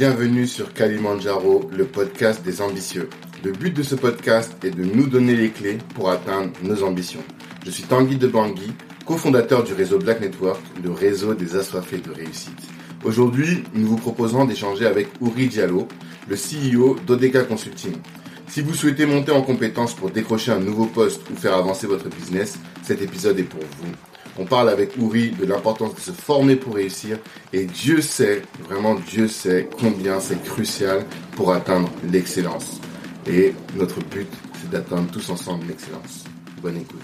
Bienvenue 0.00 0.46
sur 0.46 0.72
Kalimandjaro, 0.72 1.68
le 1.76 1.84
podcast 1.84 2.42
des 2.42 2.62
ambitieux. 2.62 3.10
Le 3.44 3.52
but 3.52 3.76
de 3.76 3.82
ce 3.82 3.94
podcast 3.94 4.50
est 4.64 4.70
de 4.70 4.82
nous 4.82 5.06
donner 5.06 5.36
les 5.36 5.50
clés 5.50 5.76
pour 5.94 6.08
atteindre 6.08 6.52
nos 6.62 6.82
ambitions. 6.84 7.22
Je 7.66 7.70
suis 7.70 7.82
Tanguy 7.82 8.16
de 8.16 8.26
Bangui, 8.26 8.72
cofondateur 9.04 9.62
du 9.62 9.74
réseau 9.74 9.98
Black 9.98 10.22
Network, 10.22 10.62
le 10.82 10.90
réseau 10.90 11.34
des 11.34 11.54
assoiffés 11.54 11.98
de 11.98 12.10
réussite. 12.10 12.62
Aujourd'hui, 13.04 13.62
nous 13.74 13.88
vous 13.88 13.98
proposons 13.98 14.46
d'échanger 14.46 14.86
avec 14.86 15.08
Uri 15.20 15.48
Diallo, 15.48 15.86
le 16.30 16.34
CEO 16.34 16.96
d'Odeka 17.06 17.42
Consulting. 17.42 17.96
Si 18.48 18.62
vous 18.62 18.72
souhaitez 18.72 19.04
monter 19.04 19.32
en 19.32 19.42
compétence 19.42 19.92
pour 19.92 20.08
décrocher 20.08 20.52
un 20.52 20.60
nouveau 20.60 20.86
poste 20.86 21.28
ou 21.30 21.36
faire 21.36 21.54
avancer 21.54 21.86
votre 21.86 22.08
business, 22.08 22.58
cet 22.82 23.02
épisode 23.02 23.38
est 23.38 23.42
pour 23.42 23.60
vous. 23.60 24.09
On 24.38 24.44
parle 24.44 24.68
avec 24.68 24.96
Uri 24.96 25.30
de 25.30 25.44
l'importance 25.44 25.94
de 25.94 26.00
se 26.00 26.12
former 26.12 26.56
pour 26.56 26.74
réussir 26.74 27.18
et 27.52 27.64
Dieu 27.64 28.00
sait, 28.00 28.42
vraiment 28.64 28.94
Dieu 28.94 29.28
sait 29.28 29.68
combien 29.78 30.20
c'est 30.20 30.42
crucial 30.42 31.04
pour 31.32 31.52
atteindre 31.52 31.90
l'excellence. 32.10 32.80
Et 33.26 33.54
notre 33.76 34.00
but, 34.00 34.28
c'est 34.54 34.70
d'atteindre 34.70 35.10
tous 35.10 35.28
ensemble 35.30 35.66
l'excellence. 35.66 36.24
Bonne 36.62 36.76
écoute. 36.76 37.00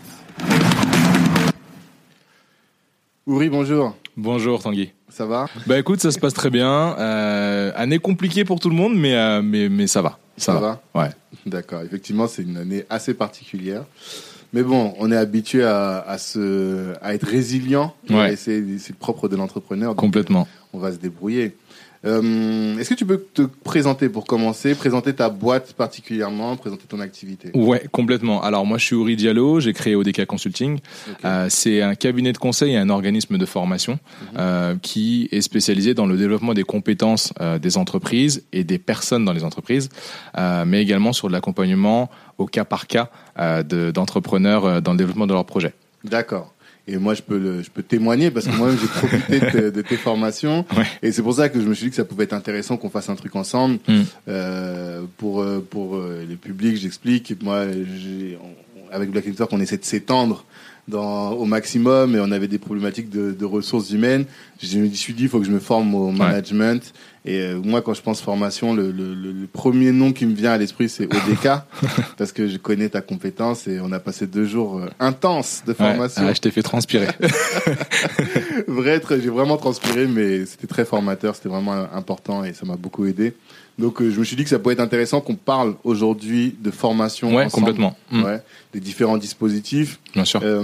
Uri, 3.26 3.48
bonjour. 3.48 3.96
Bonjour 4.16 4.62
Tanguy. 4.62 4.92
Ça 5.08 5.26
va? 5.26 5.46
Bah 5.66 5.78
écoute, 5.78 6.00
ça 6.00 6.10
se 6.10 6.18
passe 6.18 6.34
très 6.34 6.50
bien. 6.50 6.96
Euh, 6.98 7.72
année 7.74 7.98
compliquée 7.98 8.44
pour 8.44 8.60
tout 8.60 8.70
le 8.70 8.76
monde, 8.76 8.94
mais, 8.96 9.14
euh, 9.14 9.42
mais, 9.42 9.68
mais 9.68 9.86
ça 9.86 10.00
va. 10.00 10.18
Ça, 10.36 10.52
Ça 10.54 10.60
va? 10.60 10.82
Ouais. 10.94 11.10
D'accord, 11.44 11.82
effectivement, 11.82 12.28
c'est 12.28 12.42
une 12.42 12.56
année 12.56 12.84
assez 12.90 13.14
particulière. 13.14 13.84
Mais 14.52 14.62
bon, 14.62 14.94
on 14.98 15.10
est 15.12 15.16
habitué 15.16 15.64
à, 15.64 15.98
à, 16.00 16.18
se, 16.18 16.92
à 17.02 17.14
être 17.14 17.26
résilient. 17.26 17.94
Ouais. 18.08 18.32
Et 18.32 18.36
c'est 18.36 18.62
c'est 18.78 18.90
le 18.92 18.98
propre 18.98 19.28
de 19.28 19.36
l'entrepreneur. 19.36 19.90
donc 19.90 20.00
Complètement. 20.00 20.46
On 20.72 20.78
va 20.78 20.92
se 20.92 20.98
débrouiller. 20.98 21.56
Euh, 22.06 22.78
Est-ce 22.78 22.90
que 22.90 22.94
tu 22.94 23.04
peux 23.04 23.18
te 23.34 23.42
présenter 23.42 24.08
pour 24.08 24.24
commencer 24.26 24.74
Présenter 24.74 25.12
ta 25.14 25.28
boîte 25.28 25.72
particulièrement, 25.72 26.56
présenter 26.56 26.84
ton 26.88 27.00
activité 27.00 27.50
Ouais, 27.54 27.86
complètement. 27.90 28.42
Alors 28.42 28.64
moi, 28.64 28.78
je 28.78 28.84
suis 28.84 28.96
Uri 28.96 29.16
Diallo, 29.16 29.60
j'ai 29.60 29.72
créé 29.72 29.94
ODK 29.96 30.24
Consulting. 30.26 30.78
Euh, 31.24 31.46
c'est 31.50 31.82
un 31.82 31.94
cabinet 31.94 32.32
de 32.32 32.38
conseil 32.38 32.72
et 32.74 32.76
un 32.76 32.90
organisme 32.90 33.38
de 33.38 33.46
formation 33.46 33.98
euh, 34.38 34.76
qui 34.80 35.28
est 35.32 35.40
spécialisé 35.40 35.94
dans 35.94 36.06
le 36.06 36.16
développement 36.16 36.54
des 36.54 36.62
compétences 36.64 37.32
euh, 37.40 37.58
des 37.58 37.76
entreprises 37.76 38.44
et 38.52 38.62
des 38.64 38.78
personnes 38.78 39.24
dans 39.24 39.32
les 39.32 39.44
entreprises, 39.44 39.88
euh, 40.38 40.64
mais 40.64 40.82
également 40.82 41.12
sur 41.12 41.28
de 41.28 41.32
l'accompagnement 41.32 42.10
au 42.38 42.46
cas 42.46 42.64
par 42.64 42.86
cas 42.86 43.10
euh, 43.38 43.62
de- 43.62 43.90
d'entrepreneurs 43.90 44.80
dans 44.82 44.92
le 44.92 44.98
développement 44.98 45.26
de 45.26 45.32
leurs 45.32 45.46
projets. 45.46 45.74
D'accord. 46.04 46.52
Et 46.88 46.98
moi, 46.98 47.14
je 47.14 47.22
peux, 47.22 47.38
le, 47.38 47.62
je 47.62 47.70
peux 47.70 47.82
témoigner 47.82 48.30
parce 48.30 48.46
que 48.46 48.54
moi-même, 48.54 48.78
j'ai 48.80 48.86
profité 48.86 49.40
de, 49.40 49.70
de 49.70 49.82
tes 49.82 49.96
formations. 49.96 50.64
Ouais. 50.76 50.84
Et 51.00 51.10
c'est 51.10 51.22
pour 51.22 51.34
ça 51.34 51.48
que 51.48 51.58
je 51.58 51.66
me 51.66 51.74
suis 51.74 51.84
dit 51.84 51.90
que 51.90 51.96
ça 51.96 52.04
pouvait 52.04 52.24
être 52.24 52.34
intéressant 52.34 52.76
qu'on 52.76 52.90
fasse 52.90 53.08
un 53.08 53.14
truc 53.14 53.34
ensemble. 53.34 53.78
Mm. 53.88 54.02
Euh, 54.28 55.02
pour 55.16 55.40
euh, 55.40 55.66
pour 55.68 55.96
euh, 55.96 56.24
les 56.28 56.36
publics, 56.36 56.76
j'explique. 56.76 57.34
Moi, 57.42 57.66
avec 58.90 59.10
Black 59.10 59.26
Network, 59.26 59.50
on 59.52 59.60
essaie 59.60 59.78
de 59.78 59.84
s'étendre 59.84 60.44
dans, 60.88 61.32
au 61.32 61.44
maximum 61.46 62.14
et 62.14 62.20
on 62.20 62.30
avait 62.30 62.48
des 62.48 62.58
problématiques 62.58 63.10
de, 63.10 63.32
de 63.32 63.44
ressources 63.44 63.90
humaines. 63.90 64.24
Je 64.62 64.78
me 64.78 64.88
suis 64.90 65.14
dit, 65.14 65.24
il 65.24 65.28
faut 65.28 65.40
que 65.40 65.46
je 65.46 65.50
me 65.50 65.58
forme 65.58 65.94
au 65.94 66.10
management. 66.12 66.92
Et 67.28 67.40
euh, 67.40 67.60
moi, 67.60 67.82
quand 67.82 67.92
je 67.92 68.02
pense 68.02 68.20
formation, 68.20 68.72
le, 68.72 68.92
le, 68.92 69.12
le- 69.14 69.48
premier 69.52 69.90
nom 69.90 70.12
qui 70.12 70.26
me 70.26 70.34
vient 70.34 70.52
à 70.52 70.58
l'esprit, 70.58 70.88
c'est 70.88 71.06
ODK, 71.06 71.48
parce 72.16 72.30
que 72.30 72.46
je 72.46 72.56
connais 72.56 72.88
ta 72.88 73.00
compétence 73.00 73.66
et 73.66 73.80
on 73.80 73.90
a 73.90 73.98
passé 73.98 74.28
deux 74.28 74.44
jours 74.44 74.78
euh, 74.78 74.86
intenses 75.00 75.62
de 75.66 75.70
Ouais. 75.72 75.76
formation. 75.76 76.22
Ah, 76.24 76.32
je 76.32 76.40
t'ai 76.40 76.52
fait 76.52 76.62
transpirer. 76.62 77.08
Vrai, 78.68 79.00
j'ai 79.10 79.28
vraiment 79.28 79.56
transpiré, 79.56 80.06
mais 80.06 80.46
c'était 80.46 80.66
très 80.66 80.84
formateur, 80.84 81.34
c'était 81.34 81.48
vraiment 81.48 81.86
important 81.92 82.44
et 82.44 82.52
ça 82.52 82.64
m'a 82.64 82.76
beaucoup 82.76 83.06
aidé. 83.06 83.34
Donc, 83.78 84.00
euh, 84.00 84.10
je 84.10 84.18
me 84.18 84.24
suis 84.24 84.36
dit 84.36 84.42
que 84.44 84.48
ça 84.48 84.58
pourrait 84.58 84.74
être 84.74 84.80
intéressant 84.80 85.20
qu'on 85.20 85.34
parle 85.34 85.74
aujourd'hui 85.84 86.54
de 86.58 86.70
formation. 86.70 87.34
ouais, 87.34 87.44
ensemble. 87.44 87.66
complètement. 87.66 87.96
Mm. 88.10 88.22
Ouais, 88.24 88.42
des 88.72 88.80
différents 88.80 89.18
dispositifs. 89.18 90.00
Bien 90.14 90.24
sûr. 90.24 90.40
Euh, 90.42 90.62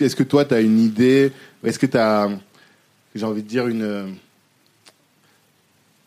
Est-ce 0.00 0.14
que 0.16 0.22
toi, 0.22 0.44
tu 0.44 0.54
as 0.54 0.60
une 0.60 0.78
idée 0.78 1.32
Est-ce 1.64 1.78
que 1.78 1.86
tu 1.86 1.96
as, 1.96 2.28
j'ai 3.14 3.24
envie 3.24 3.42
de 3.42 3.48
dire, 3.48 3.66
une, 3.66 4.14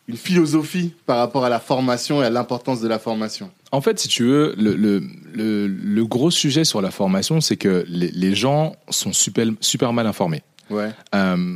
une 0.08 0.18
philosophie 0.18 0.94
par 1.06 1.18
rapport 1.18 1.44
à 1.46 1.50
la 1.50 1.60
formation 1.60 2.22
et 2.22 2.26
à 2.26 2.30
l'importance 2.30 2.82
de 2.82 2.88
la 2.88 3.00
formation? 3.00 3.50
En 3.72 3.82
fait, 3.82 4.00
si 4.00 4.08
tu 4.10 4.24
veux, 4.26 4.54
le, 4.58 4.76
le, 4.76 5.02
le, 5.34 5.68
le 5.68 6.06
gros 6.06 6.30
sujet 6.32 6.66
sur 6.66 6.82
la 6.82 6.92
formation, 6.92 7.42
c'est 7.42 7.58
que 7.58 7.86
les, 7.88 8.12
les 8.12 8.36
gens 8.36 8.76
sont 8.90 9.14
super, 9.14 9.48
super 9.60 9.92
mal 9.94 10.08
informés. 10.08 10.44
Ouais. 10.70 10.90
Euh, 11.16 11.56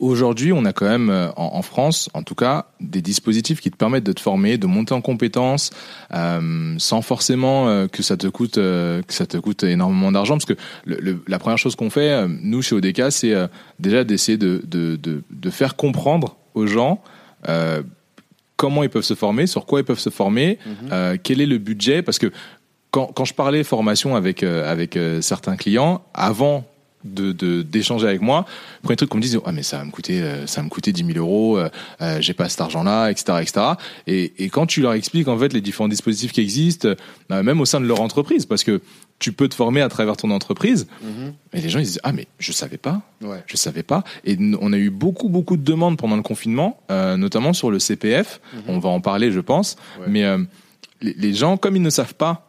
Aujourd'hui, 0.00 0.52
on 0.52 0.64
a 0.64 0.72
quand 0.72 0.86
même, 0.88 1.10
euh, 1.10 1.28
en, 1.36 1.56
en 1.56 1.62
France, 1.62 2.08
en 2.14 2.22
tout 2.22 2.36
cas, 2.36 2.66
des 2.80 3.02
dispositifs 3.02 3.60
qui 3.60 3.70
te 3.70 3.76
permettent 3.76 4.04
de 4.04 4.12
te 4.12 4.20
former, 4.20 4.56
de 4.56 4.66
monter 4.68 4.94
en 4.94 5.00
compétences, 5.00 5.70
euh, 6.14 6.74
sans 6.78 7.02
forcément 7.02 7.68
euh, 7.68 7.88
que 7.88 8.02
ça 8.04 8.16
te 8.16 8.28
coûte, 8.28 8.58
euh, 8.58 9.02
que 9.02 9.12
ça 9.12 9.26
te 9.26 9.36
coûte 9.36 9.64
énormément 9.64 10.12
d'argent. 10.12 10.34
Parce 10.34 10.44
que 10.44 10.54
le, 10.84 10.96
le- 11.00 11.22
la 11.26 11.38
première 11.40 11.58
chose 11.58 11.74
qu'on 11.74 11.90
fait, 11.90 12.10
euh, 12.10 12.28
nous 12.28 12.62
chez 12.62 12.76
ODK, 12.76 13.10
c'est 13.10 13.32
euh, 13.34 13.48
déjà 13.80 14.04
d'essayer 14.04 14.38
de, 14.38 14.62
de, 14.66 14.94
de, 14.96 15.22
de 15.30 15.50
faire 15.50 15.74
comprendre 15.74 16.36
aux 16.54 16.66
gens. 16.66 17.02
Euh, 17.48 17.82
comment 18.56 18.82
ils 18.84 18.90
peuvent 18.90 19.02
se 19.04 19.14
former, 19.14 19.46
sur 19.48 19.66
quoi 19.66 19.80
ils 19.80 19.84
peuvent 19.84 19.98
se 19.98 20.10
former, 20.10 20.58
euh, 20.92 21.16
quel 21.22 21.40
est 21.40 21.46
le 21.46 21.58
budget, 21.58 22.02
parce 22.02 22.18
que 22.18 22.30
quand, 22.90 23.06
quand 23.06 23.24
je 23.24 23.34
parlais 23.34 23.62
formation 23.64 24.16
avec, 24.16 24.42
euh, 24.42 24.70
avec 24.70 24.96
euh, 24.96 25.20
certains 25.20 25.56
clients, 25.56 26.02
avant 26.14 26.64
de 27.04 27.32
de- 27.32 27.62
d'échanger 27.62 28.06
avec 28.08 28.20
moi, 28.20 28.44
premier 28.82 28.96
truc 28.96 29.08
qu'on 29.10 29.18
me 29.18 29.22
disait, 29.22 29.38
ah 29.44 29.52
mais 29.52 29.62
ça 29.62 29.78
va 29.78 29.84
me 29.84 29.90
coûter, 29.90 30.20
euh, 30.20 30.46
ça 30.46 30.60
va 30.60 30.64
me 30.64 30.68
coûter 30.70 30.92
10 30.92 31.04
000 31.04 31.18
euros, 31.18 31.56
euh, 31.58 31.68
euh, 32.00 32.20
j'ai 32.20 32.34
pas 32.34 32.48
cet 32.48 32.60
argent-là, 32.60 33.08
etc., 33.10 33.38
etc. 33.40 33.66
Et, 34.06 34.32
et 34.44 34.48
quand 34.48 34.66
tu 34.66 34.80
leur 34.82 34.92
expliques 34.94 35.28
en 35.28 35.38
fait 35.38 35.52
les 35.52 35.60
différents 35.60 35.88
dispositifs 35.88 36.32
qui 36.32 36.40
existent, 36.40 36.88
euh, 37.30 37.42
même 37.42 37.60
au 37.60 37.64
sein 37.66 37.80
de 37.80 37.86
leur 37.86 38.00
entreprise, 38.00 38.46
parce 38.46 38.64
que 38.64 38.80
tu 39.20 39.32
peux 39.32 39.48
te 39.48 39.54
former 39.54 39.80
à 39.80 39.88
travers 39.88 40.16
ton 40.16 40.30
entreprise, 40.30 40.86
et 41.52 41.60
les 41.60 41.68
gens 41.70 41.78
ils 41.80 41.84
disent, 41.86 42.00
ah 42.04 42.12
mais 42.12 42.26
je 42.38 42.52
savais 42.52 42.76
pas, 42.78 43.02
Ouais. 43.22 43.42
je 43.46 43.56
savais 43.56 43.82
pas. 43.82 44.04
Et 44.24 44.36
on 44.60 44.72
a 44.72 44.76
eu 44.76 44.90
beaucoup, 44.90 45.28
beaucoup 45.28 45.56
de 45.56 45.64
demandes 45.64 45.96
pendant 45.98 46.14
le 46.16 46.22
confinement, 46.22 46.80
notamment 46.88 47.52
sur 47.52 47.70
le 47.72 47.78
CPF. 47.80 48.40
On 48.68 48.78
va 48.78 48.88
en 48.90 49.00
parler, 49.00 49.32
je 49.32 49.40
pense. 49.40 49.76
Ouais. 50.00 50.06
Mais 50.08 50.24
les, 51.00 51.14
les 51.14 51.34
gens, 51.34 51.56
comme 51.56 51.74
ils 51.74 51.82
ne 51.82 51.90
savent 51.90 52.14
pas, 52.14 52.47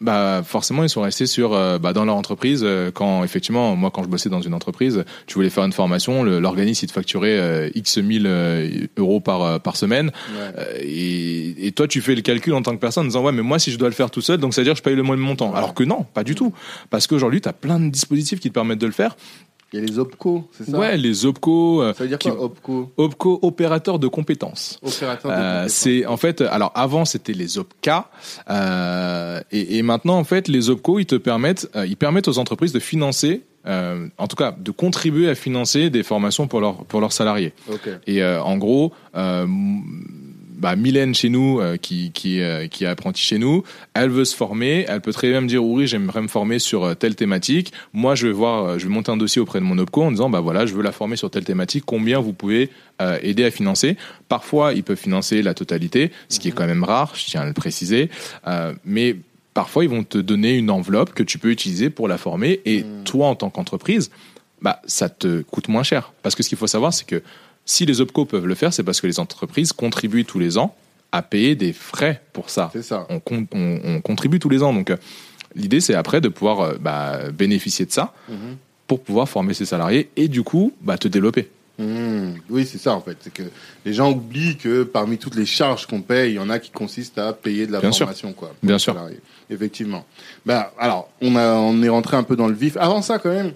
bah 0.00 0.42
forcément 0.44 0.82
ils 0.82 0.90
sont 0.90 1.00
restés 1.00 1.26
sur 1.26 1.54
euh, 1.54 1.78
bah, 1.78 1.92
dans 1.94 2.04
leur 2.04 2.16
entreprise. 2.16 2.60
euh, 2.62 2.90
quand 2.90 3.24
effectivement, 3.24 3.74
moi 3.76 3.90
quand 3.90 4.02
je 4.02 4.08
bossais 4.08 4.28
dans 4.28 4.42
une 4.42 4.52
entreprise, 4.52 5.04
tu 5.26 5.34
voulais 5.34 5.48
faire 5.48 5.64
une 5.64 5.72
formation, 5.72 6.22
l'organisme 6.22 6.84
il 6.84 6.88
te 6.88 6.92
facturait 6.92 7.38
euh, 7.38 7.70
x 7.74 7.98
mille 7.98 8.26
euh, 8.26 8.86
euros 8.98 9.20
par 9.20 9.60
par 9.60 9.76
semaine. 9.76 10.12
Ouais. 10.34 10.84
Et, 10.84 11.66
et 11.66 11.72
toi, 11.72 11.88
tu 11.88 12.00
fais 12.02 12.14
le 12.14 12.20
calcul 12.20 12.52
en 12.52 12.62
tant 12.62 12.72
que 12.72 12.80
personne 12.80 13.04
en 13.04 13.08
disant 13.08 13.22
ouais, 13.24 13.32
mais 13.32 13.42
moi 13.42 13.58
si 13.58 13.72
je 13.72 13.78
dois 13.78 13.88
le 13.88 13.94
faire 13.94 14.10
tout 14.10 14.20
seul, 14.20 14.38
donc 14.38 14.52
ça 14.52 14.60
veut 14.60 14.66
dire 14.66 14.74
que 14.74 14.78
je 14.78 14.82
paye 14.82 14.96
le 14.96 15.02
même 15.02 15.16
montant. 15.16 15.54
Alors 15.54 15.72
que 15.72 15.84
non, 15.84 16.04
pas 16.12 16.24
du 16.24 16.34
tout, 16.34 16.52
parce 16.90 17.06
qu'aujourd'hui 17.06 17.40
tu 17.40 17.48
as 17.48 17.54
plein 17.54 17.80
de 17.80 17.88
dispositifs 17.88 18.40
qui 18.40 18.48
te 18.48 18.54
permettent 18.54 18.80
de 18.80 18.86
le 18.86 18.92
faire. 18.92 19.16
Il 19.72 19.80
y 19.80 19.82
a 19.82 19.84
les 19.86 19.98
OPCO, 19.98 20.48
c'est 20.52 20.70
ça? 20.70 20.78
Ouais, 20.78 20.96
les 20.96 21.26
OPCO, 21.26 21.82
euh, 21.82 21.92
Ça 21.92 22.04
veut 22.04 22.08
dire 22.08 22.18
qui- 22.18 22.28
quoi, 22.30 22.40
OPCO? 22.44 22.92
OPCO, 22.96 23.38
opérateur 23.42 23.98
de 23.98 24.06
compétences. 24.06 24.78
Opérateur 24.82 25.30
de 25.30 25.36
Euh, 25.36 25.52
compétences. 25.62 25.72
c'est 25.76 26.06
en 26.06 26.16
fait, 26.16 26.40
alors 26.40 26.70
avant 26.76 27.04
c'était 27.04 27.32
les 27.32 27.58
OPCA, 27.58 28.08
euh, 28.48 29.40
et, 29.50 29.78
et 29.78 29.82
maintenant 29.82 30.18
en 30.18 30.24
fait 30.24 30.46
les 30.48 30.70
OPCO 30.70 31.00
ils 31.00 31.06
te 31.06 31.16
permettent, 31.16 31.68
ils 31.86 31.96
permettent 31.96 32.28
aux 32.28 32.38
entreprises 32.38 32.72
de 32.72 32.78
financer, 32.78 33.42
en 33.66 34.26
tout 34.28 34.36
cas 34.36 34.52
de 34.56 34.70
contribuer 34.70 35.28
à 35.28 35.34
financer 35.34 35.90
des 35.90 36.04
formations 36.04 36.46
pour 36.46 36.60
leurs 36.60 36.84
pour 36.84 37.00
leurs 37.00 37.12
salariés. 37.12 37.52
Ok. 37.68 37.88
Et 38.06 38.24
en 38.24 38.56
gros, 38.58 38.92
bah, 40.56 40.74
Mylène 40.74 41.14
chez 41.14 41.28
nous, 41.28 41.60
euh, 41.60 41.76
qui, 41.76 42.10
qui, 42.12 42.40
euh, 42.40 42.66
qui 42.66 42.84
est 42.84 42.86
apprentie 42.86 43.22
chez 43.22 43.38
nous, 43.38 43.62
elle 43.94 44.10
veut 44.10 44.24
se 44.24 44.34
former, 44.34 44.84
elle 44.88 45.00
peut 45.00 45.12
très 45.12 45.30
bien 45.30 45.40
me 45.40 45.48
dire, 45.48 45.64
oui, 45.64 45.86
j'aimerais 45.86 46.22
me 46.22 46.28
former 46.28 46.58
sur 46.58 46.84
euh, 46.84 46.94
telle 46.94 47.14
thématique. 47.14 47.72
Moi, 47.92 48.14
je 48.14 48.26
vais 48.26 48.32
voir, 48.32 48.64
euh, 48.64 48.78
je 48.78 48.86
vais 48.86 48.92
monter 48.92 49.12
un 49.12 49.16
dossier 49.16 49.40
auprès 49.40 49.60
de 49.60 49.64
mon 49.64 49.78
OPCO 49.78 50.02
en 50.02 50.10
disant, 50.10 50.30
bah 50.30 50.40
voilà, 50.40 50.66
je 50.66 50.74
veux 50.74 50.82
la 50.82 50.92
former 50.92 51.16
sur 51.16 51.30
telle 51.30 51.44
thématique, 51.44 51.84
combien 51.86 52.20
vous 52.20 52.32
pouvez 52.32 52.70
euh, 53.02 53.18
aider 53.22 53.44
à 53.44 53.50
financer? 53.50 53.96
Parfois, 54.28 54.72
ils 54.72 54.82
peuvent 54.82 54.96
financer 54.96 55.42
la 55.42 55.54
totalité, 55.54 56.10
ce 56.28 56.40
qui 56.40 56.48
est 56.48 56.52
quand 56.52 56.66
même 56.66 56.84
rare, 56.84 57.12
je 57.14 57.26
tiens 57.26 57.42
à 57.42 57.46
le 57.46 57.52
préciser. 57.52 58.10
Euh, 58.46 58.72
mais 58.84 59.16
parfois, 59.54 59.84
ils 59.84 59.90
vont 59.90 60.04
te 60.04 60.18
donner 60.18 60.56
une 60.56 60.70
enveloppe 60.70 61.12
que 61.14 61.22
tu 61.22 61.38
peux 61.38 61.50
utiliser 61.50 61.90
pour 61.90 62.08
la 62.08 62.18
former. 62.18 62.60
Et 62.64 62.84
toi, 63.04 63.28
en 63.28 63.34
tant 63.34 63.50
qu'entreprise, 63.50 64.10
bah, 64.62 64.80
ça 64.86 65.08
te 65.08 65.42
coûte 65.42 65.68
moins 65.68 65.82
cher. 65.82 66.12
Parce 66.22 66.34
que 66.34 66.42
ce 66.42 66.48
qu'il 66.48 66.58
faut 66.58 66.66
savoir, 66.66 66.92
c'est 66.92 67.06
que 67.06 67.22
si 67.66 67.84
les 67.84 68.00
OPCO 68.00 68.24
peuvent 68.24 68.46
le 68.46 68.54
faire, 68.54 68.72
c'est 68.72 68.82
parce 68.84 69.00
que 69.02 69.06
les 69.06 69.20
entreprises 69.20 69.72
contribuent 69.74 70.24
tous 70.24 70.38
les 70.38 70.56
ans 70.56 70.74
à 71.12 71.20
payer 71.22 71.54
des 71.54 71.72
frais 71.74 72.22
pour 72.32 72.48
ça. 72.48 72.70
C'est 72.72 72.82
ça. 72.82 73.06
On, 73.10 73.20
con- 73.20 73.46
on- 73.52 73.80
on 73.84 74.00
contribue 74.00 74.38
tous 74.38 74.48
les 74.48 74.62
ans. 74.62 74.72
Donc, 74.72 74.90
euh, 74.90 74.96
l'idée, 75.54 75.80
c'est 75.80 75.94
après 75.94 76.20
de 76.20 76.28
pouvoir 76.28 76.60
euh, 76.60 76.74
bah, 76.80 77.30
bénéficier 77.32 77.84
de 77.86 77.92
ça 77.92 78.14
Mhm. 78.28 78.56
pour 78.86 79.02
pouvoir 79.02 79.28
former 79.28 79.52
ses 79.54 79.66
salariés 79.66 80.08
et 80.16 80.28
du 80.28 80.42
coup, 80.42 80.72
bah, 80.80 80.96
te 80.96 81.08
développer. 81.08 81.50
Mmh. 81.78 82.36
Oui, 82.48 82.64
c'est 82.64 82.78
ça 82.78 82.94
en 82.94 83.02
fait. 83.02 83.18
C'est 83.20 83.32
que 83.34 83.42
les 83.84 83.92
gens 83.92 84.10
oublient 84.10 84.56
que 84.56 84.82
parmi 84.82 85.18
toutes 85.18 85.34
les 85.34 85.44
charges 85.44 85.84
qu'on 85.86 86.00
paye, 86.00 86.32
il 86.32 86.36
y 86.36 86.38
en 86.38 86.48
a 86.48 86.58
qui 86.58 86.70
consistent 86.70 87.18
à 87.18 87.34
payer 87.34 87.66
de 87.66 87.72
la 87.72 87.80
Bien 87.80 87.92
sûr. 87.92 88.06
formation, 88.06 88.32
quoi. 88.32 88.48
pour 88.58 88.66
Bien 88.66 88.78
sûr. 88.78 88.96
Effectivement. 89.50 90.06
Ben, 90.46 90.66
alors, 90.78 91.10
on 91.20 91.36
a, 91.36 91.52
on 91.54 91.82
est 91.82 91.88
rentré 91.90 92.16
un 92.16 92.22
peu 92.22 92.34
dans 92.34 92.48
le 92.48 92.54
vif. 92.54 92.78
Avant 92.78 93.02
ça, 93.02 93.18
quand 93.18 93.28
même, 93.30 93.52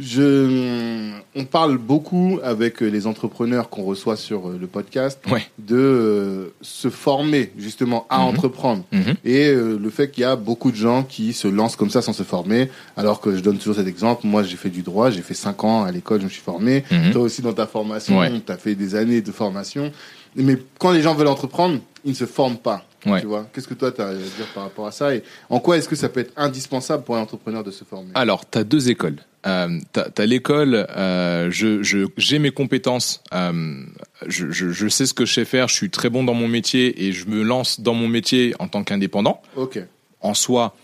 Je, 0.00 1.10
on 1.36 1.44
parle 1.44 1.76
beaucoup 1.76 2.40
avec 2.42 2.80
les 2.80 3.06
entrepreneurs 3.06 3.68
qu'on 3.68 3.82
reçoit 3.84 4.16
sur 4.16 4.48
le 4.48 4.66
podcast 4.66 5.20
Ouais. 5.30 5.46
de 5.58 5.76
euh, 5.76 6.46
se 6.62 6.88
former 6.88 7.52
justement 7.58 8.06
à 8.08 8.18
Mhm. 8.20 8.24
entreprendre 8.24 8.84
Mhm. 8.92 9.14
et 9.24 9.48
euh, 9.48 9.78
le 9.78 9.90
fait 9.90 10.10
qu'il 10.10 10.22
y 10.22 10.24
a 10.24 10.36
beaucoup 10.36 10.70
de 10.70 10.76
gens 10.76 11.02
qui 11.02 11.32
se 11.34 11.48
lancent 11.48 11.76
comme 11.76 11.90
ça 11.90 12.00
sans 12.00 12.14
se 12.14 12.22
former 12.22 12.70
alors 12.96 13.20
que 13.20 13.36
je 13.36 13.40
donne 13.40 13.58
toujours 13.58 13.76
cet 13.76 13.86
exemple 13.86 14.26
moi 14.26 14.42
j'ai 14.42 14.56
fait 14.56 14.70
du 14.70 14.82
droit 14.82 15.10
j'ai 15.10 15.22
fait 15.22 15.34
cinq 15.34 15.64
ans 15.64 15.84
à 15.84 15.92
l'école 15.92 16.20
je 16.20 16.24
me 16.24 16.30
suis 16.30 16.40
formé 16.42 16.82
Mhm. 16.90 17.12
toi 17.12 17.22
aussi 17.22 17.42
dans 17.42 17.52
ta 17.52 17.66
formation 17.66 18.18
Ouais. 18.18 18.30
tu 18.44 18.50
as 18.52 18.56
fait 18.56 18.74
des 18.74 18.94
années 18.94 19.20
de 19.20 19.32
formation 19.32 19.92
mais 20.34 20.56
quand 20.78 20.92
les 20.92 21.02
gens 21.02 21.14
veulent 21.14 21.28
entreprendre 21.28 21.78
ils 22.04 22.10
ne 22.10 22.16
se 22.16 22.24
forment 22.26 22.56
pas 22.58 22.84
Ouais. 23.06 23.20
tu 23.20 23.26
vois 23.26 23.46
qu'est-ce 23.52 23.68
que 23.68 23.74
toi 23.74 23.92
tu 23.92 24.00
as 24.00 24.08
à 24.08 24.14
dire 24.14 24.46
par 24.54 24.62
rapport 24.64 24.86
à 24.86 24.92
ça 24.92 25.14
et 25.14 25.22
en 25.50 25.58
quoi 25.60 25.76
est-ce 25.76 25.88
que 25.88 25.96
ça 25.96 26.08
peut 26.08 26.20
être 26.20 26.32
indispensable 26.36 27.02
pour 27.04 27.16
un 27.16 27.20
entrepreneur 27.20 27.62
de 27.64 27.70
se 27.70 27.84
former? 27.84 28.10
Alors, 28.14 28.48
tu 28.48 28.58
as 28.58 28.64
deux 28.64 28.90
écoles. 28.90 29.16
Euh, 29.46 29.78
tu 29.94 30.00
as, 30.22 30.26
l'école, 30.26 30.86
euh, 30.96 31.50
je, 31.50 31.82
je, 31.82 32.06
j'ai 32.18 32.38
mes 32.38 32.50
compétences, 32.50 33.22
euh, 33.32 33.82
je, 34.26 34.50
je, 34.50 34.68
je 34.70 34.88
sais 34.88 35.06
ce 35.06 35.14
que 35.14 35.24
je 35.24 35.32
sais 35.32 35.44
faire, 35.46 35.66
je 35.68 35.74
suis 35.74 35.88
très 35.88 36.10
bon 36.10 36.24
dans 36.24 36.34
mon 36.34 36.46
métier 36.48 37.06
et 37.06 37.12
je 37.12 37.26
me 37.26 37.42
lance 37.42 37.80
dans 37.80 37.94
mon 37.94 38.06
métier 38.06 38.54
en 38.58 38.68
tant 38.68 38.84
qu'indépendant. 38.84 39.40
ok 39.56 39.78
En 40.20 40.34
soi, 40.34 40.76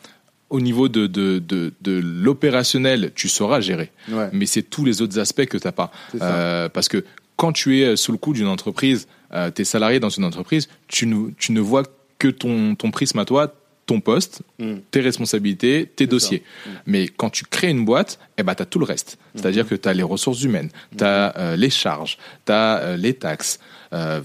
au 0.48 0.60
niveau 0.62 0.88
de, 0.88 1.06
de, 1.06 1.38
de, 1.38 1.74
de 1.82 2.00
l'opérationnel, 2.02 3.12
tu 3.14 3.28
sauras 3.28 3.60
gérer. 3.60 3.90
ouais 4.10 4.28
Mais 4.32 4.46
c'est 4.46 4.62
tous 4.62 4.84
les 4.84 5.02
autres 5.02 5.18
aspects 5.18 5.44
que 5.46 5.58
tu 5.58 5.66
n'as 5.66 5.72
pas. 5.72 5.90
c'est 6.12 6.18
ça 6.18 6.34
Euh, 6.34 6.68
parce 6.70 6.88
que 6.88 7.04
quand 7.36 7.52
tu 7.52 7.80
es 7.82 7.96
sous 7.96 8.12
le 8.12 8.18
coup 8.18 8.32
d'une 8.32 8.46
entreprise, 8.46 9.06
euh, 9.34 9.50
tu 9.54 9.62
es 9.62 9.64
salarié 9.66 10.00
dans 10.00 10.08
une 10.08 10.24
entreprise, 10.24 10.68
tu 10.88 11.06
ne, 11.06 11.30
tu 11.38 11.52
ne 11.52 11.60
vois 11.60 11.82
que 12.18 12.28
ton, 12.28 12.74
ton 12.74 12.90
prisme 12.90 13.18
à 13.18 13.26
toi, 13.26 13.52
ton 13.86 14.00
poste, 14.00 14.42
Mm. 14.58 14.74
tes 14.90 15.00
responsabilités, 15.00 15.88
tes 15.94 16.06
dossiers. 16.06 16.42
Mm. 16.66 16.70
Mais 16.86 17.08
quand 17.08 17.30
tu 17.30 17.44
crées 17.44 17.70
une 17.70 17.84
boîte, 17.84 18.18
eh 18.38 18.42
ben, 18.42 18.54
tu 18.54 18.62
as 18.62 18.66
tout 18.66 18.78
le 18.80 18.84
reste. 18.84 19.16
C'est-à-dire 19.34 19.64
Mm-hmm. 19.64 19.68
que 19.68 19.74
tu 19.76 19.88
as 19.88 19.94
les 19.94 20.02
ressources 20.02 20.42
humaines, 20.42 20.70
tu 20.96 21.04
as 21.04 21.54
les 21.56 21.70
charges, 21.70 22.18
tu 22.44 22.52
as 22.52 22.96
les 22.96 23.14
taxes, 23.14 23.58
euh, 23.92 24.20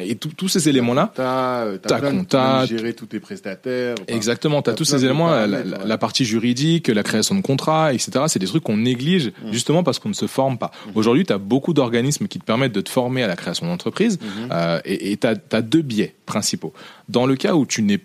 et 0.00 0.16
tous 0.16 0.48
ces 0.48 0.68
éléments-là. 0.68 1.12
Euh, 1.20 1.78
t'as 1.78 1.88
Ta 1.88 1.98
plein 2.00 2.12
de- 2.12 2.18
compta, 2.18 2.58
même 2.58 2.66
gérer 2.68 2.92
tous 2.94 3.06
tes 3.06 3.20
prestataires. 3.20 3.94
enfin, 4.00 4.16
Exactement, 4.16 4.60
tu 4.60 4.70
as 4.70 4.72
t'as 4.72 4.76
tous 4.76 4.84
ces 4.84 5.04
éléments, 5.04 5.30
la, 5.30 5.46
la- 5.46 5.58
ouais. 5.60 5.64
la 5.84 5.98
partie 5.98 6.24
juridique, 6.24 6.88
la 6.88 7.04
création 7.04 7.36
de 7.36 7.40
contrats, 7.42 7.92
etc. 7.94 8.24
C'est 8.26 8.40
des 8.40 8.46
trucs 8.46 8.64
qu'on 8.64 8.76
néglige 8.78 9.28
Mm. 9.44 9.52
justement 9.52 9.84
parce 9.84 10.00
qu'on 10.00 10.08
ne 10.08 10.14
se 10.14 10.26
forme 10.26 10.58
pas. 10.58 10.72
Aujourd'hui, 10.96 11.24
tu 11.24 11.32
as 11.32 11.38
beaucoup 11.38 11.72
d'organismes 11.72 12.26
qui 12.26 12.40
te 12.40 12.44
permettent 12.44 12.72
de 12.72 12.80
te 12.80 12.90
former 12.90 13.22
à 13.22 13.28
la 13.28 13.36
création 13.36 13.66
d'entreprise 13.66 14.18
euh, 14.50 14.80
et 14.84 15.16
tu 15.16 15.26
as, 15.28 15.62
deux 15.62 15.82
biais 15.82 16.14
principaux. 16.26 16.72
Dans 17.08 17.26
le 17.26 17.36
cas 17.36 17.54
où 17.54 17.64
tu 17.66 17.82
n'es 17.82 17.98
pas 17.98 18.04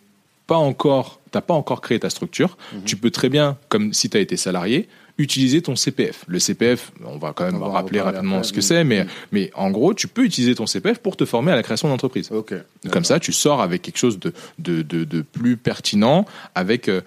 encore, 0.58 1.20
t'as 1.32 1.42
pas 1.42 1.54
encore 1.54 1.82
créé 1.82 2.00
ta 2.00 2.10
structure, 2.10 2.58
Mhm. 2.74 2.84
tu 2.86 2.96
peux 2.98 3.12
très 3.12 3.30
bien, 3.30 3.58
comme 3.70 3.94
si 3.94 4.10
tu 4.10 4.18
as 4.18 4.20
été 4.20 4.38
salarié, 4.38 4.88
utiliser 5.18 5.62
ton 5.62 5.76
CPF. 5.76 6.24
Le 6.28 6.40
CPF, 6.40 6.92
on 7.06 7.18
va 7.18 7.34
quand 7.34 7.46
même 7.46 7.62
On 7.62 7.70
rappeler 7.70 8.02
rapidement 8.02 8.38
après, 8.38 8.48
ce 8.48 8.54
que 8.54 8.62
c'est, 8.62 8.84
mais, 8.84 9.04
Mhm. 9.04 9.10
mais 9.34 9.52
en 9.56 9.70
gros, 9.70 9.94
tu 9.94 10.08
peux 10.08 10.24
utiliser 10.24 10.56
ton 10.56 10.66
CPF 10.66 11.00
pour 11.00 11.16
te 11.18 11.26
former 11.26 11.52
à 11.52 11.56
la 11.56 11.64
création 11.64 11.90
d'entreprise. 11.90 12.30
Ok. 12.32 12.54
Comme 12.92 13.04
ça, 13.06 13.20
tu 13.20 13.32
sors 13.34 13.62
avec 13.62 13.82
quelque 13.84 13.98
chose 13.98 14.18
de, 14.20 14.34
de, 14.58 14.82
de, 14.82 15.04
de 15.04 15.22
plus 15.22 15.58
pertinent, 15.58 16.26
avec, 16.56 16.88
euh, 16.88 17.02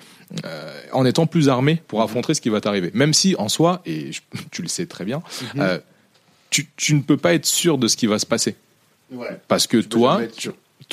euh, 0.44 0.80
en 0.92 1.04
étant 1.04 1.26
plus 1.26 1.48
armé 1.48 1.82
pour 1.88 1.98
Mhm. 2.00 2.04
affronter 2.04 2.34
ce 2.34 2.40
qui 2.40 2.50
va 2.50 2.60
t'arriver. 2.60 2.90
Même 2.94 3.14
si, 3.14 3.34
en 3.38 3.48
soi, 3.48 3.82
et 3.86 4.12
je- 4.12 4.20
tu 4.52 4.62
le 4.62 4.68
sais 4.68 4.86
très 4.86 5.04
bien, 5.04 5.22
euh, 5.58 5.78
tu, 6.50 6.68
tu 6.76 6.94
ne 6.94 7.00
peux 7.00 7.16
pas 7.16 7.34
être 7.34 7.46
sûr 7.46 7.78
de 7.78 7.88
ce 7.88 7.96
qui 7.96 8.06
va 8.06 8.18
se 8.20 8.26
passer. 8.26 8.54
Ouais. 9.10 9.40
Parce 9.48 9.66
que 9.66 9.78
tu, 9.78 9.88
toi 9.88 10.20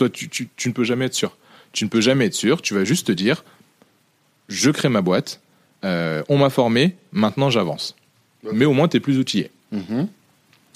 tu, 0.10 0.30
tu, 0.30 0.50
tu 0.56 0.70
ne 0.70 0.74
peux 0.74 0.84
jamais 0.86 1.06
être 1.06 1.14
sûr. 1.14 1.36
Tu 1.74 1.86
ne 1.86 1.90
peux 1.90 2.02
jamais 2.02 2.26
être 2.26 2.34
sûr. 2.34 2.62
Tu 2.62 2.74
vas 2.74 2.84
juste 2.84 3.08
te 3.08 3.12
dire, 3.12 3.44
je 4.50 4.70
crée 4.72 4.90
ma 4.90 5.02
boîte, 5.02 5.42
euh, 5.84 6.24
on 6.30 6.38
m'a 6.38 6.50
formé, 6.50 6.96
maintenant 7.12 7.50
j'avance. 7.50 7.96
Mais 8.52 8.66
au 8.66 8.74
moins, 8.74 8.88
tu 8.88 8.98
es 8.98 9.00
plus 9.00 9.18
outillé. 9.18 9.52
Mhm. 9.72 10.08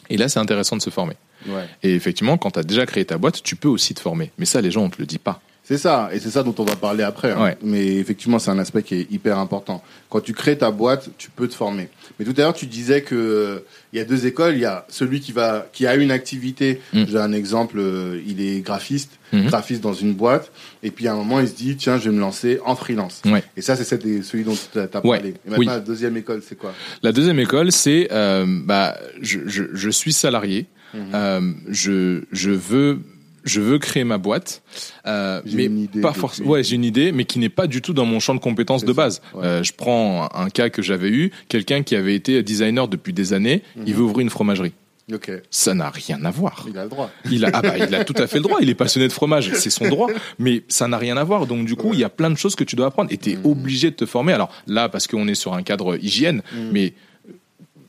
Et 0.09 0.17
là, 0.17 0.29
c'est 0.29 0.39
intéressant 0.39 0.77
de 0.77 0.81
se 0.81 0.89
former. 0.89 1.15
Ouais. 1.47 1.67
Et 1.83 1.95
effectivement, 1.95 2.37
quand 2.37 2.51
tu 2.51 2.59
as 2.59 2.63
déjà 2.63 2.85
créé 2.85 3.05
ta 3.05 3.17
boîte, 3.17 3.41
tu 3.43 3.55
peux 3.55 3.67
aussi 3.67 3.93
te 3.93 3.99
former. 3.99 4.31
Mais 4.37 4.45
ça, 4.45 4.61
les 4.61 4.71
gens, 4.71 4.83
on 4.83 4.89
te 4.89 4.99
le 4.99 5.05
dit 5.05 5.17
pas. 5.17 5.41
C'est 5.67 5.79
ça, 5.79 6.09
et 6.13 6.19
c'est 6.19 6.29
ça 6.29 6.43
dont 6.43 6.53
on 6.59 6.63
va 6.63 6.75
parler 6.75 7.01
après. 7.03 7.31
hein. 7.31 7.41
Ouais. 7.41 7.57
Mais 7.63 7.95
effectivement, 7.95 8.37
c'est 8.37 8.51
un 8.51 8.59
aspect 8.59 8.83
qui 8.83 8.93
est 8.95 9.11
hyper 9.11 9.39
important. 9.39 9.83
Quand 10.11 10.21
tu 10.21 10.31
crées 10.33 10.59
ta 10.59 10.69
boîte, 10.69 11.09
tu 11.17 11.31
peux 11.31 11.47
te 11.47 11.55
former. 11.55 11.89
Mais 12.19 12.25
tout 12.25 12.33
à 12.37 12.41
l'heure, 12.41 12.53
tu 12.53 12.67
disais 12.67 13.01
que 13.01 13.15
euh, 13.15 13.59
il 13.91 13.97
y 13.97 13.99
a 13.99 14.05
deux 14.05 14.27
écoles. 14.27 14.53
Il 14.53 14.59
y 14.59 14.65
a 14.65 14.85
celui 14.89 15.21
qui 15.21 15.31
va, 15.31 15.67
qui 15.73 15.87
a 15.87 15.95
une 15.95 16.11
activité. 16.11 16.81
Mm. 16.93 17.03
J'ai 17.09 17.17
un 17.17 17.33
exemple. 17.33 17.77
euh, 17.79 18.21
il 18.27 18.39
est 18.41 18.61
graphiste, 18.61 19.13
Mhm. 19.33 19.47
graphiste 19.47 19.81
dans 19.81 19.93
une 19.93 20.13
boîte. 20.13 20.51
Et 20.83 20.91
puis 20.91 21.07
à 21.07 21.13
un 21.13 21.15
moment, 21.15 21.39
il 21.39 21.47
se 21.47 21.55
dit, 21.55 21.75
tiens, 21.75 21.97
je 21.97 22.09
vais 22.11 22.15
me 22.15 22.21
lancer 22.21 22.59
en 22.63 22.75
freelance. 22.75 23.23
Ouais. 23.25 23.43
Et 23.57 23.61
ça, 23.63 23.75
c'est 23.75 23.83
celui 23.85 24.43
dont 24.43 24.53
tu 24.53 24.77
as 24.77 24.83
Ouais. 24.83 24.87
parlé. 24.87 25.29
Et 25.29 25.33
maintenant, 25.49 25.57
Oui. 25.57 25.65
la 25.65 25.79
deuxième 25.79 26.15
école, 26.15 26.43
c'est 26.47 26.55
quoi? 26.59 26.73
La 27.01 27.11
deuxième 27.11 27.39
école, 27.39 27.71
c'est 27.71 28.07
euh, 28.11 28.45
bah, 28.65 28.95
je, 29.19 29.39
je, 29.47 29.63
je 29.73 29.89
suis 29.89 30.13
salarié, 30.13 30.67
Mhm. 30.93 31.01
euh, 31.15 31.51
je, 31.69 32.21
je 32.31 32.51
veux 32.51 32.99
je 33.45 33.61
veux 33.61 33.79
créer 33.79 34.03
ma 34.03 34.17
boîte, 34.17 34.61
euh, 35.07 35.41
mais 35.53 35.69
pas 36.01 36.13
forcément. 36.13 36.49
Ouais, 36.49 36.63
j'ai 36.63 36.75
une 36.75 36.83
idée, 36.83 37.11
mais 37.11 37.23
qui 37.25 37.39
n'est 37.39 37.49
pas 37.49 37.67
du 37.67 37.81
tout 37.81 37.93
dans 37.93 38.05
mon 38.05 38.19
champ 38.19 38.35
de 38.35 38.39
compétences 38.39 38.83
de 38.83 38.91
base. 38.93 39.21
ouais. 39.33 39.45
Euh, 39.45 39.63
je 39.63 39.71
prends 39.71 40.23
un, 40.33 40.45
un 40.45 40.49
cas 40.49 40.69
que 40.69 40.81
j'avais 40.81 41.09
eu, 41.09 41.31
quelqu'un 41.47 41.83
qui 41.83 41.95
avait 41.95 42.15
été 42.15 42.41
designer 42.43 42.87
depuis 42.87 43.13
des 43.13 43.33
années, 43.33 43.61
il 43.85 43.93
veut 43.93 44.03
ouvrir 44.03 44.19
une 44.21 44.29
fromagerie. 44.29 44.73
Ok. 45.13 45.31
Ça 45.51 45.75
n'a 45.75 45.91
rien 45.91 46.25
à 46.25 46.31
voir. 46.31 46.65
Il 46.67 46.75
a 46.79 46.83
le 46.85 46.89
droit. 46.89 47.11
Il 47.29 47.45
a, 47.45 47.51
ah 47.53 47.61
bah, 47.61 47.77
il 47.77 47.93
a 47.93 48.03
tout 48.03 48.15
à 48.17 48.25
fait 48.25 48.37
le 48.37 48.41
droit. 48.41 48.57
Il 48.59 48.71
est 48.71 48.73
passionné 48.73 49.07
de 49.07 49.13
fromage, 49.13 49.51
c'est 49.53 49.69
son 49.69 49.87
droit. 49.87 50.09
Mais 50.39 50.63
ça 50.67 50.87
n'a 50.87 50.97
rien 50.97 51.15
à 51.15 51.23
voir. 51.23 51.45
Donc 51.45 51.67
du 51.67 51.75
coup, 51.75 51.91
il 51.93 51.99
y 51.99 52.03
a 52.03 52.09
plein 52.09 52.31
de 52.31 52.35
choses 52.37 52.55
que 52.55 52.63
tu 52.63 52.75
dois 52.75 52.87
apprendre. 52.87 53.11
Et 53.13 53.17
tu 53.17 53.33
es 53.33 53.35
Mhm. 53.35 53.45
obligé 53.45 53.91
de 53.91 53.95
te 53.95 54.07
former. 54.07 54.33
Alors 54.33 54.49
là, 54.65 54.89
parce 54.89 55.05
qu'on 55.05 55.27
est 55.27 55.35
sur 55.35 55.53
un 55.53 55.61
cadre 55.61 56.03
hygiène, 56.03 56.41
Mhm. 56.55 56.69
mais 56.71 56.93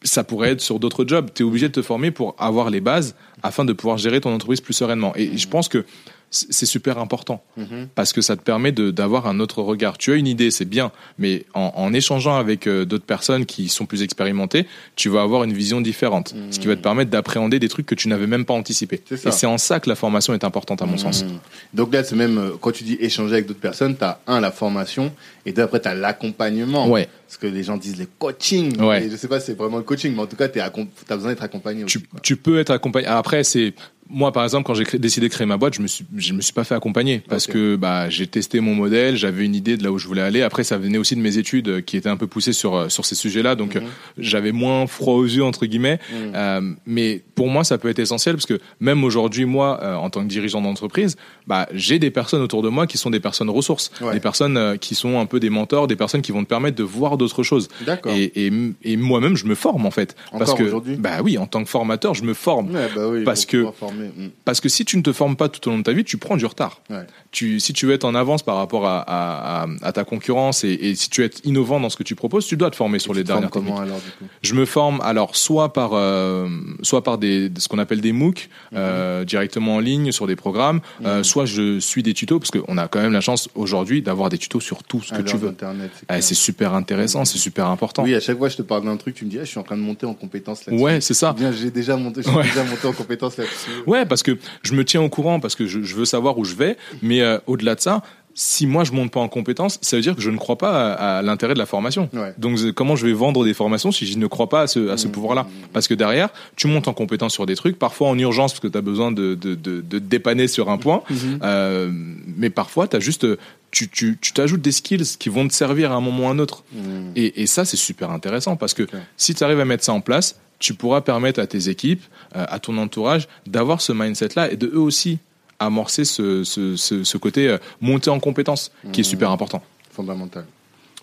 ça 0.02 0.24
pourrait 0.24 0.50
être 0.52 0.60
sur 0.60 0.78
d'autres 0.78 1.04
jobs. 1.06 1.30
Tu 1.34 1.42
obligé 1.42 1.68
de 1.68 1.72
te 1.72 1.82
former 1.82 2.10
pour 2.10 2.34
avoir 2.38 2.70
les 2.70 2.80
bases 2.80 3.14
afin 3.42 3.64
de 3.64 3.72
pouvoir 3.72 3.98
gérer 3.98 4.20
ton 4.20 4.32
entreprise 4.34 4.60
plus 4.60 4.74
sereinement. 4.74 5.12
Et 5.16 5.36
je 5.36 5.48
pense 5.48 5.68
que 5.68 5.84
c'est 6.30 6.66
super 6.66 6.98
important 6.98 7.42
Mhm. 7.56 7.88
parce 7.94 8.12
que 8.12 8.20
ça 8.20 8.36
te 8.36 8.42
permet 8.42 8.72
de- 8.72 8.90
d'avoir 8.90 9.26
un 9.26 9.40
autre 9.40 9.62
regard. 9.62 9.96
Tu 9.96 10.12
as 10.12 10.16
une 10.16 10.26
idée, 10.26 10.50
c'est 10.50 10.64
bien, 10.64 10.90
mais 11.18 11.44
en, 11.54 11.72
en 11.76 11.92
échangeant 11.94 12.36
avec 12.36 12.66
euh, 12.66 12.84
d'autres 12.84 13.04
personnes 13.06 13.46
qui 13.46 13.68
sont 13.68 13.86
plus 13.86 14.02
expérimentées, 14.02 14.66
tu 14.96 15.08
vas 15.08 15.22
avoir 15.22 15.44
une 15.44 15.52
vision 15.52 15.80
différente, 15.80 16.34
ce 16.50 16.58
qui 16.58 16.66
va 16.66 16.76
te 16.76 16.82
permettre 16.82 17.10
d'appréhender 17.10 17.58
des 17.58 17.68
trucs 17.68 17.86
que 17.86 17.94
tu 17.94 18.08
n'avais 18.08 18.26
même 18.26 18.44
pas 18.44 18.54
anticipé. 18.54 19.02
Et 19.10 19.30
c'est 19.30 19.46
en 19.46 19.56
ça 19.58 19.80
que 19.80 19.88
la 19.88 19.94
formation 19.96 20.34
est 20.34 20.44
importante 20.44 20.82
à 20.82 20.86
mon 20.86 20.98
sens. 20.98 21.24
Mhm. 21.24 21.38
Donc 21.74 21.94
là, 21.94 22.02
c'est 22.04 22.16
même, 22.16 22.38
euh, 22.38 22.50
quand 22.60 22.72
tu 22.72 22.84
dis 22.84 22.96
échanger 23.00 23.34
avec 23.34 23.46
d'autres 23.46 23.60
personnes, 23.60 23.96
tu 23.96 24.04
as 24.04 24.20
un, 24.26 24.40
la 24.40 24.50
formation, 24.50 25.12
et 25.46 25.52
deux, 25.52 25.62
après, 25.62 25.80
tu 25.80 25.88
as 25.88 25.94
l'accompagnement. 25.94 26.88
Ouais. 26.88 27.08
Parce 27.26 27.38
que 27.38 27.46
les 27.46 27.62
gens 27.64 27.76
disent 27.76 27.98
le 27.98 28.06
coaching. 28.18 28.80
Ouais. 28.80 29.08
Je 29.10 29.16
sais 29.16 29.28
pas 29.28 29.40
si 29.40 29.46
c'est 29.46 29.54
vraiment 29.58 29.78
le 29.78 29.82
coaching, 29.82 30.12
mais 30.14 30.22
en 30.22 30.26
tout 30.26 30.36
cas, 30.36 30.48
tu 30.48 30.60
as 30.60 30.70
besoin 30.70 31.30
d'être 31.30 31.42
accompagné 31.42 31.84
Tu, 31.84 31.98
aussi. 31.98 32.06
quoi. 32.06 32.20
tu 32.22 32.36
peux 32.36 32.58
être 32.58 32.70
accompagné. 32.70 33.06
Après, 33.06 33.42
c'est 33.44 33.74
moi, 34.08 34.32
par 34.32 34.44
exemple, 34.44 34.64
quand 34.66 34.74
j'ai 34.74 34.84
décidé 34.98 35.28
de 35.28 35.32
créer 35.32 35.46
ma 35.46 35.56
boîte, 35.56 35.74
je 35.74 35.82
me 35.82 35.86
suis, 35.86 36.04
je 36.16 36.32
me 36.32 36.40
suis 36.40 36.52
pas 36.52 36.64
fait 36.64 36.74
accompagner 36.74 37.22
parce 37.28 37.46
que 37.46 37.76
bah, 37.76 38.08
j'ai 38.08 38.26
testé 38.26 38.60
mon 38.60 38.74
modèle, 38.74 39.16
j'avais 39.16 39.44
une 39.44 39.54
idée 39.54 39.76
de 39.76 39.82
là 39.84 39.90
où 39.92 39.98
je 39.98 40.06
voulais 40.06 40.22
aller. 40.22 40.42
Après, 40.42 40.64
ça 40.64 40.78
venait 40.78 40.98
aussi 40.98 41.16
de 41.16 41.20
mes 41.20 41.38
études 41.38 41.84
qui 41.84 41.96
étaient 41.96 42.08
un 42.08 42.16
peu 42.16 42.26
poussées 42.26 42.52
sur 42.52 42.74
euh, 42.76 42.88
sur 42.88 43.04
ces 43.04 43.14
sujets-là, 43.14 43.54
donc 43.54 43.74
Mhm. 43.74 43.82
euh, 43.82 43.86
j'avais 44.18 44.52
moins 44.52 44.86
froid 44.86 45.14
aux 45.14 45.24
yeux 45.24 45.44
entre 45.44 45.66
guillemets. 45.66 45.98
Mhm. 46.12 46.32
Euh, 46.34 46.60
mais 46.86 47.22
pour 47.34 47.48
moi, 47.48 47.64
ça 47.64 47.78
peut 47.78 47.88
être 47.88 47.98
essentiel 47.98 48.34
parce 48.36 48.46
que 48.46 48.60
même 48.80 49.02
aujourd'hui, 49.04 49.44
moi, 49.44 49.80
euh, 49.82 49.94
en 49.96 50.08
tant 50.10 50.22
que 50.22 50.28
dirigeant 50.28 50.60
d'entreprise, 50.60 51.16
bah, 51.46 51.66
j'ai 51.72 51.98
des 51.98 52.10
personnes 52.10 52.42
autour 52.42 52.62
de 52.62 52.68
moi 52.68 52.86
qui 52.86 52.98
sont 52.98 53.10
des 53.10 53.20
personnes 53.20 53.50
ressources, 53.50 53.90
Ouais. 54.00 54.12
des 54.14 54.20
personnes 54.20 54.56
euh, 54.56 54.76
qui 54.76 54.94
sont 54.94 55.18
un 55.18 55.26
peu 55.26 55.40
des 55.40 55.50
mentors, 55.50 55.86
des 55.86 55.96
personnes 55.96 56.22
qui 56.22 56.32
vont 56.32 56.44
te 56.44 56.48
permettre 56.48 56.76
de 56.76 56.82
voir 56.84 57.16
d'autres 57.16 57.42
choses. 57.42 57.68
D'accord. 57.84 58.12
Et, 58.12 58.46
et, 58.46 58.52
et 58.84 58.96
moi-même, 58.96 59.36
je 59.36 59.46
me 59.46 59.54
forme 59.54 59.86
en 59.86 59.90
fait, 59.90 60.16
parce 60.38 60.54
que 60.54 60.96
bah 60.96 61.18
oui, 61.22 61.38
en 61.38 61.46
tant 61.46 61.62
que 61.64 61.68
formateur, 61.70 62.14
je 62.14 62.22
me 62.22 62.34
forme. 62.34 62.70
Ouais, 62.74 62.88
bah 62.94 63.08
oui, 63.08 63.24
parce 63.24 63.44
que- 63.46 63.64
former. 63.96 64.12
Mhm. 64.16 64.30
Parce 64.44 64.60
que 64.60 64.68
si 64.68 64.84
tu 64.84 64.96
ne 64.96 65.02
te 65.02 65.12
formes 65.12 65.36
pas 65.36 65.48
tout 65.48 65.66
au 65.68 65.70
long 65.72 65.78
de 65.78 65.82
ta 65.82 65.92
vie, 65.92 66.04
tu 66.04 66.16
prends 66.18 66.36
du 66.36 66.46
retard. 66.46 66.80
Ouais. 66.90 67.06
Tu, 67.32 67.60
si 67.60 67.72
tu 67.72 67.86
veux 67.86 67.92
être 67.94 68.04
en 68.04 68.14
avance 68.14 68.42
par 68.42 68.56
rapport 68.56 68.86
à, 68.86 69.00
à, 69.00 69.62
à- 69.64 69.66
à 69.82 69.92
ta 69.92 70.04
concurrence 70.04 70.64
et, 70.64 70.72
et 70.72 70.94
si 70.94 71.10
tu 71.10 71.20
veux 71.20 71.26
être 71.26 71.40
innovant 71.44 71.80
dans 71.80 71.90
ce 71.90 71.96
que 71.96 72.02
tu 72.02 72.14
proposes, 72.14 72.46
tu 72.46 72.56
dois 72.56 72.70
te 72.70 72.76
former 72.76 72.98
sur 72.98 73.12
les 73.14 73.20
tu 73.22 73.26
dernières 73.28 73.50
techniques. 73.50 73.68
comment 73.74 73.80
alors, 73.80 73.96
du 74.00 74.10
coup? 74.12 74.30
Je 74.42 74.54
me 74.54 74.64
forme 74.64 75.00
alors 75.02 75.36
soit 75.36 75.72
par 75.72 75.90
euh, 75.94 76.48
soit 76.82 77.02
par 77.02 77.18
des 77.18 77.50
ce 77.58 77.68
qu'on 77.68 77.78
appelle 77.78 78.00
des 78.00 78.12
MOOC 78.12 78.48
euh, 78.74 79.24
directement 79.24 79.76
en 79.76 79.80
ligne 79.80 80.12
sur 80.12 80.26
des 80.26 80.36
programmes, 80.36 80.80
euh, 81.04 81.18
Mhm. 81.18 81.24
soit 81.24 81.44
je 81.46 81.78
suis 81.80 82.02
des 82.02 82.14
tutos 82.14 82.38
parce 82.38 82.50
qu'on 82.50 82.78
a 82.78 82.88
quand 82.88 83.00
même 83.00 83.12
la 83.12 83.20
chance 83.20 83.48
aujourd'hui 83.54 84.02
d'avoir 84.02 84.28
des 84.28 84.38
tutos 84.38 84.60
sur 84.60 84.82
tout 84.82 85.02
ce 85.02 85.10
que 85.12 85.22
tu 85.22 85.32
l'heure 85.32 85.36
veux. 85.36 85.48
d'Internet, 85.48 85.90
c'est 85.98 86.04
Ah, 86.08 86.20
super 86.20 86.74
intéressant, 86.74 87.24
c'est 87.24 87.38
super 87.38 87.66
important. 87.68 88.02
Oui, 88.04 88.14
à 88.14 88.20
chaque 88.20 88.38
fois, 88.38 88.48
je 88.48 88.56
te 88.56 88.62
parle 88.62 88.84
d'un 88.84 88.96
truc, 88.96 89.14
tu 89.14 89.24
me 89.24 89.30
dis, 89.30 89.38
Ah, 89.38 89.44
je 89.44 89.48
suis 89.50 89.58
en 89.58 89.62
train 89.62 89.76
de 89.76 89.82
monter 89.82 90.06
en 90.06 90.14
compétence 90.14 90.64
là-dessus. 90.66 90.82
ouais, 90.82 91.00
c'est 91.00 91.14
ça. 91.14 91.32
Bien, 91.32 91.52
j'ai 91.52 91.70
déjà 91.70 91.96
monté, 91.96 92.22
je 92.22 92.28
suis 92.28 92.36
Ouais. 92.36 92.44
déjà 92.44 92.64
monté 92.64 92.86
en 92.86 92.92
compétence 92.92 93.36
là-dessus. 93.36 93.70
Ouais, 93.86 94.04
parce 94.06 94.22
que 94.22 94.38
je 94.62 94.74
me 94.74 94.84
tiens 94.84 95.00
au 95.02 95.08
courant 95.08 95.40
parce 95.40 95.54
que 95.54 95.66
je, 95.66 95.82
je 95.82 95.94
veux 95.94 96.04
savoir 96.04 96.38
où 96.38 96.44
je 96.44 96.54
vais, 96.54 96.76
mais 97.02 97.20
euh, 97.20 97.38
au-delà 97.46 97.74
de 97.74 97.80
ça, 97.80 98.02
si 98.38 98.66
moi 98.66 98.84
je 98.84 98.92
monte 98.92 99.10
pas 99.12 99.20
en 99.20 99.28
compétence, 99.28 99.78
ça 99.80 99.96
veut 99.96 100.02
dire 100.02 100.14
que 100.14 100.20
je 100.20 100.28
ne 100.28 100.36
crois 100.36 100.58
pas 100.58 100.92
à, 100.92 101.18
à 101.18 101.22
l'intérêt 101.22 101.54
de 101.54 101.58
la 101.58 101.64
formation. 101.64 102.10
Ouais. 102.12 102.34
Donc 102.36 102.58
euh, 102.58 102.70
comment 102.70 102.94
je 102.94 103.06
vais 103.06 103.14
vendre 103.14 103.44
des 103.46 103.54
formations 103.54 103.90
si 103.92 104.06
je 104.06 104.18
ne 104.18 104.26
crois 104.26 104.50
pas 104.50 104.60
à 104.62 104.66
ce, 104.66 104.90
à 104.90 104.98
ce 104.98 105.08
Mmh. 105.08 105.12
pouvoir-là? 105.12 105.46
Parce 105.72 105.88
que 105.88 105.94
derrière, 105.94 106.28
tu 106.54 106.66
montes 106.66 106.86
en 106.86 106.92
compétence 106.92 107.32
sur 107.32 107.46
des 107.46 107.56
trucs, 107.56 107.78
parfois 107.78 108.08
en 108.08 108.18
urgence 108.18 108.52
parce 108.52 108.60
que 108.60 108.68
tu 108.68 108.76
as 108.76 108.82
besoin 108.82 109.10
de, 109.10 109.34
de, 109.34 109.54
de, 109.54 109.80
de 109.80 109.98
te 109.98 110.04
dépanner 110.04 110.48
sur 110.48 110.68
un 110.68 110.76
point, 110.76 111.02
Mhm. 111.08 111.38
euh, 111.42 111.90
mais 112.36 112.50
parfois 112.50 112.86
t'as 112.88 113.00
juste, 113.00 113.26
tu 113.70 113.88
tu 113.88 114.18
tu 114.20 114.32
t'ajoutes 114.34 114.60
des 114.60 114.72
skills 114.72 115.16
qui 115.18 115.30
vont 115.30 115.48
te 115.48 115.54
servir 115.54 115.92
à 115.92 115.94
un 115.94 116.02
moment 116.02 116.24
ou 116.24 116.28
à 116.28 116.30
un 116.32 116.38
autre. 116.38 116.62
Mhm. 116.74 117.12
Et, 117.16 117.40
et 117.42 117.46
ça 117.46 117.64
c'est 117.64 117.78
super 117.78 118.10
intéressant 118.10 118.56
parce 118.56 118.74
que 118.74 118.86
si 119.16 119.34
tu 119.34 119.44
arrives 119.44 119.60
à 119.60 119.64
mettre 119.64 119.84
ça 119.84 119.94
en 119.94 120.02
place, 120.02 120.38
tu 120.58 120.74
pourras 120.74 121.00
permettre 121.02 121.40
à 121.40 121.46
tes 121.46 121.68
équipes, 121.68 122.02
euh, 122.34 122.44
à 122.48 122.58
ton 122.58 122.76
entourage, 122.78 123.28
d'avoir 123.46 123.80
ce 123.80 123.92
mindset-là 123.92 124.50
et 124.52 124.56
de 124.56 124.66
eux 124.68 124.80
aussi 124.80 125.18
amorcer 125.58 126.04
ce, 126.04 126.44
ce, 126.44 126.76
ce, 126.76 127.04
ce 127.04 127.18
côté 127.18 127.48
euh, 127.48 127.58
monter 127.80 128.10
en 128.10 128.20
compétence 128.20 128.70
qui 128.92 129.00
est 129.00 129.04
Mmh. 129.04 129.04
super 129.04 129.30
important. 129.30 129.62
Fondamental. 129.90 130.44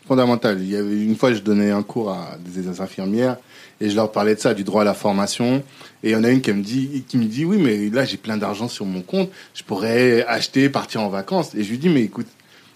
Fondamental. 0.08 0.62
Il 0.62 0.70
y 0.70 0.76
avait 0.76 1.02
une 1.02 1.16
fois, 1.16 1.34
je 1.34 1.40
donnais 1.40 1.72
un 1.72 1.82
cours 1.82 2.12
à 2.12 2.38
des 2.44 2.68
infirmières 2.82 3.38
et 3.80 3.90
je 3.90 3.96
leur 3.96 4.12
parlais 4.12 4.36
de 4.36 4.40
ça, 4.40 4.54
du 4.54 4.64
droit 4.64 4.82
à 4.82 4.86
la 4.86 4.94
formation. 4.94 5.64
Et 6.04 6.10
il 6.10 6.12
y 6.12 6.16
en 6.16 6.24
a 6.24 6.30
une 6.30 6.42
qui 6.42 6.52
me 6.52 6.62
dit, 6.62 7.06
qui 7.08 7.18
me 7.18 7.26
dit, 7.26 7.46
oui, 7.46 7.58
mais 7.58 7.90
là, 7.90 8.04
j'ai 8.06 8.18
plein 8.18 8.38
d'argent 8.38 8.68
sur 8.68 8.86
mon 8.86 9.02
compte. 9.02 9.30
Je 9.56 9.64
pourrais 9.64 10.26
acheter, 10.26 10.68
partir 10.70 11.02
en 11.02 11.10
vacances. 11.10 11.56
Et 11.56 11.64
je 11.64 11.70
lui 11.72 11.78
dis, 11.78 11.90
mais 11.90 12.02
écoute, 12.02 12.28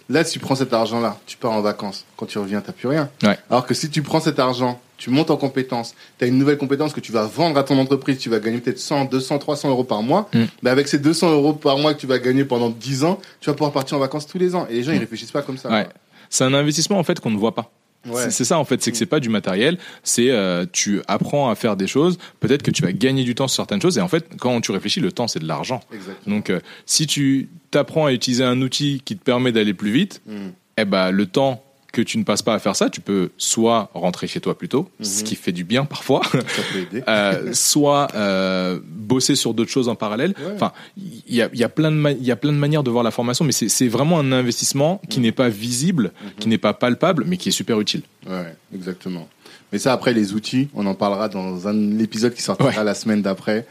là, 0.10 0.24
si 0.24 0.34
tu 0.34 0.40
prends 0.40 0.56
cet 0.56 0.74
argent-là, 0.74 1.20
tu 1.28 1.36
pars 1.38 1.52
en 1.52 1.62
vacances. 1.62 2.06
Quand 2.16 2.26
tu 2.26 2.40
reviens, 2.40 2.62
t'as 2.62 2.72
plus 2.72 2.88
rien. 2.88 3.10
Ouais. 3.24 3.38
Alors 3.50 3.66
que 3.66 3.74
si 3.74 3.90
tu 3.90 4.02
prends 4.02 4.22
cet 4.22 4.40
argent, 4.40 4.80
tu 4.98 5.10
montes 5.10 5.30
en 5.32 5.38
compétence, 5.38 5.94
tu 6.18 6.25
as 6.25 6.27
une 6.27 6.38
nouvelle 6.38 6.58
compétence 6.58 6.92
que 6.94 7.00
tu 7.00 7.12
vas 7.12 7.25
vendre 7.25 7.58
à 7.58 7.63
ton 7.63 7.77
entreprise, 7.77 8.18
tu 8.18 8.30
vas 8.30 8.39
gagner 8.39 8.58
peut-être 8.60 8.80
100, 8.80 9.06
200, 9.06 9.38
300 9.39 9.70
euros 9.70 9.84
par 9.84 10.01
mois. 10.04 10.30
Mm. 10.34 10.44
Mais 10.63 10.70
avec 10.70 10.88
ces 10.88 10.98
200 11.00 11.32
euros 11.34 11.54
par 11.54 11.77
mois 11.77 11.94
que 11.94 12.00
tu 12.00 12.08
vas 12.08 12.20
gagner 12.20 12.44
pendant 12.46 12.70
10 12.70 13.04
ans, 13.04 13.20
tu 13.39 13.50
vas 13.50 13.54
pouvoir 13.54 13.72
partir 13.72 13.98
en 13.98 14.00
vacances 14.00 14.25
tous 14.27 14.38
les 14.39 14.56
ans. 14.56 14.68
Et 14.70 14.74
les 14.74 14.84
gens, 14.84 14.92
ils 14.92 15.00
réfléchissent 15.00 15.32
pas 15.32 15.42
comme 15.44 15.58
ça. 15.58 15.70
Mm. 15.70 15.74
Ouais. 15.74 15.88
C'est 16.30 16.44
un 16.44 16.54
investissement 16.54 16.98
en 17.00 17.04
fait 17.04 17.20
qu'on 17.20 17.32
ne 17.32 17.38
voit 17.38 17.56
pas. 17.56 17.72
Ouais. 18.08 18.30
C'est- 18.30 18.44
ça 18.46 18.58
en 18.58 18.63
fait, 18.63 18.82
c'est 18.82 18.92
que 18.92 18.98
c'est 18.98 19.06
pas 19.06 19.20
du 19.20 19.27
matériel, 19.27 19.77
c'est 20.04 20.30
euh, 20.30 20.66
tu 20.72 21.01
apprends 21.08 21.50
à 21.50 21.56
faire 21.56 21.75
des 21.75 21.88
choses, 21.88 22.18
peut-être 22.39 22.63
que 22.63 22.72
tu 22.72 22.82
vas 22.82 22.94
gagner 22.94 23.24
du 23.25 23.36
temps 23.36 23.48
sur 23.50 23.56
certaines 23.58 23.82
choses 23.82 23.98
et 23.98 24.01
en 24.01 24.08
fait 24.08 24.25
quand 24.39 24.62
tu 24.62 24.72
réfléchis 24.72 25.00
le 25.01 25.12
temps 25.12 25.27
c'est 25.27 25.39
de 25.39 25.48
l'argent. 25.48 25.82
Donc 26.25 26.50
euh, 26.50 26.60
si 26.86 27.06
tu 27.08 27.50
t'apprends 27.70 28.06
à 28.06 28.13
utiliser 28.13 28.44
un 28.46 28.62
outil 28.62 29.01
qui 29.04 29.18
te 29.18 29.24
permet 29.24 29.51
d'aller 29.51 29.74
plus 29.74 29.92
vite, 29.92 30.22
Mm. 30.25 30.32
eh 30.77 30.86
ben 30.86 31.12
le 31.12 31.25
temps 31.25 31.62
que 31.98 32.01
tu 32.04 32.20
ne 32.20 32.24
passes 32.24 32.44
pas 32.44 32.54
à 32.54 32.60
faire 32.60 32.75
ça, 32.75 32.89
tu 32.92 33.01
peux 33.01 33.32
soit 33.38 33.89
rentrer 33.96 34.27
chez 34.27 34.39
toi 34.39 34.56
plus 34.56 34.70
tôt, 34.70 34.88
ce 35.01 35.22
Mhm. 35.22 35.24
qui 35.27 35.36
fait 35.36 35.51
du 35.51 35.63
bien 35.63 35.84
parfois, 35.86 36.22
Ça 36.32 36.38
peut 36.72 36.80
aider. 36.80 37.04
euh, 37.08 37.51
soit 37.54 38.08
euh, 38.13 38.80
bosser 38.86 39.34
sur 39.36 39.56
d'autres 39.56 39.72
choses 39.72 39.89
en 39.89 39.96
parallèle. 39.96 40.36
Ouais. 40.39 40.51
Enfin, 40.54 40.74
il 40.96 41.36
y 41.36 41.42
a, 41.42 41.50
il 41.54 41.60
y, 41.60 41.63
a 41.63 41.70
plein 41.70 41.89
de 41.92 41.96
ma- 41.98 42.12
il 42.12 42.24
y 42.24 42.32
a 42.32 42.36
plein 42.36 42.51
de 42.54 42.58
manières 42.58 42.84
de 42.84 42.92
voir 42.92 43.04
la 43.04 43.10
formation, 43.12 43.46
mais 43.46 43.51
c'est 43.51 43.88
vraiment 43.88 44.20
un 44.20 44.32
investissement 44.32 45.01
qui 45.10 45.18
Mhm. 45.20 45.25
n'est 45.25 45.32
pas 45.32 45.50
visible, 45.50 46.12
qui 46.39 46.48
n'est 46.50 46.58
pas 46.60 46.74
palpable, 46.74 47.24
mais 47.27 47.38
qui 47.38 47.50
est 47.50 47.51
super 47.51 47.80
utile. 47.80 48.01
Ouais, 48.30 48.56
exactement. 48.75 49.27
Mais 49.74 49.80
ça, 49.80 49.92
après, 49.92 50.14
les 50.14 50.34
outils, 50.34 50.70
on 50.74 50.86
en 50.86 50.94
parlera 50.94 51.28
dans 51.30 51.68
un 51.68 52.00
épisode 52.00 52.34
qui 52.34 52.42
sortira 52.42 52.70
Ouais. 52.70 52.84
la 52.84 52.94
semaine 52.94 53.22
d'après. 53.22 53.66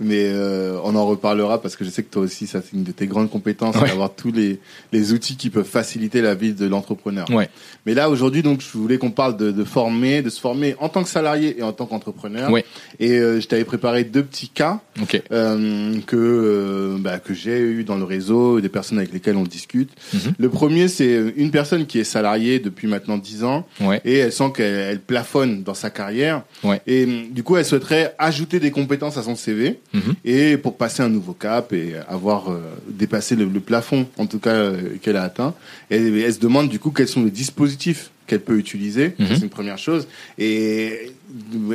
Mais 0.00 0.24
euh, 0.26 0.78
on 0.84 0.94
en 0.94 1.06
reparlera 1.06 1.60
parce 1.62 1.74
que 1.76 1.84
je 1.84 1.90
sais 1.90 2.02
que 2.02 2.10
toi 2.10 2.22
aussi, 2.22 2.46
ça, 2.46 2.60
c'est 2.62 2.76
une 2.76 2.84
de 2.84 2.92
tes 2.92 3.06
grandes 3.06 3.30
compétences, 3.30 3.76
Ouais. 3.76 3.88
d'avoir 3.88 4.14
tous 4.14 4.30
les, 4.32 4.60
les 4.92 5.12
outils 5.12 5.36
qui 5.36 5.48
peuvent 5.50 5.64
faciliter 5.66 6.20
la 6.20 6.34
vie 6.34 6.52
de 6.52 6.66
l'entrepreneur. 6.66 7.28
Ouais. 7.30 7.48
Mais 7.86 7.94
là, 7.94 8.10
aujourd'hui, 8.10 8.42
donc, 8.42 8.60
je 8.60 8.76
voulais 8.76 8.98
qu'on 8.98 9.10
parle 9.10 9.36
de, 9.36 9.50
de 9.50 9.64
former, 9.64 10.20
de 10.22 10.30
se 10.30 10.40
former 10.40 10.76
en 10.80 10.88
tant 10.90 11.02
que 11.02 11.08
salarié 11.08 11.58
et 11.58 11.62
en 11.62 11.72
tant 11.72 11.86
qu'entrepreneur. 11.86 12.50
Ouais. 12.50 12.64
Et 13.00 13.12
euh, 13.12 13.40
je 13.40 13.46
t'avais 13.48 13.64
préparé 13.64 14.04
deux 14.04 14.22
petits 14.22 14.48
cas 14.48 14.80
Ok. 15.00 15.22
euh, 15.32 15.94
que 16.06 16.16
euh, 16.16 16.96
bah, 16.98 17.18
que 17.18 17.32
j'ai 17.34 17.58
eu 17.60 17.84
dans 17.84 17.96
le 17.96 18.04
réseau, 18.04 18.60
des 18.60 18.68
personnes 18.68 18.98
avec 18.98 19.12
lesquelles 19.12 19.36
on 19.36 19.44
discute. 19.44 19.90
Mhm. 20.12 20.32
Le 20.38 20.48
premier, 20.50 20.88
c'est 20.88 21.32
une 21.36 21.50
personne 21.50 21.86
qui 21.86 21.98
est 21.98 22.04
salariée 22.04 22.58
depuis 22.58 22.86
maintenant 22.86 23.16
10 23.18 23.44
ans 23.44 23.66
Ouais. 23.80 24.00
et 24.04 24.16
elle 24.18 24.32
sent 24.32 24.52
qu'elle 24.54 24.74
elle 24.78 25.00
dans 25.46 25.74
sa 25.74 25.90
carrière. 25.90 26.42
Ouais. 26.64 26.80
Et 26.86 27.04
hum, 27.04 27.30
du 27.30 27.42
coup, 27.42 27.56
elle 27.56 27.64
souhaiterait 27.64 28.14
ajouter 28.18 28.60
des 28.60 28.70
compétences 28.70 29.16
à 29.16 29.22
son 29.22 29.36
CV 29.36 29.78
Mhm. 29.94 30.14
et 30.24 30.56
pour 30.56 30.76
passer 30.76 31.02
un 31.02 31.08
nouveau 31.08 31.32
cap 31.32 31.72
et 31.72 31.94
avoir 32.08 32.50
euh, 32.50 32.60
dépassé 32.88 33.36
le, 33.36 33.44
le 33.46 33.60
plafond, 33.60 34.06
en 34.18 34.26
tout 34.26 34.38
cas 34.38 34.50
euh, 34.54 34.96
qu'elle 35.02 35.16
a 35.16 35.22
atteint. 35.22 35.54
Et 35.90 35.96
elle 35.96 36.34
se 36.34 36.38
demande 36.40 36.68
du 36.68 36.78
coup 36.78 36.90
quels 36.90 37.08
sont 37.08 37.24
les 37.24 37.30
dispositifs 37.30 38.10
qu'elle 38.28 38.40
peut 38.40 38.58
utiliser. 38.58 39.14
Ça, 39.18 39.24
Mhm. 39.24 39.28
C'est 39.34 39.42
une 39.42 39.48
première 39.50 39.78
chose. 39.78 40.06
Et 40.38 41.10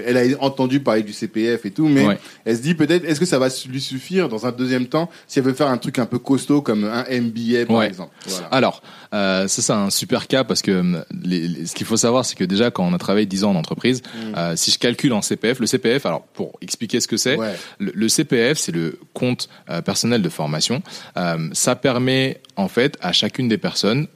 elle 0.06 0.18
a 0.18 0.24
entendu 0.44 0.80
parler 0.80 1.04
du 1.04 1.12
CPF 1.14 1.66
et 1.66 1.72
tout, 1.72 1.88
mais 1.88 2.06
Ouais. 2.06 2.18
elle 2.46 2.56
se 2.58 2.62
dit 2.62 2.74
peut-être 2.76 3.04
est-ce 3.06 3.20
que 3.20 3.26
ça 3.26 3.38
va 3.40 3.50
lui 3.70 3.82
suffire 3.82 4.30
dans 4.30 4.46
un 4.46 4.52
deuxième 4.52 4.88
temps 4.88 5.10
si 5.28 5.40
elle 5.40 5.46
veut 5.46 5.54
faire 5.54 5.68
un 5.68 5.78
truc 5.78 6.00
un 6.00 6.06
peu 6.06 6.18
costaud 6.20 6.62
comme 6.62 6.86
un 6.86 7.04
MBA 7.10 7.66
par 7.66 7.78
Ouais. 7.78 7.88
exemple? 7.88 8.12
Voilà. 8.26 8.48
Alors, 8.48 8.82
euh, 9.14 9.48
ça 9.48 9.62
c'est 9.62 9.74
un 9.74 9.90
super 9.90 10.28
cas 10.28 10.44
parce 10.44 10.62
que 10.62 11.04
les- 11.24 11.48
les- 11.48 11.66
ce 11.66 11.76
qu'il 11.76 11.86
faut 11.86 11.98
savoir, 11.98 12.26
c'est 12.26 12.36
que 12.36 12.44
déjà 12.46 12.72
quand 12.72 12.86
on 12.88 12.94
a 12.94 12.98
travaillé 12.98 13.26
10 13.26 13.44
ans 13.44 13.52
en 13.52 13.56
entreprise, 13.56 14.02
Mm. 14.02 14.36
euh, 14.38 14.56
si 14.56 14.72
je 14.72 14.80
calcule 14.80 15.14
en 15.14 15.22
CPF, 15.22 15.60
le 15.60 15.68
CPF, 15.68 16.06
alors 16.06 16.24
pour 16.24 16.54
expliquer 16.62 17.00
ce 17.00 17.08
que 17.08 17.18
c'est, 17.18 17.36
Ouais. 17.38 17.54
le, 17.80 17.92
le 17.94 18.10
CPF, 18.10 18.58
c'est 18.58 18.72
le 18.72 18.98
compte 19.14 19.50
euh, 19.70 19.82
personnel 19.82 20.22
de 20.22 20.30
formation. 20.30 20.82
Euh, 21.18 21.50
ça 21.54 21.76
permet 21.76 22.42
en 22.56 22.68
fait 22.68 22.98
à 23.02 23.12
chacune 23.12 23.48
des 23.48 23.58
personnes 23.58 24.08